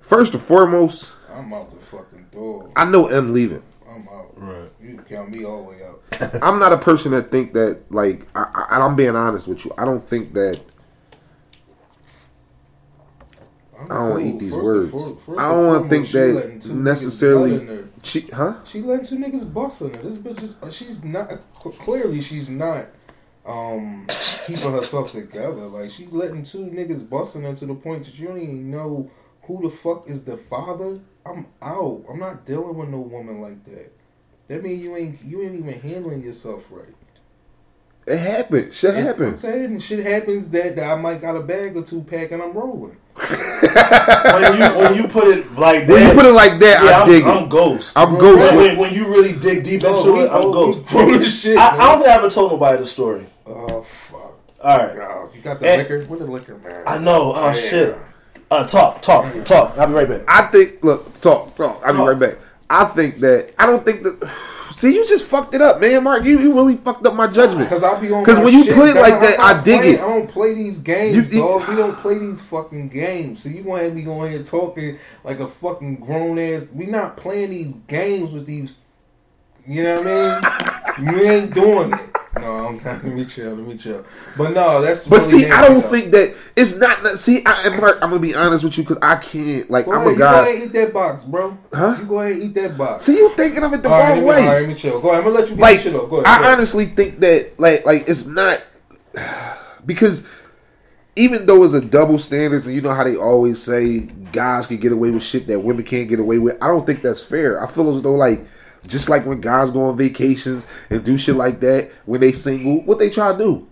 [0.00, 2.70] First and foremost, I'm out the fucking door.
[2.74, 3.62] I know M leaving.
[3.88, 4.32] I'm out.
[4.36, 4.70] Right.
[4.80, 6.34] You can count me all the way out.
[6.42, 9.72] I'm not a person that think that like I, I, I'm being honest with you.
[9.76, 10.60] I don't think that
[13.78, 14.20] I'm I don't cool.
[14.34, 14.90] eat these First words.
[14.92, 17.58] for- first I don't want to think she that necessarily.
[17.64, 17.84] nut.
[18.02, 18.54] She, huh?
[18.64, 20.02] She letting two niggas bust in her.
[20.02, 22.86] This bitch is uh, she's not clearly she's not
[23.48, 24.06] um
[24.46, 25.66] keeping herself together.
[25.66, 28.70] Like she's letting two niggas bust in her to the point that you don't even
[28.70, 29.10] know
[29.42, 31.00] who the fuck is the father.
[31.24, 32.04] I'm out.
[32.10, 33.92] I'm not dealing with no woman like that.
[34.48, 36.94] That mean you ain't you ain't even handling yourself right.
[38.06, 38.74] It happens.
[38.74, 39.44] Shit It- happens.
[39.44, 42.42] Okay, and shit happens that, that I might got a bag or two pack and
[42.42, 42.96] I'm rolling.
[43.18, 46.90] when you when you put it like that, When you put it like that, yeah,
[46.90, 47.48] I I'm, dig I'm it.
[47.50, 47.92] ghost.
[47.96, 48.54] I'm ghost.
[48.56, 50.82] When, when you really dig deep Oh, into we- it, I'm oh, ghost.
[50.94, 53.26] we grown shit, I, I don't think I ever told nobody the story.
[53.48, 54.34] Oh fuck.
[54.62, 55.28] All right.
[55.34, 56.04] You got the And- liquor?
[56.06, 56.82] Where the liquor, man?
[56.86, 57.32] I know.
[57.34, 57.96] Oh shit.
[58.50, 59.76] Uh, talk, talk, talk.
[59.76, 60.22] I'll be right back.
[60.26, 60.82] I think.
[60.82, 61.82] Look, talk, talk.
[61.84, 62.36] I'll be right back.
[62.70, 63.52] I think that.
[63.58, 64.30] I don't think that.
[64.72, 66.24] See, you just fucked it up, man, Mark.
[66.24, 67.68] You, you really fucked up my judgment.
[67.68, 68.22] Because I'll be on.
[68.22, 70.00] Because when you shit, put it like I'm that, not I dig playing- it.
[70.00, 71.68] I don't play these games, You- you- dog.
[71.68, 73.42] We don't play these fucking games.
[73.42, 76.70] So you gonna have me going here talking like a fucking grown ass.
[76.72, 78.74] We not playing these games with these.
[79.66, 81.14] You know what I mean?
[81.14, 82.00] you ain't doing it.
[82.40, 83.54] No, I'm let me chill.
[83.54, 84.04] Let me chill.
[84.36, 85.06] But no, that's.
[85.06, 85.88] But really see, I don't though.
[85.88, 87.02] think that it's not.
[87.02, 87.78] that- See, I, I'm
[88.10, 89.70] gonna be honest with you because I can't.
[89.70, 90.40] Like, Go I'm ahead, a you go guy.
[90.48, 91.58] ahead and eat that box, bro.
[91.72, 91.96] Huh?
[91.98, 93.04] You go ahead and eat that box.
[93.06, 94.40] See, you thinking of it the all right, wrong me, way.
[94.40, 95.00] all right, let me chill.
[95.00, 95.18] Go ahead.
[95.24, 96.08] I'm gonna let you like shit up.
[96.10, 96.26] Go ahead.
[96.26, 96.58] I go ahead.
[96.58, 98.62] honestly think that like like it's not
[99.86, 100.26] because
[101.16, 104.00] even though it's a double standards and you know how they always say
[104.32, 107.02] guys can get away with shit that women can't get away with, I don't think
[107.02, 107.62] that's fair.
[107.62, 108.46] I feel as though like
[108.88, 112.80] just like when guys go on vacations and do shit like that when they single,
[112.82, 113.68] what they try to do?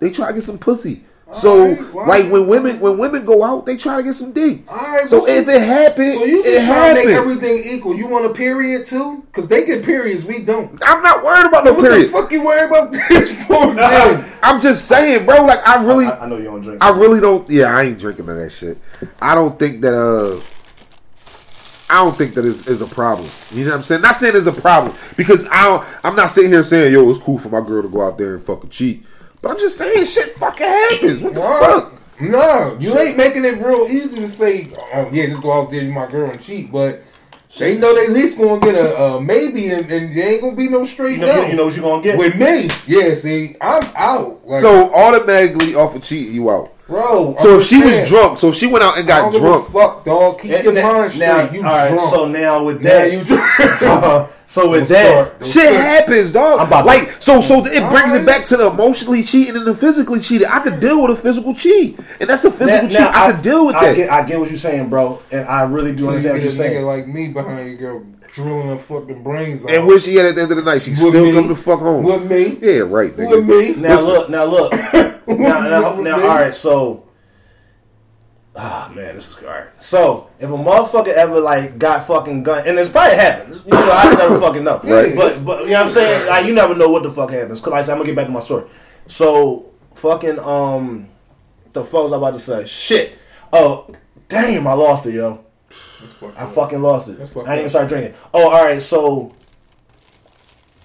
[0.00, 1.04] They try to get some pussy.
[1.32, 4.30] So Alright, well, like when women when women go out, they try to get some
[4.30, 4.60] dick.
[4.70, 7.96] Alright, so if you- it happens, So you it just trying to make everything equal.
[7.96, 9.24] You want a period too?
[9.26, 10.80] Because they get periods, we don't.
[10.86, 12.08] I'm not worried about no What period.
[12.08, 14.24] the fuck you worry about this for, man?
[14.40, 15.44] I'm just saying, bro.
[15.44, 16.84] Like I really, I, I know you don't drink.
[16.84, 17.50] I really don't.
[17.50, 18.78] Yeah, I ain't drinking of that shit.
[19.20, 19.94] I don't think that.
[19.94, 20.40] uh
[21.88, 23.28] I don't think that is, is a problem.
[23.52, 24.02] You know what I'm saying?
[24.02, 27.18] Not saying it's a problem because I don't, I'm not sitting here saying, "Yo, it's
[27.18, 29.04] cool for my girl to go out there and fucking cheat."
[29.40, 31.22] But I'm just saying, shit fucking happens.
[31.22, 31.92] What the All fuck?
[32.20, 35.82] No, you ain't making it real easy to say, oh yeah, just go out there,
[35.82, 36.72] you my girl and cheat.
[36.72, 37.02] But
[37.58, 40.56] they know they at least gonna get a, a maybe, and, and there ain't gonna
[40.56, 41.46] be no straight You know, no.
[41.46, 42.18] you know what you gonna get.
[42.18, 43.14] With me, yeah.
[43.14, 44.46] See, I'm out.
[44.46, 46.72] Like, So automatically off of cheating, you out.
[46.86, 47.34] Bro.
[47.38, 49.32] So I'm if she was drunk, so if she went out and I got don't
[49.32, 50.40] give drunk, a fuck, dog.
[50.40, 51.26] Keep And your now- mind straight.
[51.26, 52.10] now, you all right, drunk.
[52.10, 53.60] so now with now that, you drunk.
[53.82, 55.74] uh, so with that, Shit start.
[55.74, 56.60] happens, dog.
[56.60, 58.20] I'm about like so, so it brings Alright.
[58.20, 60.46] it back to the emotionally cheating and the physically cheating.
[60.46, 63.00] I could deal with a physical cheat, and that's a physical cheat.
[63.00, 63.96] I, could deal with I that.
[63.96, 66.42] Get, I get what you're saying, bro, and I really do So you understand what
[66.44, 66.86] get you're a nigga saying.
[66.86, 69.70] like me behind your girl drilling her fucking brains out.
[69.70, 70.82] and where she at at the end of the night?
[70.82, 71.32] She With still me.
[71.32, 72.04] come the fuck home.
[72.04, 73.16] with me, yeah, right.
[73.16, 73.30] Nigga.
[73.30, 73.74] with me.
[73.82, 74.06] Now Listen.
[74.06, 74.72] look, now look,
[75.28, 76.54] now, now, now all right.
[76.54, 77.04] So,
[78.54, 79.66] ah man, this is all right.
[79.82, 83.90] So, if a motherfucker ever like got fucking gun, and it's probably happened, you know,
[83.92, 84.80] I never fucking know.
[84.84, 85.14] Right.
[85.14, 86.28] But but you know what I'm saying?
[86.28, 87.60] Like, you never know what the fuck happens.
[87.60, 88.64] Cause like I said, I'm gonna get back to my story.
[89.06, 91.08] So, fucking um,
[91.72, 92.64] the fuck was I about to say?
[92.64, 93.18] Shit.
[93.52, 93.88] Oh,
[94.28, 95.44] damn, I lost it, yo.
[96.36, 97.18] I fucking lost it.
[97.18, 98.14] That's I didn't even start drinking.
[98.32, 98.80] Oh, all right.
[98.82, 99.32] So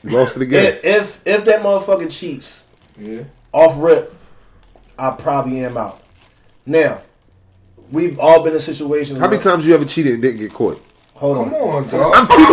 [0.03, 0.79] lost it again.
[0.83, 2.63] if, if if that motherfucker cheats
[2.99, 3.23] Yeah.
[3.53, 4.13] off rip,
[5.01, 5.99] I probably am out.
[6.65, 6.99] Now,
[7.91, 9.19] we've all been in situations.
[9.19, 10.79] How many where- times you ever cheated and didn't get caught?
[11.15, 11.43] Hold on.
[11.51, 11.75] Come on.
[11.83, 12.13] on, dog.
[12.15, 12.45] I'm keeping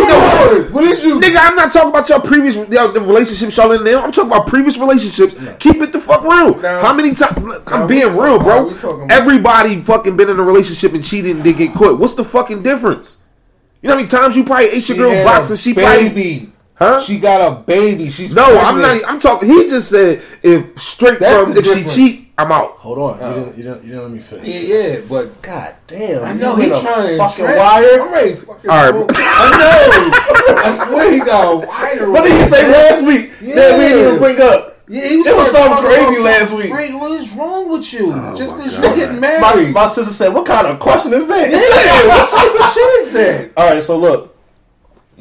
[0.65, 0.71] it.
[0.71, 1.19] What did you?
[1.19, 4.03] Nigga, I'm not talking about your previous y'all, the relationships y'all in now.
[4.03, 5.35] I'm talking about previous relationships.
[5.59, 6.55] Keep it the fuck real.
[6.59, 7.37] Now- How many times?
[7.67, 8.63] I'm being we talk- real, bro.
[8.67, 11.99] we about- Everybody fucking been in a relationship and cheated and didn't get caught.
[11.99, 13.17] What's the fucking difference?
[13.81, 16.09] You know how many times you probably ate your She girl box and she probably
[16.09, 16.51] baby.
[16.79, 17.03] Huh?
[17.03, 18.09] She got a baby.
[18.09, 19.01] She's no, I'm not.
[19.05, 19.49] I'm talking.
[19.49, 22.77] He just said if straight That's from the if she cheat, I'm out.
[22.77, 23.17] Hold on.
[23.17, 23.33] You oh.
[23.33, 23.57] didn't.
[23.57, 23.83] You didn't.
[23.83, 24.47] You didn't let me finish.
[24.47, 26.23] Yeah, yeah, but God damn.
[26.23, 28.01] I know you he been a trying to fucking trap- wire.
[28.01, 28.31] I'm ready.
[28.31, 29.07] to Fucking All right, go.
[29.13, 30.55] I know.
[30.55, 32.09] I swear he got a wire.
[32.11, 34.81] What did he say last week that we didn't even bring up?
[34.87, 36.71] Yeah, he was, It was starting something crazy last week.
[36.71, 36.93] Crazy.
[36.93, 38.13] What is wrong with you?
[38.13, 39.73] Oh Just because you're getting My, married.
[39.73, 43.13] my sister said, "What kind of question is that?" yeah, what type of shit is
[43.13, 43.51] that?
[43.57, 43.83] All right.
[43.83, 44.37] So look.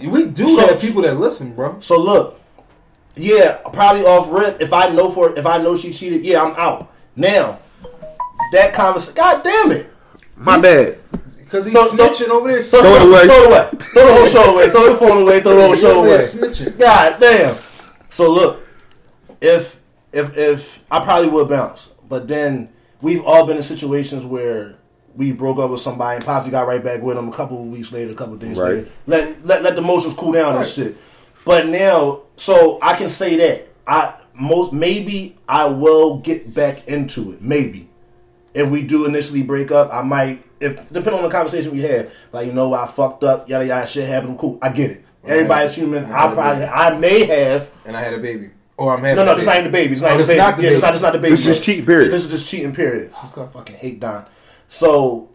[0.07, 1.77] We do So- have people that listen, bro.
[1.81, 2.41] So look,
[3.17, 4.61] yeah, probably off rip.
[4.63, 6.89] If I know for if I know she cheated, yeah, I'm out.
[7.17, 7.59] Now,
[8.53, 9.15] that conversation.
[9.15, 9.91] God damn it!
[10.37, 10.99] My bad.
[11.39, 12.61] Because he's Throw- throw- snitching over there.
[12.63, 13.27] Throw, Throw it away.
[13.27, 13.69] Throw it away.
[13.81, 14.71] Throw the whole show away.
[14.71, 15.41] Throw the phone away.
[15.41, 16.19] Throw the whole show away.
[16.19, 16.79] snitching.
[16.79, 17.57] God damn.
[18.11, 18.61] So look,
[19.41, 19.81] if
[20.13, 22.69] if if I probably would bounce, but then
[23.01, 24.75] we've all been in situations where
[25.19, 27.67] we broke up with somebody and possibly got right back with them a couple of
[27.69, 28.69] weeks later, a couple of days Right.
[28.77, 28.89] later.
[29.07, 30.97] Let let let the emotions cool down and shit.
[31.45, 37.33] But now, so I can say that I most maybe I will get back into
[37.33, 37.43] it.
[37.43, 37.91] Maybe
[38.55, 40.45] if we do initially break up, I might.
[40.61, 43.87] If depending on the conversation we have, like you know, I fucked up, yada yada,
[43.87, 44.39] shit happened.
[44.39, 45.05] Cool, I get it.
[45.27, 46.05] Everybody's human.
[46.07, 46.65] I I probably.
[46.65, 47.71] I may have.
[47.85, 48.51] And I had a baby.
[48.77, 49.93] Or I'm having No, no, this not the baby.
[49.95, 50.39] It's not Oh, the baby.
[50.39, 51.31] not the yeah, it's not, it's not the baby.
[51.35, 52.13] This is just cheating, period.
[52.13, 53.13] This is just cheating, period.
[53.27, 53.43] Okay.
[53.43, 54.25] I fucking hate Don.
[54.69, 55.31] So,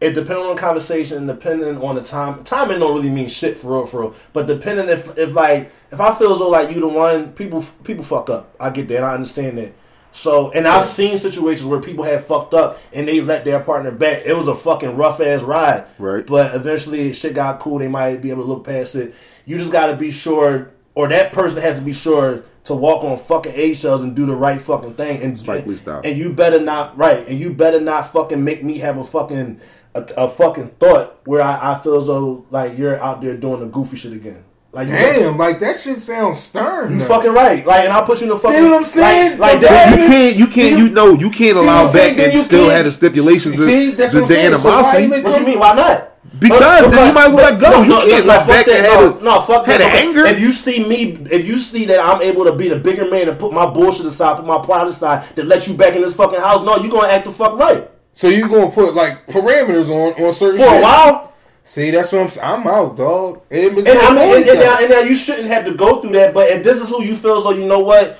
[0.00, 2.44] it depending on the conversation, depending on the time.
[2.44, 4.14] Timing don't really mean shit for real, for real.
[4.32, 7.64] But depending if, if like, if I feel as though like you the one, people,
[7.84, 8.54] people fuck up.
[8.60, 9.02] I get that.
[9.02, 9.72] I understand that.
[10.12, 13.90] So, and I've seen situations where people have fucked up and they let their partner
[13.90, 14.22] back.
[14.24, 15.86] It was a fucking rough ass ride.
[15.98, 16.24] Right.
[16.24, 17.78] But eventually shit got cool.
[17.78, 19.14] They might be able to look past it.
[19.44, 23.04] You just got to be sure, or that person has to be sure to walk
[23.04, 25.22] on fucking eggshells and do the right fucking thing.
[25.22, 26.00] And Spike Lee style.
[26.04, 27.26] And you better not right.
[27.28, 29.60] And you better not fucking make me have a fucking
[29.94, 33.60] a, a fucking thought where I, I feel as though like you're out there doing
[33.60, 34.44] the goofy shit again.
[34.72, 36.90] Like you, Damn, like that shit sounds stern.
[36.94, 37.04] you though.
[37.04, 37.64] fucking right.
[37.64, 38.60] Like, and I'll put you in the fucking.
[38.64, 39.38] what I'm saying?
[39.38, 39.90] Like, like that.
[40.00, 40.36] You can't.
[40.36, 40.78] You can't.
[40.80, 41.12] You know.
[41.12, 43.96] You can't allow what back Then and you still can't- have the stipulations See, of
[43.98, 44.58] that's the, what I'm the saying.
[44.58, 45.58] So why What you mean?
[45.60, 46.13] Why not?
[46.38, 47.70] Because then you might as well let go.
[47.70, 48.82] No, You no, can't no, fuck that.
[48.82, 49.94] no, no, fuck had that.
[49.94, 50.24] anger.
[50.26, 53.28] If you see me, if you see that I'm able to be the bigger man
[53.28, 56.14] and put my bullshit aside, put my pride aside, that let you back in this
[56.14, 59.88] fucking house, no, you gonna act the fuck right So you gonna put like parameters
[59.90, 61.32] on on certain for a while.
[61.66, 62.46] See, that's what I'm saying.
[62.46, 63.40] I'm out, dog.
[63.50, 66.12] And, And I mean, and, and now, and now you shouldn't have to go through
[66.12, 66.34] that.
[66.34, 68.18] But if this is who you feel as though you know what,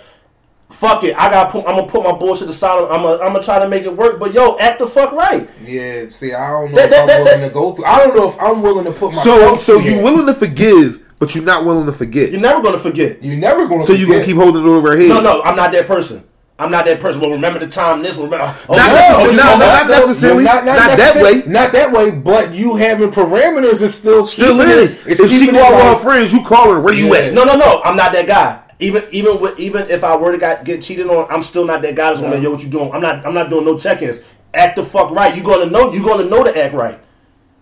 [0.71, 1.53] fuck it, I got.
[1.53, 2.79] to I'm gonna put my bullshit aside.
[2.91, 4.19] I'm gonna, I'm gonna try to make it work.
[4.19, 5.49] But yo, act the fuck right.
[5.65, 7.85] yeah, see, I don't know That- if that- I'm that- willing that- to go through.
[7.85, 9.23] I don't know if I'm willing to put my.
[9.23, 10.05] So, so you that.
[10.05, 12.31] willing to forgive, but you're not willing to forget.
[12.33, 13.23] You're never gonna forget.
[13.23, 13.85] You're never gonna.
[13.85, 15.09] So you're gonna keep holding it over her head?
[15.09, 16.25] No, no, I'm not that person.
[16.57, 17.21] I'm not that person.
[17.21, 18.15] Well, remember the time this.
[18.17, 18.37] Remember,
[18.69, 20.45] oh, Not yeah, necessarily- no, oh, no, not no, necessarily.
[20.45, 21.43] Not that way.
[21.47, 22.11] Not that way.
[22.13, 24.95] But you having parameters is still Still is.
[24.95, 26.81] it- It's If she keeping go it out with like- her friends, you call her.
[26.81, 27.33] Where you at?
[27.35, 27.83] No, no, no.
[27.85, 28.59] I'm not that guy.
[28.81, 31.83] Even even with even if I were to got, get cheated on, I'm still not
[31.83, 32.43] that guy that's gonna No.
[32.43, 32.93] yo what you doing.
[32.93, 34.23] I'm not I'm not doing no check-ins.
[34.53, 35.35] Act the fuck right.
[35.37, 36.99] You gonna know you gonna know to act right.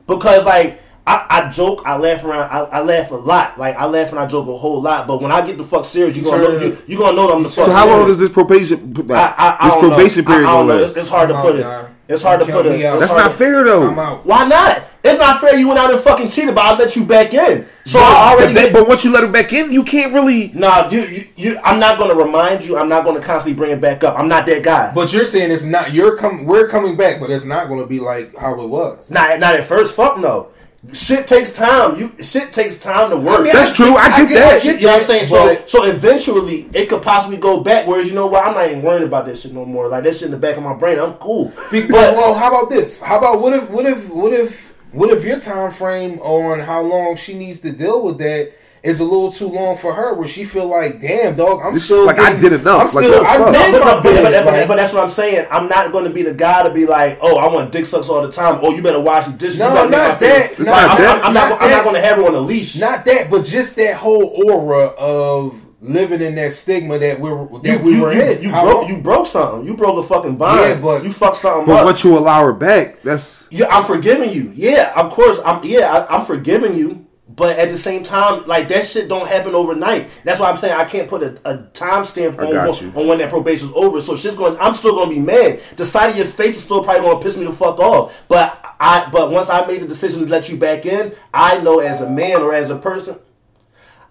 [0.06, 3.58] Because like I, I joke, I laugh around, I, I laugh a lot.
[3.58, 5.06] Like I laugh and I joke a whole lot.
[5.06, 7.34] But when I get the fuck serious, you gonna know you, you gonna know that
[7.34, 7.66] I'm the fuck.
[7.66, 8.12] So how long serious.
[8.12, 8.94] is this probation?
[8.94, 10.30] Like, I, I, I this probation know.
[10.30, 10.84] period I, I don't gonna know.
[10.86, 10.90] last?
[10.90, 11.90] It's, it's hard to I'm put out, it.
[12.08, 12.78] It's hard to put it.
[12.78, 13.02] me out.
[13.02, 13.90] it's That's not fair though.
[13.90, 14.84] Why not?
[15.04, 15.56] It's not fair.
[15.58, 17.66] You went out and fucking cheated, but I let you back in.
[17.84, 18.54] So I already.
[18.54, 20.52] But, but once you let him back in, you can't really.
[20.54, 22.76] Nah, dude, you, you, I'm not going to remind you.
[22.76, 24.16] I'm not going to constantly bring it back up.
[24.16, 24.94] I'm not that guy.
[24.94, 25.92] But you're saying it's not.
[25.92, 29.10] You're com- We're coming back, but it's not going to be like how it was.
[29.10, 29.94] not, not at first.
[29.96, 30.48] Fuck no.
[30.92, 31.96] Shit takes time.
[31.96, 33.38] You shit takes time to work.
[33.40, 33.94] I mean, That's true.
[33.94, 34.64] I get that.
[34.64, 35.24] you know what I'm saying?
[35.26, 37.86] So, But- so eventually, it could possibly go back.
[37.86, 38.44] Whereas, you know what?
[38.44, 39.86] I'm not even worried about that shit no more.
[39.88, 40.98] Like that shit in the back of my brain.
[41.00, 41.52] I'm cool.
[41.70, 43.00] But well, how about this?
[43.00, 46.80] How about what if what if what if what if your time frame on how
[46.82, 48.52] long she needs to deal with that
[48.82, 51.84] is a little too long for her, where she feel like, damn, dog, I'm This-
[51.84, 52.88] still like, I getting- did enough.
[52.88, 53.52] I'm Like, still, what I fuck?
[53.52, 55.46] did but, my but, but, bit, but- like- but that's what I'm saying.
[55.52, 58.08] I'm not going to be the guy to be like, oh, I want dick sucks
[58.08, 58.58] all the time.
[58.60, 59.60] Oh, you better wash your dishes.
[59.60, 60.58] No, you better make not that.
[60.58, 61.24] Not I'm, I'm, that.
[61.26, 61.62] I'm Not not.
[61.62, 62.74] I'm not going to have her on a leash.
[62.76, 67.58] Not that, but just that whole aura of living in that stigma that we were
[67.60, 68.42] that you, we you, were you, in.
[68.42, 68.82] you How broke.
[68.82, 69.66] long- You broke something.
[69.66, 70.60] You broke a fucking bond.
[70.60, 71.84] Yeah, but- you fucked something But up.
[71.86, 74.52] once you allow her back, that's Yeah, I'm forgiving you.
[74.54, 75.40] Yeah, of course.
[75.44, 77.06] I'm yeah, I, I'm forgiving you.
[77.34, 80.08] But at the same time, like that shit don't happen overnight.
[80.22, 83.18] That's why I'm saying I can't put a, a time stamp on, on, on when
[83.18, 84.02] that probation's over.
[84.02, 84.54] So shit's going.
[84.60, 85.60] I'm still gonna be mad.
[85.76, 88.12] The side of your face is still probably gonna piss me the fuck off.
[88.28, 89.08] But I.
[89.10, 92.10] But once I made the decision to let you back in, I know as a
[92.10, 93.16] man or as a person.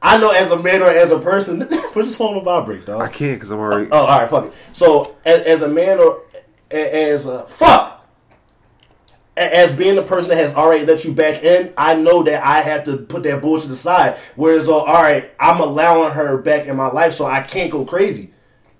[0.01, 1.65] I know as a man or as a person.
[1.91, 3.01] Put your phone on vibrate, dog.
[3.01, 3.89] I can't because I'm already.
[3.91, 4.53] Oh, all right, fuck it.
[4.73, 6.23] So, as, as a man or
[6.71, 8.07] as a fuck,
[9.37, 12.61] as being the person that has already let you back in, I know that I
[12.61, 14.17] have to put that bullshit aside.
[14.35, 17.71] Whereas, uh, oh, all right, I'm allowing her back in my life, so I can't
[17.71, 18.33] go crazy.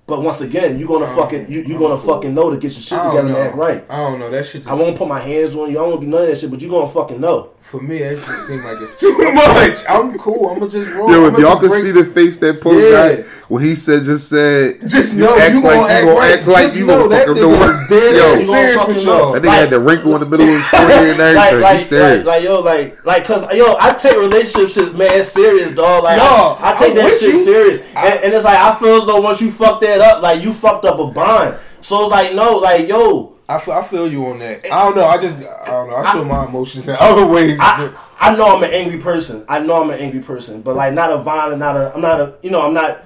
[0.08, 1.98] But once again, you're gonna oh, fucking you you gonna oh.
[1.98, 3.86] fucking know to get your shit together don't and act right.
[3.90, 4.30] I don't know.
[4.30, 4.68] That shit.
[4.68, 5.80] I won't put my hands on you.
[5.80, 6.52] I won't do none of that shit.
[6.52, 7.51] But you're gonna fucking know.
[7.72, 9.78] For me, it just seems like it's too much.
[9.88, 10.50] I'm cool.
[10.50, 11.10] I'm gonna just roll.
[11.10, 13.16] Yo, I'ma if y'all just could break- see the face that post Yeah.
[13.16, 16.44] got when he said, just said, Just know you gonna act right.
[16.64, 17.70] Just you know gonna that fucking nigga know.
[17.82, 19.18] is dead Yo, ass You gonna serious fucking with know.
[19.18, 19.32] y'all.
[19.32, 21.36] that nigga had the wrinkle in the middle of his forehead and everything.
[21.36, 22.26] like, like, serious.
[22.26, 26.04] like, like, yo, like, like, cause, yo, I take relationship shit, man, serious, dog.
[26.04, 27.44] Like, No, I, I take I'm that shit you.
[27.46, 30.42] serious, and, and it's like I feel as though once you fuck that up, like
[30.44, 31.56] you fucked up a bond.
[31.80, 34.66] So it's like, no, like, yo, I feel, I feel you on that.
[34.72, 35.06] I don't know.
[35.06, 35.96] I just I don't know.
[35.96, 37.58] I show my emotions in other ways.
[37.60, 39.46] I, I know I'm an angry person.
[39.50, 42.22] I know I'm an angry person, but like, not a violent, not a, I'm not
[42.22, 43.06] a, you know, I'm not.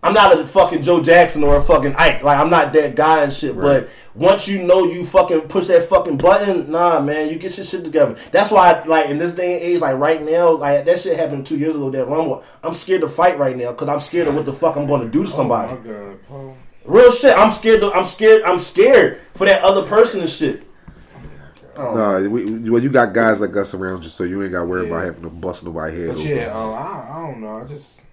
[0.00, 2.22] I'm not a fucking Joe Jackson or a fucking Ike.
[2.22, 3.56] Like I'm not that guy and shit.
[3.56, 7.66] But once you know you fucking push that fucking button, nah, man, you get your
[7.66, 8.16] shit together.
[8.30, 11.46] That's why, like in this day and age, like right now, like that shit happened
[11.46, 11.90] two years ago.
[11.90, 14.76] That Rumble, I'm scared to fight right now because I'm scared of what the fuck
[14.76, 15.72] I'm going to do to oh, somebody.
[15.72, 16.26] Oh my god.
[16.28, 16.56] Paul.
[16.88, 17.36] Real shit.
[17.36, 17.80] I'm scared.
[17.82, 18.42] To, I'm scared.
[18.42, 20.64] I'm scared for that other person and shit.
[21.76, 24.60] Nah, we, we- well, you got guys like us around you, so you ain't got
[24.62, 24.88] to worry Yeah.
[24.94, 26.08] about having to bust nobody head.
[26.08, 26.28] But over.
[26.28, 27.58] yeah, um, I, I don't know.
[27.58, 28.06] I just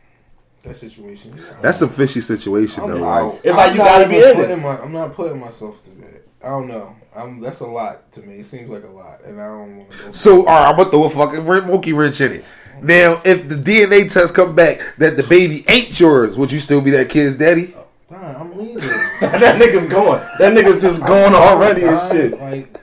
[0.63, 1.33] that situation.
[1.37, 3.05] yeah, That's a fishy situation, I'm though.
[3.07, 3.33] out.
[3.33, 4.35] Like, It's I'm like you not gotta be in it.
[4.35, 6.27] putting My, I'm not putting myself to that.
[6.43, 6.95] I don't know.
[7.15, 8.35] I'm, that's a lot to me.
[8.39, 10.89] It seems like a lot, and I don't want to so, all right, I'm gonna
[10.91, 12.45] throw a fucking monkey wrench in it.
[12.81, 16.81] Now, if the DNA test come back that the baby ain't yours, would you still
[16.81, 17.73] be that kid's daddy?
[18.09, 18.77] Nah, I'm leaving.
[19.21, 20.21] that nigga's going.
[20.39, 22.39] That nigga's just going already and I- shit.
[22.39, 22.77] Like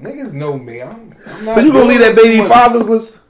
[0.00, 0.82] niggas know me.
[0.82, 2.48] I'm, I'm not So you gonna leave that baby much.
[2.48, 3.20] fatherless?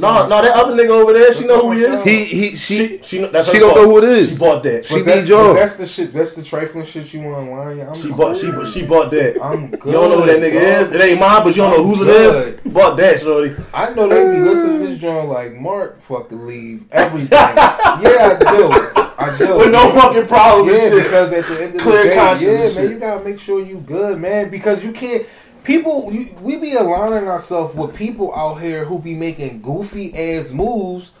[0.00, 2.04] No, no, that other nigga over there, she know who he is.
[2.04, 3.86] He, he, she, she, she, that's she her don't fault.
[3.86, 4.32] know who it is.
[4.32, 4.84] She bought that.
[4.84, 5.54] She But that's, needs yours.
[5.56, 6.12] that's the shit.
[6.12, 7.78] That's the trifling shit you want online.
[7.78, 8.36] Yeah, I'm She bought.
[8.36, 9.42] She she bought that.
[9.42, 9.86] I'm good.
[9.86, 10.82] You don't know who that nigga dog.
[10.82, 10.92] is.
[10.92, 12.60] It ain't mine, but you don't know whose it is.
[12.66, 13.54] You bought that, shorty.
[13.72, 17.30] I know they be listening to this joint like Mark fucking leave everything.
[17.30, 19.07] yeah, I do.
[19.18, 19.58] I do.
[19.58, 20.68] With no fucking problem.
[20.74, 23.40] Yeah, because at the end of Clear the day, conscience yeah, man, you gotta make
[23.40, 25.26] sure you good, man, because you can't.
[25.64, 30.52] People, you, we be aligning ourselves with people out here who be making goofy ass
[30.52, 31.12] moves,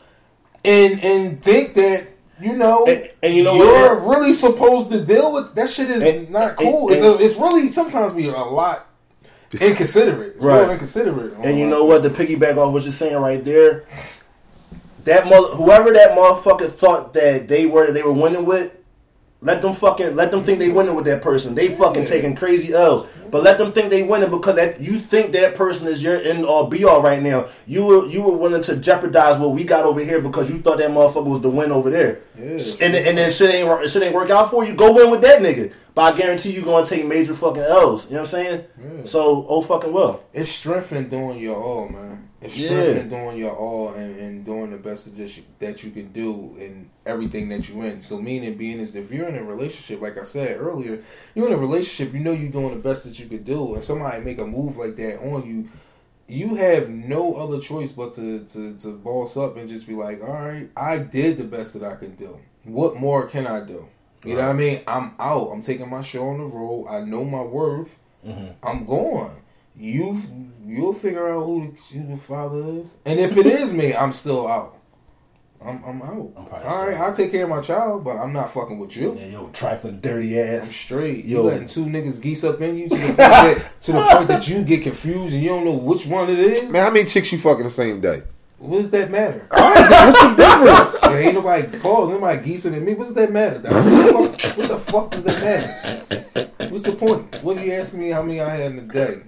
[0.64, 2.06] and and think that
[2.40, 4.16] you know, And- and you know you're what?
[4.16, 5.90] really supposed to deal with that shit.
[5.90, 6.90] Is And- not cool.
[6.92, 8.86] it's a, it's really sometimes be a lot
[9.60, 10.36] inconsiderate.
[10.36, 10.70] It's Right.
[10.70, 11.32] inconsiderate.
[11.42, 12.04] And you know what?
[12.04, 13.84] To piggyback off what you're saying right there,
[15.08, 18.72] that mother, whoever that motherfucker thought that they were they were winning with,
[19.40, 21.54] let them fucking let them think they winning with that person.
[21.54, 25.32] They fucking taking crazy L's, but let them think they winning because that you think
[25.32, 27.46] that person is your end all be all right now.
[27.66, 30.78] You were you were willing to jeopardize what we got over here because you thought
[30.78, 32.20] that motherfucker was the win over there.
[32.36, 32.44] Yeah.
[32.80, 34.74] And then- and then shit ain't shit ain't work out for you.
[34.74, 35.72] Go win with that nigga.
[35.94, 38.04] But I guarantee you gonna take major fucking L's.
[38.06, 38.64] You know what I'm saying?
[38.80, 39.04] Yeah.
[39.04, 40.20] So oh fucking well.
[40.32, 42.27] It's strength in doing your all, man.
[42.40, 42.68] It's Yeah.
[42.68, 46.12] strength in doing your all and, and doing the best that you, that you can
[46.12, 48.00] do in everything that you in.
[48.00, 51.02] So meaning being is if you're in a relationship, like I said earlier,
[51.34, 53.82] you're in a relationship, you know you're doing the best that you could do, and
[53.82, 55.68] somebody make a move like that on you,
[56.28, 60.22] you have no other choice but to, to, to boss up and just be like,
[60.22, 62.38] all right, I did the best that I can do.
[62.64, 63.88] What more can I do?
[64.24, 64.80] You know what I mean?
[64.86, 65.48] I'm out.
[65.52, 66.86] I'm taking my show on the road.
[66.88, 67.96] I know my worth.
[68.26, 68.48] Mm-hmm.
[68.62, 69.30] I'm going.
[69.78, 70.20] You
[70.66, 74.12] you'll figure out who the, who the father is, and if it is me, I'm
[74.12, 74.76] still out.
[75.64, 76.32] I'm I'm out.
[76.36, 77.08] I'm probably All still right, out.
[77.08, 79.16] I'll take care of my child, but I'm not fucking with you.
[79.16, 80.62] Yeah, yo, trifling dirty ass.
[80.62, 80.74] I'm ass.
[80.74, 81.24] straight.
[81.24, 81.42] Yo.
[81.42, 84.28] You letting two niggas geese up in you to the point that, to the point
[84.28, 86.68] that you get confused and you don't know which one it is.
[86.68, 88.22] Man, how many chicks you fucking the same day?
[88.58, 89.46] What does that matter?
[89.50, 90.96] What's the difference?
[91.08, 92.94] Yeah, ain't nobody calls, nobody geesing at me.
[92.94, 93.60] What does that matter?
[93.60, 96.68] What the, fuck, what the fuck does that matter?
[96.68, 97.42] What's the point?
[97.42, 99.22] What are you asking me how many I had in a day?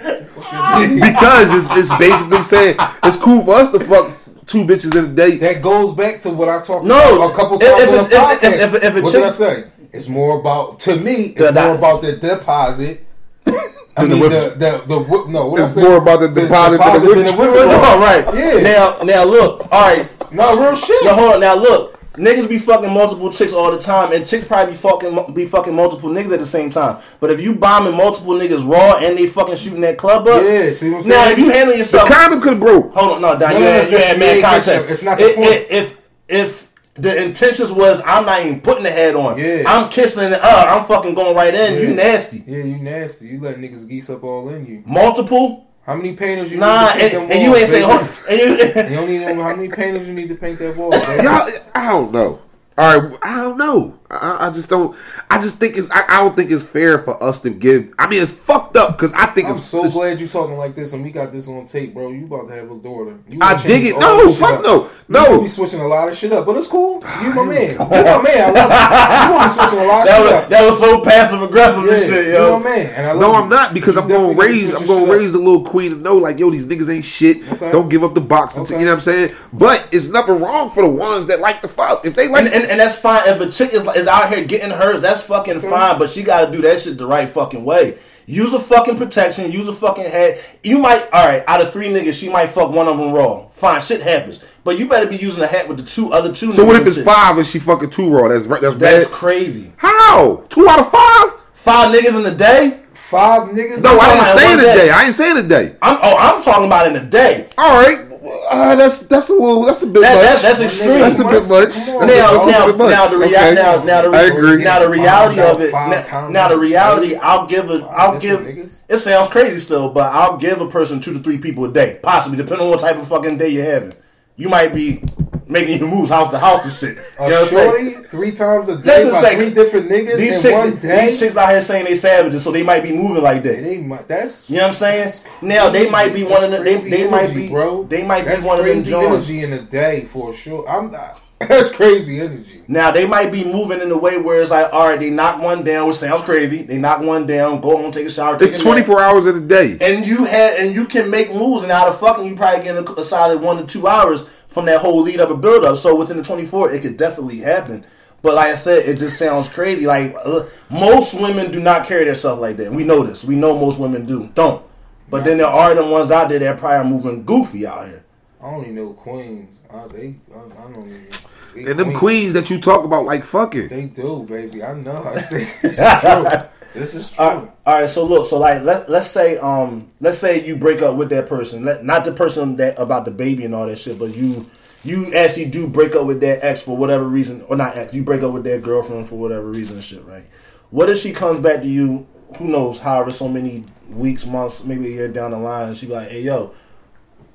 [0.00, 4.16] because it's, it's basically saying it's cool for us to fuck
[4.46, 5.36] two bitches in a day.
[5.36, 7.94] That goes back to what I talked No, about a couple if- times if on
[8.08, 8.52] the if- podcast.
[8.52, 9.64] if- if- if a what chick- did I say?
[9.92, 11.14] It's more about to me.
[11.36, 13.06] It's The- more about the deposit.
[13.46, 15.30] I Than the mean, the, whip- the the.
[15.30, 15.82] No, what It's I say?
[15.82, 17.82] more about the deposit than the whip- than the whip.
[17.84, 18.34] All right.
[18.34, 18.62] Yeah.
[18.62, 19.66] Now, now look.
[19.70, 20.32] All right.
[20.32, 21.04] No real shit.
[21.04, 21.40] Now hold on.
[21.40, 21.99] Now look.
[22.14, 25.74] Niggas be fucking multiple chicks all the time, and chicks probably be fucking be fucking
[25.74, 27.00] multiple niggas at the same time.
[27.20, 30.72] But if you bombing multiple niggas raw and they fucking shooting that club up, Yeah,
[30.72, 31.08] see what I'm saying?
[31.08, 31.32] now saying?
[31.32, 32.92] if you handle yourself, The condom could broke.
[32.94, 34.86] hold on, no, Don, No, you no, had, you had man context.
[34.90, 35.48] It's not the If- point.
[35.48, 39.62] if, if if the intentions was I'm not even putting the head on, Yeah.
[39.66, 41.80] I'm kissing it up, I'm fucking going right in.
[41.80, 42.42] You nasty.
[42.44, 43.28] Yeah, you nasty.
[43.28, 44.82] You let niggas geese up all in you.
[44.84, 47.88] Multiple, How many painters you nah, need to paint and, them and you ain't saying.
[47.88, 47.98] baby?
[47.98, 50.76] hold- And you, You don't need no, how many painters you need to paint that
[50.76, 51.24] wall, baby?
[51.24, 52.40] Y'all, I don't know.
[52.78, 53.98] All right, I don't know.
[54.10, 54.96] I, I just don't.
[55.30, 55.90] I just think it's.
[55.90, 57.92] I, I don't think it's fair for us to give.
[57.98, 60.56] I mean, it's fucked up because I think I'm it's so it's- glad you talking
[60.56, 62.10] like this, and we got this on tape, bro.
[62.10, 63.16] You about to have a daughter.
[63.28, 63.94] You I dig it.
[63.94, 64.64] all No, fuck up.
[64.64, 64.82] no.
[64.84, 65.24] You No.
[65.26, 67.02] gonna be switching a lot of shit up, but it's cool.
[67.22, 67.70] You my man.
[67.72, 68.56] You my man.
[68.56, 69.20] I love you.
[69.20, 70.48] You gonna be switching a lot of that shit was up.
[70.50, 72.30] that was so passive aggressive yeah, and shit, yo.
[72.30, 72.58] you yo.
[72.58, 73.34] my man, and I love No, you.
[73.42, 74.74] I'm not because You I'm gonna raise.
[74.74, 77.42] I'm gonna raise the little queen to know, like, yo, these niggas ain't shit.
[77.52, 77.70] Okay.
[77.70, 78.56] Don't give up the box.
[78.56, 78.80] until- Okay.
[78.80, 79.30] You know what I'm saying?
[79.52, 82.04] But it's nothing wrong for the ones that like the fuck.
[82.04, 83.28] If they like, And, and, and that's fine.
[83.28, 85.98] If a chick is, is out here getting hers, that's fucking fine.
[85.98, 87.98] But she got to do that shit the right fucking way.
[88.26, 89.50] Use a fucking protection.
[89.50, 90.40] Use a fucking head.
[90.62, 91.42] You might, all right.
[91.48, 93.48] Out of three niggas, she might fuck one of them raw.
[93.48, 94.42] Fine, shit happens.
[94.62, 96.52] But you better be using a hat with the two other two.
[96.52, 97.04] so what if it's shit.
[97.04, 98.28] five and she fucking two raw?
[98.28, 98.60] That's right.
[98.60, 99.12] That's, That's bad.
[99.12, 99.72] crazy.
[99.76, 101.40] How two out of five?
[101.54, 102.80] Five niggas in a day.
[102.92, 103.80] Five niggas.
[103.82, 104.74] No, I talking didn't say in a day.
[104.74, 104.90] day.
[104.90, 105.76] I ain't saying a day.
[105.82, 107.48] I'm oh, I'm talking about in a day.
[107.58, 108.09] All right,
[108.50, 109.64] uh, that's that's a little.
[109.64, 110.24] That's a bit That, much.
[110.24, 111.00] that's that's extreme.
[111.00, 111.72] That's a bit much.
[111.74, 112.90] Come on, That's now, a now, bit much.
[112.90, 113.54] now the rea- Okay.
[113.54, 114.62] now, now the I agree.
[114.64, 115.72] Now the reality Five of it.
[115.72, 117.14] Now, now the reality.
[117.16, 117.84] I'll give a.
[117.86, 118.46] I'll give.
[118.88, 121.98] It sounds crazy still, but I'll give a person two to three people a day,
[122.02, 123.92] possibly depending on what type of fucking day you're having.
[124.36, 125.02] You might be
[125.50, 126.96] making your moves house to house and shit.
[126.96, 127.92] You know A what I'm saying?
[127.94, 130.82] shorty three times a day Listen, by say, three different niggas These in one chicks,
[130.82, 131.06] day.
[131.06, 133.62] these chicks out here saying they savages, so they might be moving like that.
[133.62, 134.08] They might.
[134.08, 135.12] That's You know what I'm saying?
[135.42, 136.58] Now they might be one of the.
[136.62, 137.48] That's They, crazy might energy, be.
[137.48, 137.84] bro.
[137.84, 139.06] They might That's be one of them crazy joints.
[139.28, 140.68] energy in a day for sure.
[140.68, 141.20] I'm not.
[141.40, 142.62] That's crazy energy.
[142.68, 145.40] Now they might be moving in a way where it's like, all right, they knock
[145.40, 146.60] one down, which sounds crazy.
[146.64, 149.78] They knock one down, go home, take a shower, It's 24 hours in a day.
[149.80, 152.76] and you had and you can make moves, and out of fucking, you probably get
[152.76, 155.78] a, a solid one to two hours from that whole lead up and build up.
[155.78, 157.84] So within the twenty four, it could definitely happen.
[158.22, 159.86] But like I said, it just sounds crazy.
[159.86, 162.72] Like uh, most women do not carry themselves like that.
[162.72, 163.24] We know this.
[163.24, 164.62] We know most women do don't.
[165.08, 168.04] But then there are the ones out there that probably are moving goofy out here.
[168.42, 169.60] I don't even know queens.
[169.72, 170.16] I, they.
[170.34, 171.08] I, I don't even.
[171.54, 173.68] they And them queens that you talk about like fucking.
[173.68, 174.62] They do, baby.
[174.62, 175.12] I know.
[175.14, 176.26] This, this is true.
[176.74, 177.24] This is true.
[177.24, 180.56] All right, all right, so look, so like let let's say um let's say you
[180.56, 183.66] break up with that person, let, not the person that about the baby and all
[183.66, 184.48] that shit, but you
[184.84, 188.02] you actually do break up with that ex for whatever reason, or not ex, you
[188.02, 190.24] break up with that girlfriend for whatever reason and shit, right?
[190.70, 192.06] What if she comes back to you?
[192.38, 192.78] Who knows?
[192.78, 196.08] However, so many weeks, months, maybe a year down the line, and she be like,
[196.08, 196.54] "Hey, yo,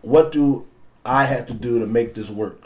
[0.01, 0.65] what do
[1.03, 2.64] I have to do to make this work?"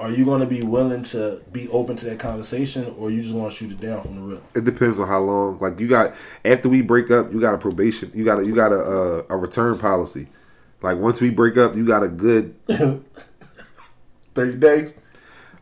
[0.00, 3.34] Are you going to be willing to be open to that conversation, or you just
[3.34, 4.42] want to shoot it down from the rip?
[4.56, 5.58] It depends on how long.
[5.60, 6.14] Like you got
[6.44, 8.10] after we break up, you got a probation.
[8.14, 10.28] You got a you got a a, a return policy.
[10.80, 12.54] Like once we break up, you got a good.
[14.34, 14.94] Thirty days.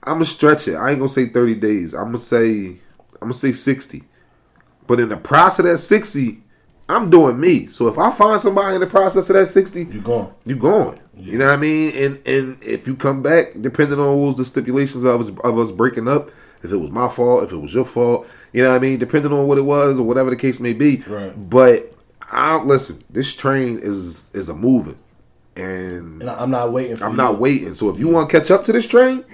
[0.04, 0.76] I'm gonna stretch it.
[0.76, 1.92] I ain't gonna say 30 days.
[1.92, 2.78] I'm gonna say
[3.20, 4.04] I'm gonna say 60.
[4.86, 6.40] But in the process of that 60,
[6.88, 7.66] I'm doing me.
[7.66, 10.32] So if I find somebody in the process of that 60, you're gone?
[10.46, 10.56] you
[11.18, 11.28] going.
[11.32, 11.96] You know what I mean?
[11.96, 15.58] And and if you come back, depending on what was the stipulations of us of
[15.58, 16.30] us breaking up,
[16.62, 18.98] if it was my fault, if it was your fault, you know what I mean?
[18.98, 20.96] Depending on what it was or whatever the case may be.
[21.06, 21.50] Right.
[21.50, 21.92] But
[22.30, 23.02] I listen.
[23.10, 24.98] This train is is a moving,
[25.56, 27.16] and And I'm not waiting for I'm you.
[27.16, 27.74] not waiting.
[27.74, 29.24] So if you want to catch up to this train,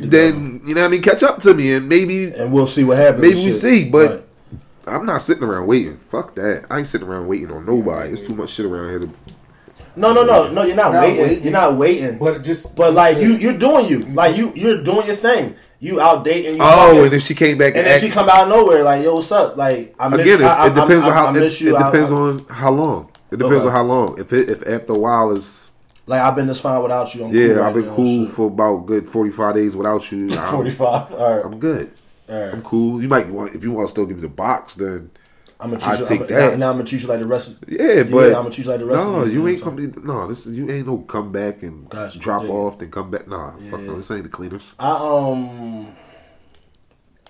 [0.00, 1.02] then you know what I mean.
[1.02, 3.22] Catch up to me, and maybe and we'll see what happens.
[3.22, 3.88] maybe we see.
[3.90, 4.24] But Right.
[4.86, 5.98] I'm not sitting around waiting.
[5.98, 6.64] Fuck that.
[6.70, 8.12] I ain't sitting around waiting on nobody.
[8.12, 8.98] It's too much shit around here.
[9.00, 9.10] To,
[9.96, 10.62] No, no, no, no.
[10.62, 11.22] You're not, Not waiting.
[11.22, 11.42] waiting.
[11.44, 12.18] You're not waiting.
[12.18, 14.00] But, just, But like you, you're doing you.
[14.00, 15.56] Like you, you're doing your thing.
[15.80, 16.56] You out dating.
[16.56, 18.42] You oh, fucking- and if she came back and and, then asked, she come out
[18.42, 19.56] of nowhere like, yo, what's up?
[19.56, 20.20] Like I miss.
[20.20, 21.74] again, it's, I, it depends I, on how I, I it, miss you.
[21.74, 23.10] it I- depends I- on how long.
[23.30, 23.66] It depends Okay.
[23.66, 24.20] on how long.
[24.20, 25.70] If it if after a while is
[26.06, 27.24] Like I've been this fine without you.
[27.24, 30.10] I'm yeah, cool right I've been now, cool for about good forty five days without
[30.12, 30.26] you.
[30.32, 31.12] I'm, forty five.
[31.14, 31.92] All right, I'm good.
[32.28, 32.52] all right.
[32.54, 33.00] I'm cool.
[33.00, 35.10] You might want if you want to still give me the box, then
[35.60, 36.06] I'm gonna I treat you.
[36.06, 36.50] take I'm, that.
[36.52, 37.48] Now, now I'm gonna treat you like the rest.
[37.62, 39.04] Of, yeah, but I'm gonna treat you like the rest.
[39.06, 39.64] no, of these you ain't so.
[39.66, 39.76] come.
[39.92, 42.90] to- No, this is, you ain't no come back and Gotcha, drop dig off then
[42.90, 43.28] come back.
[43.28, 43.96] Nah, fuck no.
[43.98, 44.62] This ain't the cleaners.
[44.78, 45.94] I um,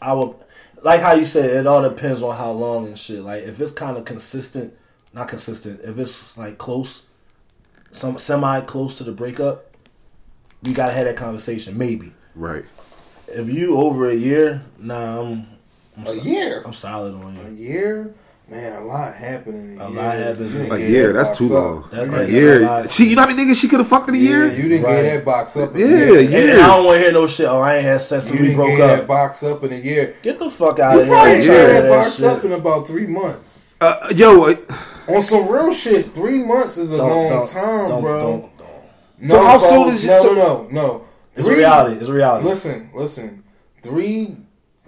[0.01, 0.35] I would
[0.83, 3.21] like how you said it all depends on how long and shit.
[3.21, 4.75] Like if it's kind of consistent,
[5.13, 5.81] not consistent.
[5.83, 7.07] If it's like close,
[7.91, 9.75] some semi close to the breakup,
[10.63, 11.77] we gotta have that conversation.
[11.77, 12.65] Maybe Right.
[13.29, 15.47] if you over a year, nah, I'm
[15.97, 16.63] I'm, a so- year.
[16.65, 17.43] I'm solid on you.
[17.43, 18.15] A year,
[18.51, 20.03] man, a lot happened in a, A year.
[20.03, 20.51] lot happened.
[20.53, 21.89] You didn't A year, that's too long.
[21.93, 22.89] That- a a year.
[22.91, 24.53] She, you know how many niggas she could have fucked in a Yeah, year?
[24.53, 25.03] you didn't Right.
[25.03, 25.75] get that box up.
[25.75, 26.21] In Yeah, a year.
[26.21, 26.39] yeah.
[26.55, 27.47] And I don't want to hear no shit.
[27.47, 28.99] Oh, I ain't had sex You since we broke get up.
[28.99, 30.17] that box up in a year.
[30.23, 31.15] Get the fuck out You of here!
[31.15, 32.27] I probably ain't trying to that that box shit.
[32.27, 33.61] up in about three months.
[33.81, 34.55] Uh, yo, uh,
[35.09, 38.21] On some real shit, three months is a Don't- long don't- time, don't- bro.
[38.21, 38.69] don't- don't.
[39.23, 41.03] No, So how soon is you- No, so- no, no, no.
[41.37, 41.97] It's a reality.
[42.01, 42.47] It's reality.
[42.47, 43.43] Listen, listen.
[43.83, 44.37] Three.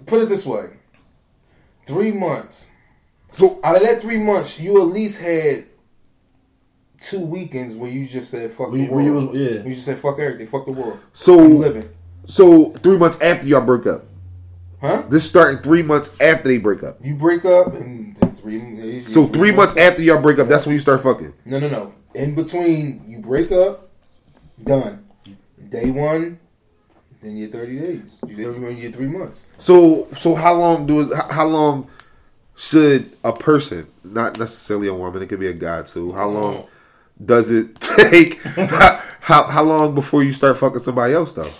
[0.07, 0.65] Put it this way.
[1.87, 2.67] Three months.
[3.33, 5.65] So Out of that three months, you at least had
[7.01, 9.05] two weekends where you just said fuck the world.
[9.05, 9.63] you was- yeah.
[9.65, 10.99] You just said fuck everything, fuck the world.
[11.13, 11.89] so You living,
[12.27, 14.05] so three months after y'all break up.
[14.81, 15.03] huh?
[15.09, 16.99] This starting three months after they break up.
[17.05, 19.03] You break up and then three.
[19.03, 21.33] So three months after y'all break up, that's when you start fucking.
[21.45, 21.93] No, no, no.
[22.15, 23.89] In between, you break up,
[24.63, 25.05] done.
[25.71, 26.39] Day one,
[27.23, 28.19] then you're 30 days.
[28.27, 29.49] You then you're three months.
[29.59, 31.89] So so how long do how long
[32.57, 36.13] should a person, not necessarily a woman, it could be a guy too.
[36.13, 36.43] How mm-hmm.
[36.43, 36.67] long
[37.25, 38.41] does it take?
[38.43, 41.53] how, how how long before you start fucking somebody else though?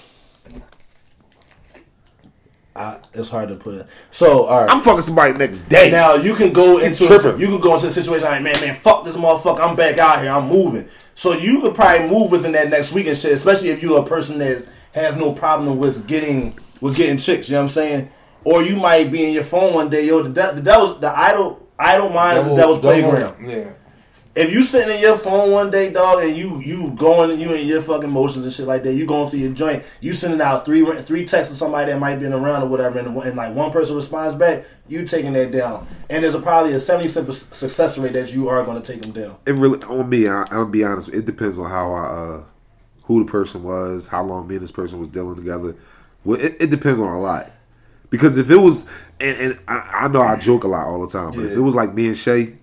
[2.75, 3.87] I, it's hard to put it.
[4.11, 4.71] So, all right.
[4.71, 5.91] I'm fucking somebody next day.
[5.91, 7.33] now you can go into tripping.
[7.33, 9.61] a, you can go into a situation like man, man, fuck this motherfucker.
[9.61, 10.31] I'm back out here.
[10.31, 10.89] I'm moving.
[11.15, 13.33] So you could probably move within that next week and shit.
[13.33, 17.49] Especially if you're a person that has no problem with getting with getting chicks.
[17.49, 18.11] You know what I'm saying?
[18.45, 20.23] Or you might be in your phone one day, yo.
[20.23, 23.49] The, de- the devil's the idle idle mind is the devil's playground.
[23.49, 23.73] Yeah.
[24.35, 27.67] if you sitting in your phone one day, dog, and you you going you in
[27.67, 30.65] your fucking motions and shit like that, you going through your joint, you sending out
[30.65, 33.55] three three texts to somebody that might be in around or whatever, and, and like
[33.55, 37.33] one person responds back, you taking that down, and there's a, probably a seventy percent
[37.55, 39.37] success rate that you are going to take them down.
[39.47, 40.27] it really on me.
[40.29, 41.11] I, I'll be honest.
[41.11, 42.43] It depends on how I, uh,
[43.05, 45.77] who the person was, how long me and this person was dealing together.
[46.25, 47.51] Well, it, it depends on a lot.
[48.13, 48.87] Because if it was,
[49.19, 51.61] and, and I, I know I joke a lot all the time, but if it
[51.61, 52.55] was like me and Shay,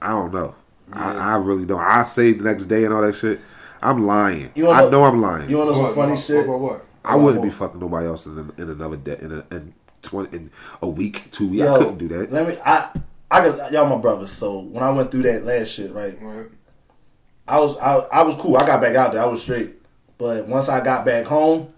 [0.00, 0.54] I don't know.
[0.90, 1.80] I, I really don't.
[1.80, 3.38] I say the next day and all that shit.
[3.82, 4.50] I'm lying.
[4.54, 5.50] You wanna I know- know I'm lying.
[5.50, 6.48] You want to know some funny what, shit?
[6.48, 9.74] What, what, I wouldn't be fucking nobody else in, in another day in a in
[10.00, 10.50] twenty in
[10.80, 11.64] a week, two weeks.
[11.64, 12.32] I couldn't do that.
[12.32, 12.56] Let me.
[12.64, 12.88] I
[13.30, 14.32] I got y'all my brothers.
[14.32, 16.16] So when I went through that last shit, right?
[16.22, 16.46] Right.
[17.46, 18.56] I was I, I was cool.
[18.56, 19.22] I got back out there.
[19.22, 19.74] I was straight.
[20.16, 21.68] But once I got back home,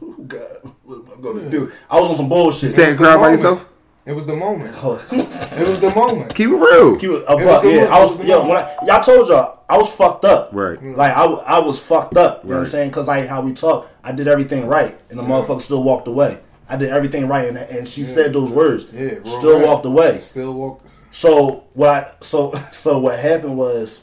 [0.00, 1.72] oh God, what am I gonna do?
[1.90, 2.62] I was on some bullshit.
[2.64, 3.66] You sat and It's the cried by yourself.
[4.04, 4.74] It was the moment.
[4.82, 6.34] Oh, It was the moment.
[6.34, 6.96] Keep it real.
[6.96, 8.76] Keep it uh, was above, the yeah, mo- I was, was the yo, when I,
[8.84, 10.48] y'all told y'all, I was fucked up.
[10.52, 10.82] Right.
[10.82, 12.42] Like, I, I was fucked up.
[12.42, 12.90] You know what I'm saying?
[12.90, 15.00] Because, like, how we talk, I did everything right.
[15.10, 16.40] And the motherfucker still walked away.
[16.68, 17.48] I did everything right.
[17.48, 18.88] And, and she said those words.
[18.92, 19.02] Yeah.
[19.02, 19.68] real still rap.
[19.68, 20.18] walked away.
[20.18, 20.90] Still walked.
[21.12, 24.02] So, what I, so, so what happened was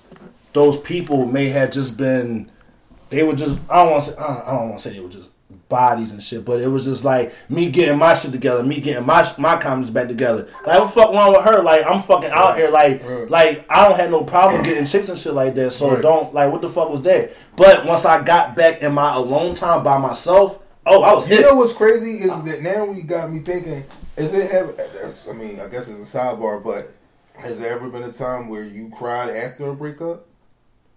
[0.53, 2.49] those people may have just been,
[3.09, 5.09] they were just, I don't want to say, I don't want to say they were
[5.09, 5.29] just
[5.69, 9.05] bodies and shit, but it was just like me getting my shit together, me getting
[9.05, 10.47] my my comments back together.
[10.65, 11.61] Like what the fuck wrong with her?
[11.63, 13.29] Like I'm fucking out here, like Right.
[13.29, 15.71] like I don't have no problem getting chicks and shit like that.
[15.71, 16.01] So Right.
[16.01, 17.31] don't like what the fuck was that?
[17.55, 21.35] But once I got back in my alone time by myself, oh I was You
[21.37, 21.45] hit.
[21.45, 23.85] know what's crazy is that now we got me thinking.
[24.17, 24.75] Is it have?
[24.75, 26.89] That's, I mean, I guess it's a sidebar, but
[27.37, 30.25] has there ever been a time where you cried after a breakup?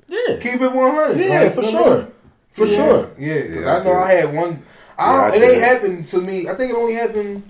[0.08, 1.18] yeah, Keep it one hundred.
[1.20, 2.08] yeah, for sure,
[2.52, 2.76] for Yeah.
[2.76, 3.10] sure.
[3.18, 4.62] Yeah, because Yeah, I know I I had one.
[4.98, 5.62] I Yeah, I it ain't did.
[5.62, 6.48] happened to me.
[6.48, 7.42] I think it only happened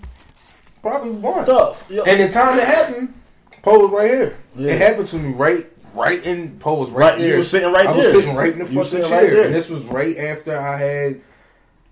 [0.80, 1.46] probably once.
[1.46, 1.84] Stuff.
[1.88, 3.14] Yo, And the time it happened,
[3.62, 4.36] Poe was right here.
[4.56, 4.72] Yeah.
[4.72, 7.36] It happened to me right, right in Poe was right, Right, you there.
[7.36, 7.90] was sitting right here.
[7.90, 10.16] I was sitting right in the You was fucking chair, right and this was right
[10.16, 11.20] after I had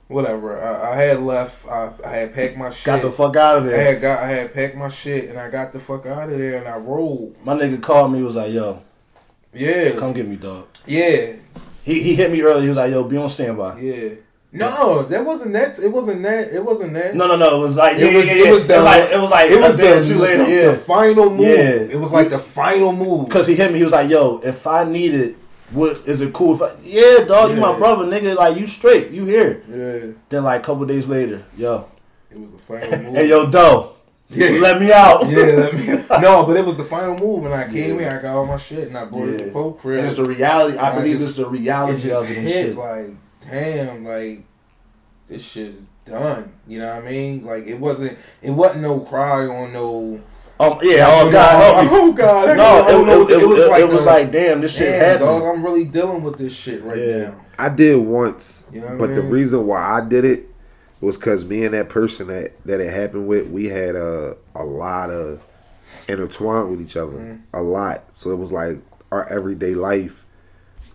[0.08, 0.60] whatever.
[0.60, 1.66] I, I had left.
[1.68, 2.84] I, I had packed my shit.
[2.84, 3.76] got the fuck out of there.
[3.78, 4.22] I had got.
[4.22, 6.76] I had packed my shit, and I got the fuck out of there, and I
[6.76, 7.36] rolled.
[7.44, 8.18] My nigga called me.
[8.18, 8.82] He was like, "Yo,
[9.52, 11.34] Yeah, come get me, dog." yeah,
[11.90, 12.62] He he hit me early.
[12.62, 14.10] He was like, "Yo, be on standby." yeah.
[14.52, 15.78] No, that wasn't that.
[15.78, 16.52] It wasn't that.
[16.52, 17.14] It wasn't that.
[17.14, 17.58] No, no, no.
[17.58, 18.26] It was like It yeah, was.
[18.26, 18.48] yeah, yeah.
[18.48, 18.74] It was the.
[18.74, 20.48] it was like it was like It was a day or the two later.
[20.48, 21.46] Yeah, the final move.
[21.46, 21.94] Yeah.
[21.94, 23.26] It was like the final move.
[23.28, 25.36] Because he hit me, he was like, "Yo, if I need it,
[25.70, 26.80] what is it cool if I?
[26.82, 28.34] Yeah, dog, you my brother, nigga.
[28.34, 31.86] Like you straight, you here." Yeah, Then like a couple days later, yo,
[32.30, 33.14] it was the final move.
[33.18, 33.94] hey yo, Doe,
[34.32, 34.50] Yeah.
[34.60, 35.28] let me out.
[35.28, 35.86] yeah, let me,
[36.20, 38.56] no, but it was the final move, and I came here, I got all my
[38.58, 39.46] shit, and I bought it Yeah.
[39.46, 39.98] the Pope crib.
[39.98, 40.78] And it's the reality.
[40.78, 42.76] I I believe just- it's the it reality just of it and hit shit.
[42.76, 43.06] like,
[43.50, 44.44] damn, like
[45.28, 46.52] this shit is done.
[46.68, 47.44] You know what I mean?
[47.44, 50.20] Like it wasn't, it wasn't no cry on no.
[50.60, 51.98] Um, yeah, Like, oh God, know, help me.
[52.10, 54.60] oh God, No, don't it, it, the- it, was like, it was a- like, damn,
[54.60, 55.20] this shit damn, happened.
[55.20, 57.18] dog, I'm really dealing with this shit right Yeah.
[57.18, 57.40] now.
[57.58, 60.49] I did once, You know what I but the reason why I did it
[61.00, 64.64] was because me and that person that that it happened with, we had a a
[64.64, 65.42] lot of
[66.08, 67.36] intertwined with each other, Mm-hmm.
[67.56, 68.04] a lot.
[68.14, 68.78] So it was like
[69.12, 70.24] our everyday life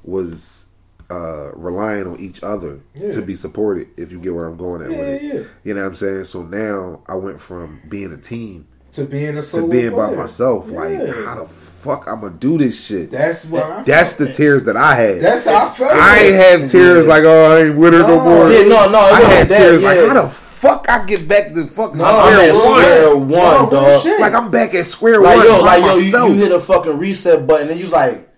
[0.04, 0.66] was
[1.10, 3.12] uh relying on each other Yeah.
[3.12, 3.88] to be supported.
[3.98, 5.44] If you get where I'm going at Yeah, with it, yeah.
[5.64, 6.26] you know what I'm saying.
[6.26, 10.70] So now I went from being a team To being a to being by myself.
[10.70, 11.48] Like, how the
[11.86, 13.12] fuck I'm gonna do this shit?
[13.12, 13.84] That's what I.
[13.84, 15.22] That's the tears that I had.
[15.22, 15.92] That's how I felt.
[15.94, 18.24] I ain't have tears like, oh, I ain't with her no, No.
[18.24, 18.52] more.
[18.52, 19.88] Yeah, no, no, I wasn't had that, tears yeah.
[19.90, 22.62] like, how the fuck I get back to fucking No, I'm square at one?
[22.82, 23.30] square one,
[23.66, 24.04] No, dog.
[24.04, 24.20] shit.
[24.20, 26.98] Like I'm back at square Like one yo, like yo, you, you hit a fucking
[26.98, 28.30] reset button and you was like,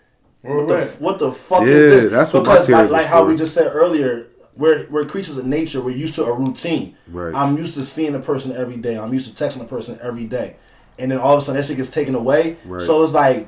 [0.41, 2.11] what the, what the fuck Yeah, is this?
[2.11, 5.05] that's what my because tears like, was like how we just said earlier, we're we're
[5.05, 5.81] creatures of nature.
[5.81, 6.97] We're used to a routine.
[7.07, 7.33] Right.
[7.35, 8.97] I'm used to seeing a person every day.
[8.97, 10.55] I'm used to texting a person every day,
[10.99, 12.57] and then all of a sudden that shit gets taken away.
[12.65, 12.81] Right.
[12.81, 13.47] So it's like,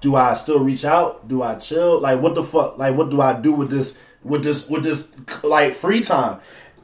[0.00, 1.28] do I still reach out?
[1.28, 2.00] Do I chill?
[2.00, 2.78] Like what the fuck?
[2.78, 3.96] Like what do I do with this?
[4.22, 4.68] With this?
[4.68, 5.10] With this?
[5.42, 6.40] Like free time?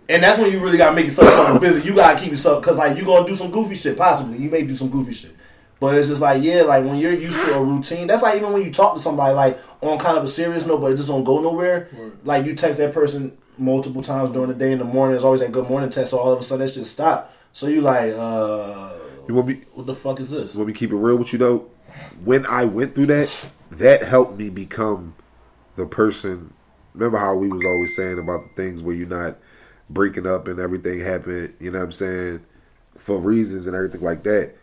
[0.08, 1.88] And that's when you really gotta make yourself fucking busy.
[1.88, 3.96] You gotta keep yourself because like you gonna do some goofy shit.
[3.96, 5.36] Possibly you may do some goofy shit.
[5.80, 8.52] But it's just like, yeah, like when you're used to a routine, that's like even
[8.52, 11.08] when you talk to somebody, like on kind of a serious note, but it just
[11.08, 11.88] don't go nowhere.
[12.22, 15.40] Like you text that person multiple times during the day in the morning, there's always
[15.40, 17.34] that good morning text, so all of a sudden that shit stop.
[17.50, 18.90] So you like, uh,
[19.28, 19.62] You want me?
[19.74, 20.54] what the fuck is this?
[20.54, 21.70] Let me keep it real with you though.
[22.24, 23.30] When I went through that,
[23.70, 25.14] that helped me become
[25.76, 26.52] the person.
[26.94, 29.36] Remember how we was always saying about the things where you're not
[29.88, 31.54] breaking up and everything happened.
[31.60, 32.44] You know what I'm saying
[32.96, 34.54] for reasons and everything like that.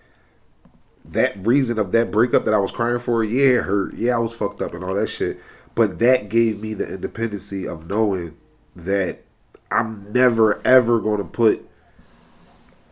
[1.05, 3.95] That reason of that breakup that I was crying for, yeah, it hurt.
[3.95, 5.39] Yeah, I was fucked up and all that shit.
[5.75, 8.37] But that gave me the independency of knowing
[8.75, 9.23] that
[9.71, 11.68] I'm never ever going to put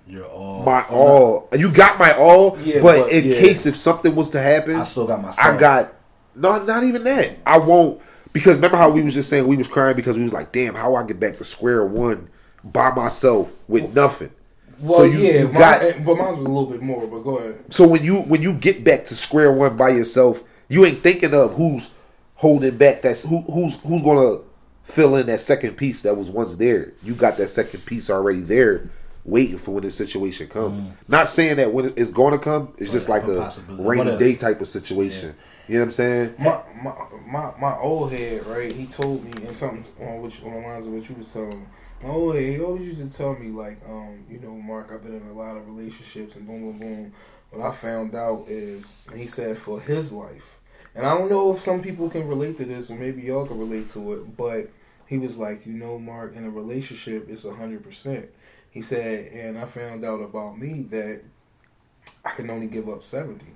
[0.07, 0.63] You're all.
[0.63, 1.49] my all.
[1.57, 3.39] You got my all, Yeah, but, but, in yeah.
[3.39, 5.33] case if something was to happen, I still got my.
[5.37, 5.93] I got
[6.35, 7.37] no, not even that.
[7.45, 8.01] I won't
[8.31, 10.75] because remember how we was just saying we was crying because we was like, damn,
[10.75, 12.29] how I get back to square one
[12.63, 14.31] by myself with nothing.
[14.79, 17.07] Well, so you, yeah, you mine, got eh, but mine was a little bit more.
[17.07, 17.73] But go ahead.
[17.73, 21.33] so when you when you get back to square one by yourself, you ain't thinking
[21.33, 21.89] of who's
[22.35, 23.01] holding back.
[23.01, 24.41] That's who who's who's gonna
[24.83, 26.93] fill in that second piece that was once there.
[27.01, 28.89] You got that second piece already there,
[29.27, 30.93] waiting for when this situation comes.
[31.07, 34.35] Not saying that when it's going to come, it's just like a a rainy day
[34.35, 35.35] type of situation.
[35.67, 36.35] You know what I'm saying?
[36.39, 36.95] My, my
[37.27, 38.71] my my old head, right?
[38.71, 41.59] He told me and something on which on the lines of what you was telling
[41.59, 41.65] me.
[42.01, 45.03] My old head, he always used to tell me like, um, you know, Mark, I've
[45.03, 47.13] been in a lot of relationships and boom, boom, boom.
[47.51, 50.59] What I found out is, and he said for his life,
[50.95, 53.59] and I don't know if some people can relate to this or maybe y'all can
[53.59, 54.69] relate to it, but
[55.07, 58.29] he was like, you know, Mark, in a relationship, it's a hundred percent.
[58.71, 61.21] He said, and I found out about me that
[62.23, 63.53] I can only give up seventy.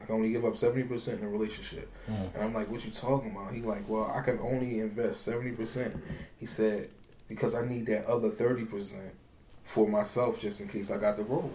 [0.00, 1.90] I can only give up seventy percent in a relationship.
[2.06, 2.14] Hmm.
[2.34, 3.52] And I'm like, what you talking about?
[3.52, 5.96] He like, well, I can only invest seventy percent.
[6.38, 6.90] He said,
[7.28, 9.14] because I need that other thirty percent
[9.64, 11.52] for myself, just in case I got the role.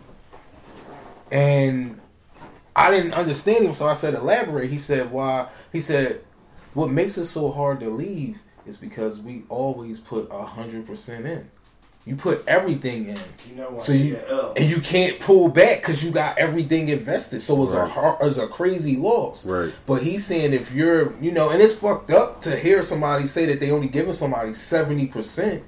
[1.32, 2.00] And
[2.76, 4.70] I didn't understand him, so I said, elaborate.
[4.70, 5.50] He said, why?
[5.72, 6.22] He said,
[6.74, 11.26] what makes it so hard to leave is because we always put a hundred percent
[11.26, 11.50] in.
[12.08, 13.20] You put everything in.
[13.50, 13.82] You know what?
[13.84, 14.16] So you
[14.56, 17.42] and you can't pull back because you got everything invested.
[17.42, 17.90] So it's a Right.
[17.92, 19.46] hard, it's a crazy loss.
[19.46, 19.74] Right.
[19.86, 23.46] But he's saying if you're, you know, and it's fucked up to hear somebody say
[23.48, 25.64] that they only giving somebody seventy percent.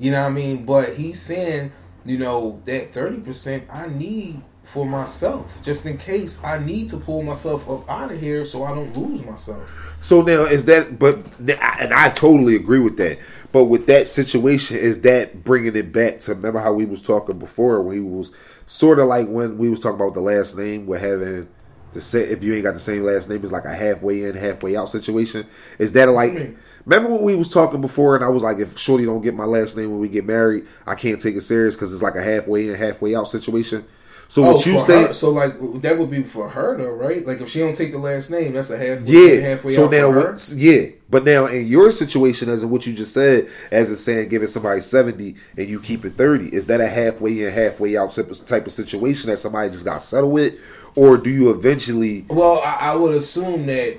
[0.00, 0.64] You know what I mean?
[0.66, 1.70] But he's saying,
[2.04, 6.96] you know, that thirty percent I need for myself, just in case I need to
[6.96, 9.70] pull myself up out of here so I don't lose myself.
[10.00, 13.18] So now is that, but and I totally agree with that.
[13.54, 17.38] But with that situation, is that bringing it back to remember how we was talking
[17.38, 17.80] before?
[17.82, 18.32] We was
[18.66, 21.48] sort of like when we was talking about the last name, we're having
[21.92, 24.34] the say if you ain't got the same last name, it's like a halfway in,
[24.34, 25.46] halfway out situation.
[25.78, 26.56] Is that like?
[26.84, 29.44] Remember when we was talking before, and I was like, if Shorty don't get my
[29.44, 32.24] last name when we get married, I can't take it serious because it's like a
[32.24, 33.86] halfway in, halfway out situation.
[34.34, 35.02] So what oh, you say?
[35.06, 37.24] her- so like that would be for her though, right?
[37.24, 39.06] Like if she don't take the last name, that's a halfway,
[39.36, 39.40] Yeah.
[39.40, 40.86] halfway so out now, what- yeah.
[41.08, 44.48] But now, in your situation, as in what you just said, as in saying giving
[44.48, 48.28] somebody seventy and you keep it thirty, is that a halfway in, halfway out type
[48.28, 50.54] of- type of situation that somebody just got settled with,
[50.96, 52.26] or do you eventually?
[52.28, 53.98] Well, I, I would assume that.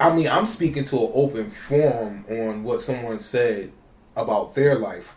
[0.00, 3.70] I mean, I'm speaking to an open forum on what someone said
[4.16, 5.14] about their life.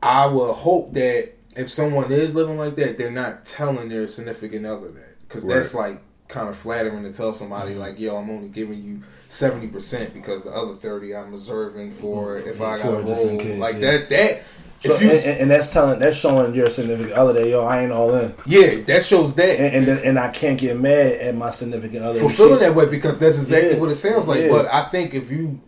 [0.00, 4.66] I would hope that if someone is living like that, they're not telling their significant
[4.66, 7.80] other that, because that's like kind of flattering to tell somebody mm-hmm.
[7.80, 12.36] like, "Yo, I'm only giving you seventy percent because the other thirty I'm reserving for
[12.36, 12.48] mm-hmm.
[12.48, 13.98] if I got a just roll." case, like yeah.
[13.98, 14.10] that.
[14.10, 14.42] That
[14.80, 17.92] So, you, and, and- that's telling, that's showing your significant other that yo, I ain't
[17.92, 19.60] all in, yeah, that shows that.
[19.60, 22.20] and and, and I can't get mad at my significant other.
[22.20, 23.78] for feeling that way because that's exactly Yeah.
[23.78, 24.42] what it sounds like.
[24.42, 24.48] Yeah.
[24.48, 25.60] But I think if you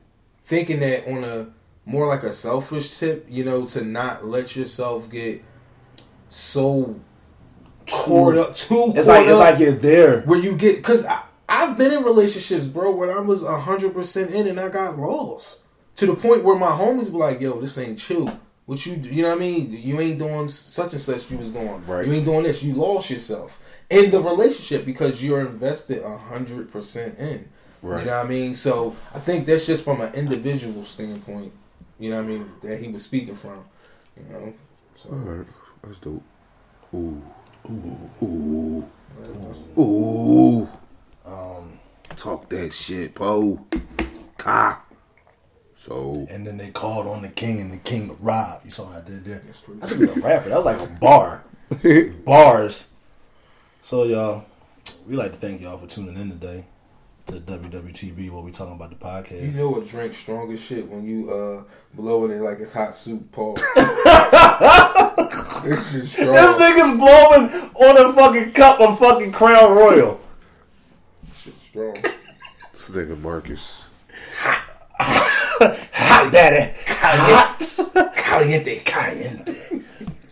[0.47, 1.49] thinking that on a
[1.87, 5.43] more like a selfish tip, you know, to not let yourself get
[6.29, 6.99] so
[7.87, 10.23] torn up, too It's like it's like you're there.
[10.23, 11.07] where you get because
[11.49, 15.61] I've been in relationships, bro, when I was hundred percent in and I got lost
[15.97, 19.23] to the point where my homies be like, "Yo, this ain't chill." What you you
[19.23, 19.71] know what I mean?
[19.73, 21.87] You ain't doing such and such you was doing.
[21.87, 22.05] Right.
[22.07, 22.63] You ain't doing this.
[22.65, 27.49] You lost yourself in the relationship because you're invested hundred percent in.
[27.83, 28.01] Right.
[28.01, 28.55] You know what I mean?
[28.55, 31.53] So I think that's just from an individual standpoint.
[32.01, 32.51] You know what I mean?
[32.63, 33.65] That he was speaking from.
[34.17, 34.53] You know.
[34.97, 35.47] So All right,
[35.83, 36.23] that's dope.
[36.95, 37.23] Ooh,
[37.69, 38.85] ooh, ooh,
[39.79, 40.69] ooh.
[41.25, 41.79] Um,
[42.17, 43.65] Talk that shit, Poe.
[44.39, 44.83] Ka.
[45.77, 48.63] So and then they called on the king and the king to rob.
[48.65, 49.43] You saw what I did there?
[49.45, 50.49] That's pretty I should be a rapper.
[50.49, 51.45] That was like a bar.
[52.25, 52.89] Bars.
[53.83, 54.45] So y'all,
[55.07, 56.65] we like to thank y'all for tuning in today
[57.27, 59.43] to WWTB where we talking about the podcast.
[59.43, 62.95] You know what drink strong as shit when you uh blowing it like it's hot
[62.95, 63.59] soup, Paul.
[65.19, 66.35] it's just strong.
[66.35, 70.21] this nigga's blowing on a fucking cup of fucking Crown Royal.
[71.43, 71.95] Shit strong.
[72.73, 73.85] this nigga Marcus.
[74.99, 76.73] Hot daddy.
[76.87, 78.13] Hot.
[78.17, 78.81] Caliente.
[78.81, 79.55] Caliente.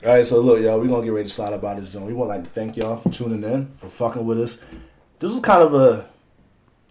[0.04, 2.04] All right, so look, y'all, we gonna get ready to slide about this joint.
[2.04, 4.58] We want like to thank y'all for tuning in, for fucking with us.
[5.18, 6.04] This was kind of a.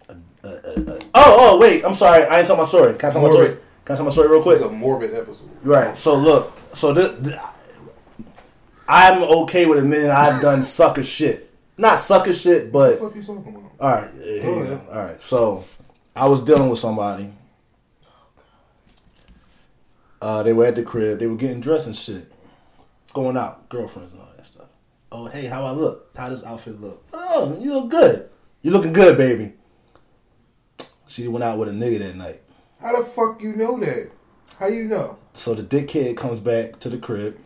[0.10, 2.96] a, a, a- a- oh, oh, wait, I'm sorry, I ain't tell my story.
[2.96, 3.58] Can I tell my story?
[3.86, 4.56] Can I tell my story real quick?
[4.56, 5.50] It's a morbid episode.
[5.62, 5.96] Right.
[5.96, 6.58] So look.
[6.74, 7.40] So this, th-
[8.88, 11.50] I'm okay with admitting I've done sucker shit.
[11.78, 13.72] Not sucker shit, but What the fuck you talking about?
[13.80, 14.12] all right.
[14.22, 14.82] Here you go.
[14.92, 15.22] All right.
[15.22, 15.66] So
[16.16, 17.34] I was dealing with somebody.
[20.22, 21.20] Uh, they were at the crib.
[21.20, 22.32] They were getting dressed and shit,
[23.14, 24.68] going out, girlfriends and all that stuff.
[25.12, 26.12] Oh, hey, how I look?
[26.16, 27.04] How does outfit look?
[27.14, 28.30] Oh, you look good.
[28.62, 29.54] You looking good, baby.
[31.08, 32.42] She went out with a nigga that night.
[32.80, 34.12] How the fuck you know that?
[34.58, 35.18] How you know?
[35.34, 37.38] So the dickhead comes back to the crib.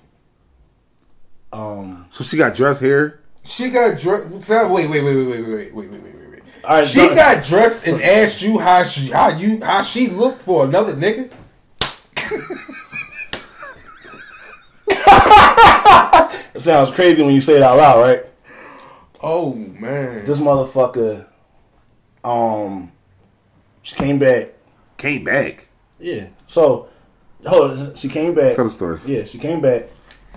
[1.57, 3.19] Um, So she got dressed hair.
[3.43, 4.29] She got dressed.
[4.29, 6.43] Wait, wait, wait, wait, wait, wait, wait, wait, wait, wait, wait.
[6.63, 10.07] All right, she so- got dressed and asked you how she how you how she
[10.07, 11.31] looked for another nigga.
[14.89, 18.25] it sounds crazy when you say it out loud, right?
[19.21, 20.25] Oh man.
[20.25, 21.25] This motherfucker,
[22.23, 22.91] um,
[23.81, 24.49] she came back.
[24.97, 25.67] Came back.
[25.99, 26.27] Yeah.
[26.47, 26.89] So,
[27.45, 28.55] hold on, she came back.
[28.55, 28.99] Tell the story.
[29.05, 29.89] Yeah, she came back,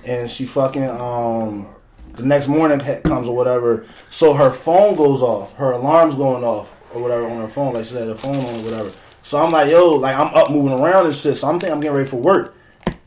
[0.04, 1.66] and she fucking um,
[2.14, 3.86] the next morning comes or whatever.
[4.10, 7.74] So her phone goes off, her alarm's going off or whatever on her phone.
[7.74, 8.92] Like she had her phone on or whatever.
[9.22, 11.36] So I'm like, yo, like I'm up moving around and shit.
[11.36, 12.54] So I'm thinking I'm getting ready for work.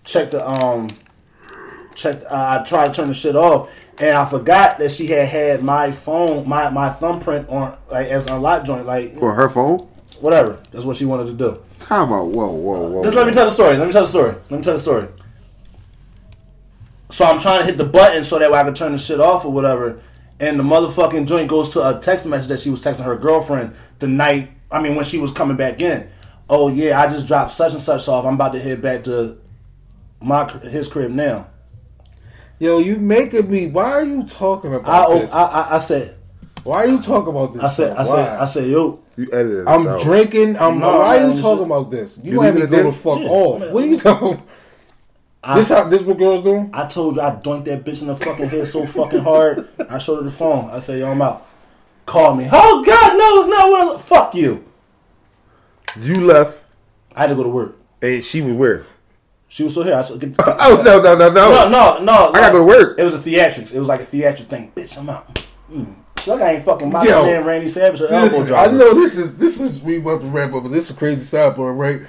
[0.04, 0.90] Check the um,
[1.96, 2.22] check.
[2.30, 5.64] Uh, I tried to turn the shit off, and I forgot that she had had
[5.64, 9.80] my phone, my my thumbprint on like as a lock joint, like For her phone.
[10.20, 10.60] whatever.
[10.72, 11.62] That's what she wanted to do.
[11.80, 12.28] Time out.
[12.28, 13.04] Whoa, whoa, whoa.
[13.04, 13.78] Just let me tell the story.
[13.78, 14.34] Let me tell the story.
[14.50, 15.08] Let me tell the story.
[17.14, 19.20] So I'm trying to hit the button so that way I can turn the shit
[19.20, 20.02] off or whatever.
[20.40, 23.76] And the motherfucking joint goes to a text message that she was texting her girlfriend
[24.00, 24.50] the night.
[24.72, 26.10] I mean, when she was coming back in.
[26.50, 28.26] Oh yeah, I just dropped such and such off.
[28.26, 29.38] I'm about to head back to
[30.22, 31.48] my his crib now.
[32.58, 33.68] Yo, you making me.
[33.68, 35.32] Why are you talking about oh, this?
[35.32, 36.18] I, I I said
[36.64, 37.62] why are you talking about this?
[37.62, 38.16] I said I Why?
[38.16, 39.00] said I said yo.
[39.18, 40.02] You edited this I'm out.
[40.02, 40.58] drinking.
[40.58, 40.80] I'm.
[40.80, 41.66] No, why are you talking shit.
[41.68, 42.20] about this?
[42.24, 43.60] You, You want me to go the fuck Yeah, off?
[43.60, 43.74] man.
[43.74, 44.42] What are you talking?
[45.44, 46.70] I, this how this what girls doing?
[46.74, 49.68] I told you I doinked that bitch in the fucking head so fucking hard.
[49.90, 50.70] I showed her the phone.
[50.70, 51.46] I said, yo, I'm out.
[52.06, 52.48] Call me.
[52.52, 54.00] Oh God, no, it's not what.
[54.00, 54.64] I- Fuck you.
[56.00, 56.64] You left,
[57.16, 57.78] I had to go to work.
[58.02, 58.86] and she was where?
[59.48, 59.94] She was still here.
[59.96, 61.50] I said, get, Oh no, no, no, no!
[61.52, 62.30] no, no, no.
[62.32, 62.98] I gotta go to work.
[63.00, 63.74] It was a theatrics.
[63.74, 64.72] It was like a theatric thing.
[64.76, 65.36] Bitch, I'm out.
[65.72, 65.94] Mm.
[66.26, 69.18] Like I ain't fucking my Yo, man Randy Savage or This- elbow I know this
[69.18, 72.02] is this is we about to wrap up, but this is a crazy sidebar, right?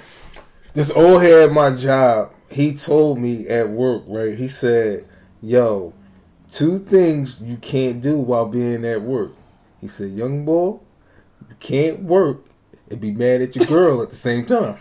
[0.73, 4.37] This old head at my job, he told me at work, right?
[4.37, 5.05] He said,
[5.41, 5.93] "Yo,
[6.55, 9.33] two things you can't do while being at work.
[9.81, 10.79] He said, young boy,
[11.49, 12.45] you can't work
[12.89, 14.77] and be mad at your girl at the same time.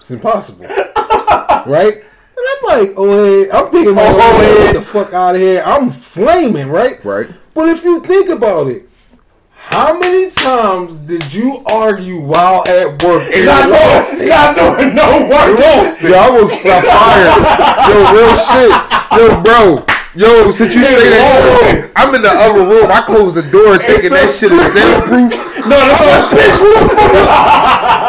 [0.00, 0.64] It's impossible.
[0.66, 2.02] right?
[2.36, 5.40] And I'm like, oh, hey, I'm thinking, like, oh, hey, get the fuck out of
[5.40, 5.62] here.
[5.64, 7.02] I'm flaming, right?
[7.04, 7.30] Right.
[7.54, 8.88] But if you think about it,
[9.70, 13.24] how many times did you argue while at work?
[13.32, 15.58] And Not doing, not doing no work.
[16.00, 17.34] Yo, I was fired.
[17.88, 18.70] Yo, real shit.
[19.16, 19.84] Yo, bro.
[20.14, 22.86] Yo, since you say that, I'm in the other room.
[22.86, 25.32] I close the door thinking that shit is soundproof.
[25.66, 26.60] No, no, no, bitch.
[26.62, 27.28] What the fuck?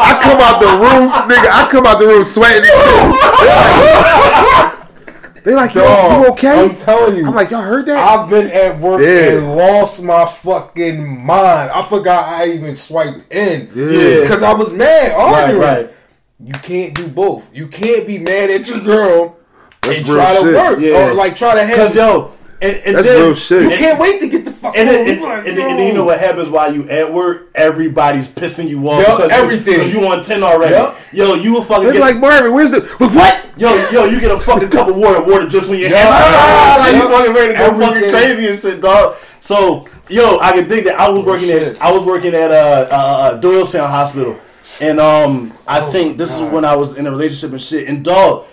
[0.06, 1.50] I come out the room, nigga.
[1.50, 2.70] I come out the room sweating.
[5.46, 6.60] They like, yo, Dog, you okay?
[6.70, 7.24] I'm telling you.
[7.28, 7.96] I'm like, y'all heard that?
[7.96, 9.38] I've been at work Yeah.
[9.38, 11.70] and lost my fucking mind.
[11.70, 13.70] I forgot I even swiped in.
[13.72, 14.22] Yeah.
[14.22, 15.62] Because I was mad arguing.
[15.62, 15.90] right.
[16.40, 17.48] You can't do both.
[17.54, 19.36] You can't be mad at your girl
[19.82, 20.54] That's and try to shit.
[20.56, 20.80] work.
[20.80, 21.10] Yeah.
[21.10, 23.62] Or like try to have Cause yo, and, and That's then, real shit.
[23.64, 24.96] You can't wait to get the fuck And home.
[24.96, 27.50] then, and, You like, and, and you know what happens while you at work?
[27.54, 29.06] Everybody's pissing you off.
[29.06, 29.74] Yup, because you- everything.
[29.78, 30.74] Because you on 10 already.
[30.74, 30.96] Yup.
[31.12, 33.42] Yo, you will fucking They're get like, Marvin, where's the what?
[33.58, 35.98] Yo, yo, you get a fucking cup of water, water just when you Yeah.
[35.98, 37.18] hand, ah, like you Yeah.
[37.18, 39.16] fucking ready to go fucking crazy and shit, dog.
[39.40, 41.76] So, yo, I can think that I was working shit.
[41.76, 42.54] at I was working at uh,
[42.90, 44.36] uh, uh Doylestown Hospital,
[44.80, 47.88] and um, I Oh, think this is when I was in a relationship and shit.
[47.88, 48.44] And dog,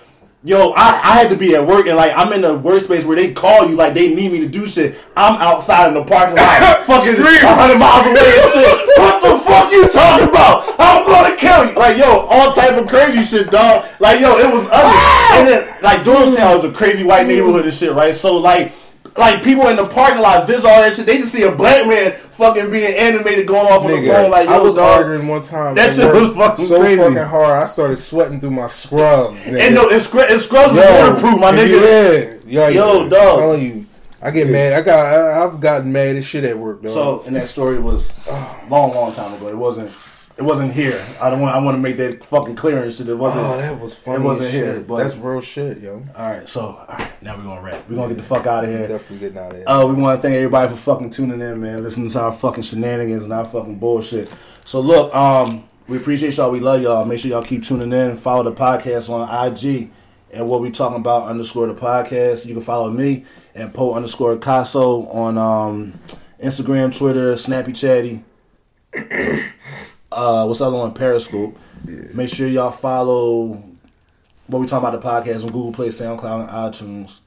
[0.43, 3.15] yo, I, I had to be at work and like I'm in a workspace where
[3.15, 4.95] they call you like they need me to do shit.
[5.15, 7.43] I'm outside in the parking lot, fucking Screaming.
[7.43, 8.89] 100 miles away and shit.
[9.03, 10.75] What the fuck you talking about?
[10.77, 11.75] I'm gonna kill you.
[11.75, 13.85] Like yo, all type of crazy shit, dog.
[13.99, 14.93] Like yo, it was ugly.
[14.93, 15.39] Ah!
[15.39, 18.15] And then like Doylestown is a crazy white neighborhood and shit, right?
[18.15, 18.73] So like.
[19.15, 21.05] Like people in the parking lot visit all that shit.
[21.05, 24.31] They just see a black man fucking being animated going off on the phone.
[24.31, 25.01] Like yo, I was dog.
[25.01, 25.75] arguing one time.
[25.75, 26.99] That shit was fucking so crazy.
[27.01, 27.61] fucking hard.
[27.61, 29.37] I started sweating through my scrubs.
[29.41, 29.59] Nigga.
[29.59, 32.39] And no, it's, scr- scrubs is Yo, waterproof, my nigga.
[32.45, 33.09] Yeah, yeah, Yo, yeah.
[33.09, 33.33] dog.
[33.33, 33.85] I'm telling you,
[34.19, 34.73] I get mad.
[34.73, 35.05] I got.
[35.05, 36.91] I, I've gotten mad as shit at work, dog.
[36.91, 39.47] So, and that story was a long, long time ago.
[39.47, 39.91] It wasn't.
[40.35, 40.99] It wasn't here.
[41.21, 41.55] I don't want.
[41.55, 43.07] I want to make that fucking clear and shit.
[43.07, 43.45] It wasn't.
[43.45, 44.23] oh, that was funny.
[44.23, 44.87] It wasn't as here, shit.
[44.87, 46.03] but- That's real shit, yo.
[46.15, 46.49] all right.
[46.49, 47.11] So, all right.
[47.21, 47.87] Now we're gonna wrap.
[47.87, 48.87] We're gonna get the fuck out of here.
[48.87, 49.65] Definitely getting out of here.
[49.67, 51.83] Uh, we want to thank everybody for fucking tuning in, man.
[51.83, 54.27] Listening to our fucking shenanigans and our fucking bullshit.
[54.65, 56.49] So look, um, we appreciate y'all.
[56.51, 57.05] We love y'all.
[57.05, 58.17] Make sure y'all keep tuning in.
[58.17, 59.91] Follow the podcast on IG
[60.31, 62.47] and what we talking about underscore the podcast.
[62.47, 65.99] You can follow me at po underscore Caso on um,
[66.43, 68.23] Instagram, Twitter, Snappy Chatty.
[70.13, 70.93] uh, what's the other one?
[70.93, 71.57] Periscope.
[71.85, 73.61] Make sure y'all follow
[74.47, 77.19] what we talking about the podcast on Google Play, SoundCloud, and iTunes.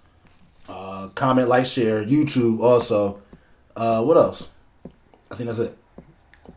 [0.69, 2.03] Uh, comment, like, share.
[2.05, 3.21] YouTube also.
[3.77, 4.49] Uh, what else?
[5.31, 5.77] I think that's it.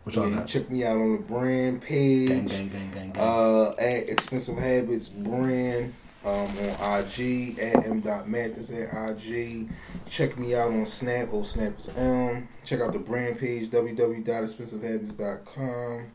[0.04, 0.48] What y'all Yeah, got?
[0.48, 2.30] check me out on the brand page.
[2.30, 3.22] Gang, gang, gang, gang, gang.
[3.24, 5.94] Uh, at Expensive Habits brand
[6.24, 6.48] um,
[6.80, 9.68] on IG at m.mathis at IG.
[10.08, 11.28] Check me out on Snap.
[11.32, 12.48] Oh, Snap is M.
[12.64, 16.06] Check out the brand page www.expensivehabits.com.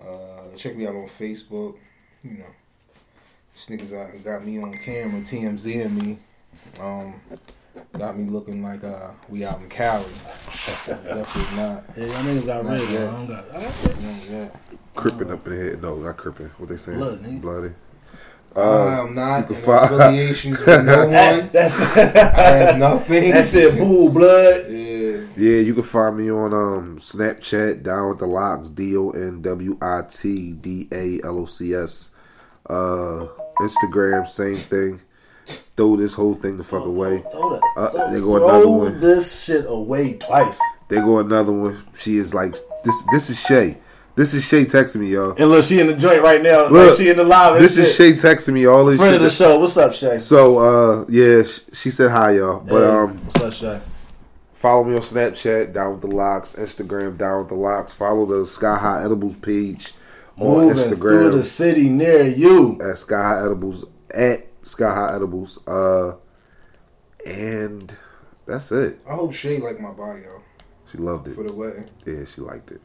[0.00, 1.76] Uh, check me out on Facebook.
[2.22, 2.44] You know,
[3.54, 6.18] this niggas out got me on camera, TMZ and me.
[6.80, 7.20] Um,
[7.98, 10.04] got me looking like uh, we out in Cali.
[10.86, 11.84] Definitely not.
[11.96, 13.00] yeah, y'all niggas got Not rid of yet.
[13.02, 13.08] it.
[13.08, 13.54] I don't got.
[13.54, 13.60] I
[14.00, 14.48] Yeah, yeah.
[14.94, 15.82] Cripping up in the head.
[15.82, 16.46] No, not cripping.
[16.58, 16.98] What they saying?
[16.98, 17.40] Blood, nigga.
[17.40, 17.70] Bloody.
[18.54, 21.10] I Uh, am not in affiliations with no one.
[21.10, 23.30] that, that, I have nothing.
[23.32, 24.64] that shit, bull blood.
[24.70, 24.95] Yeah.
[25.36, 29.42] Yeah, you can find me on um Snapchat down with the locks D O N
[29.42, 32.10] W I T D A L O C S.
[32.68, 33.26] Uh,
[33.60, 35.00] Instagram same thing.
[35.76, 37.22] Throw this whole thing the fuck away.
[37.30, 39.00] Throw, that, Uh, throw, they go throw another one.
[39.00, 40.58] this shit away twice.
[40.88, 41.82] They go another one.
[41.98, 42.94] She is like this.
[43.12, 43.78] This is Shay.
[44.16, 45.34] This is Shay texting me, y'all.
[45.36, 46.62] And look, she in the joint right now.
[46.64, 47.60] like Look, she in the live.
[47.60, 47.94] This is.
[47.94, 49.58] Shay texting me all this Friend of the show.
[49.58, 50.18] What's up, Shay?
[50.18, 52.60] So uh, yeah, sh- she said hi, y'all.
[52.60, 53.80] But Hey, um, what's up, Shay?
[54.66, 57.92] Follow me on Snapchat, Down with the Locks, Instagram, Down with the Locks.
[57.94, 59.92] Follow the Sky High Edibles page
[60.36, 62.76] on Moving through the city near you.
[62.82, 65.64] at Sky High Edibles at Sky High Edibles.
[65.68, 66.16] Uh,
[67.24, 67.96] and
[68.44, 68.98] that's it.
[69.08, 70.42] I hope Shay like my bio
[70.90, 71.36] She loved it.
[71.36, 71.46] for it.
[71.46, 71.88] the wedding.
[72.04, 72.80] Yeah, she liked it.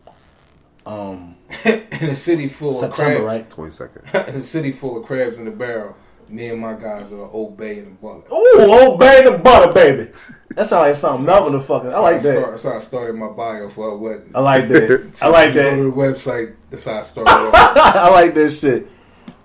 [0.85, 1.33] Um,
[1.65, 3.25] in a city full September, of crabs.
[3.25, 3.49] right?
[3.49, 4.03] Twenty second.
[4.29, 5.95] in a city full of crabs in the barrel.
[6.31, 8.23] Me and my guys are the Old Bay and the Butter.
[8.33, 10.11] Ooh, old bay the butter, baby.
[10.55, 11.91] That sounds like something Melvin the fucking.
[11.93, 12.37] I like that.
[12.37, 14.31] Start, that's how I started my bio for a wedding.
[14.33, 15.17] I like that.
[15.21, 15.83] I like Go to that.
[15.83, 16.55] the website.
[16.69, 17.31] That's how I started.
[17.55, 18.87] I like that shit.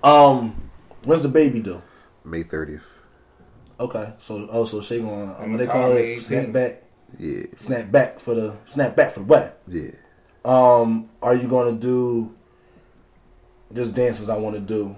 [0.02, 0.70] Um,
[1.04, 1.82] when's the baby due?
[2.24, 2.82] May thirtieth.
[3.78, 5.28] Okay, so oh, so she going.
[5.30, 6.18] Um, I'm what they call it?
[6.20, 6.82] Snap back.
[7.18, 9.52] Yeah, Snap back for the snap back for the wedding.
[9.68, 9.90] yeah.
[10.44, 12.32] Um, are you gonna do
[13.74, 14.94] just dances I want to do,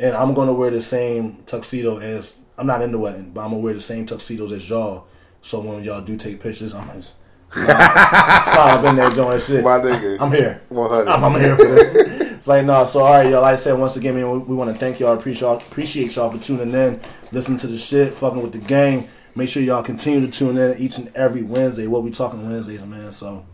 [0.00, 3.50] and I'm gonna wear the same tuxedo as I'm not in the wedding, but I'm
[3.50, 5.06] gonna wear the same tuxedos as y'all.
[5.40, 7.14] So when y'all do take pictures, I'm just
[7.50, 9.64] slide, slide up in there doing shit.
[9.64, 10.18] My nigga.
[10.20, 10.62] I'm here.
[10.68, 11.08] One hundred.
[11.08, 11.94] I'm, I'm here for this.
[12.38, 13.42] It's like no, so all right, y'all.
[13.42, 16.14] Like I said once again, man, we, we want to thank y'all, appreciate y'all, appreciate
[16.16, 17.00] y'all for tuning in,
[17.32, 19.08] listening to the shit, fucking with the gang.
[19.34, 21.86] Make sure y'all continue to tune in each and every Wednesday.
[21.86, 23.12] What we talking Wednesdays, man.
[23.12, 23.44] So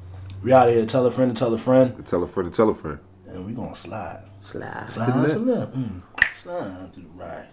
[0.43, 0.85] we out here.
[0.87, 2.99] Tell a friend to tell a friend, Tell a friend to tell a friend.
[3.27, 4.89] and we gonna slide, Slide.
[4.89, 6.03] slide to the left, mm,
[6.45, 7.47] slide to the right,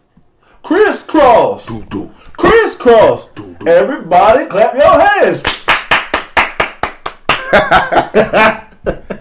[0.63, 2.11] crisscross, Do do.
[2.35, 3.29] crisscross.
[3.29, 3.65] Do, do.
[3.67, 5.41] Everybody, clap your hands.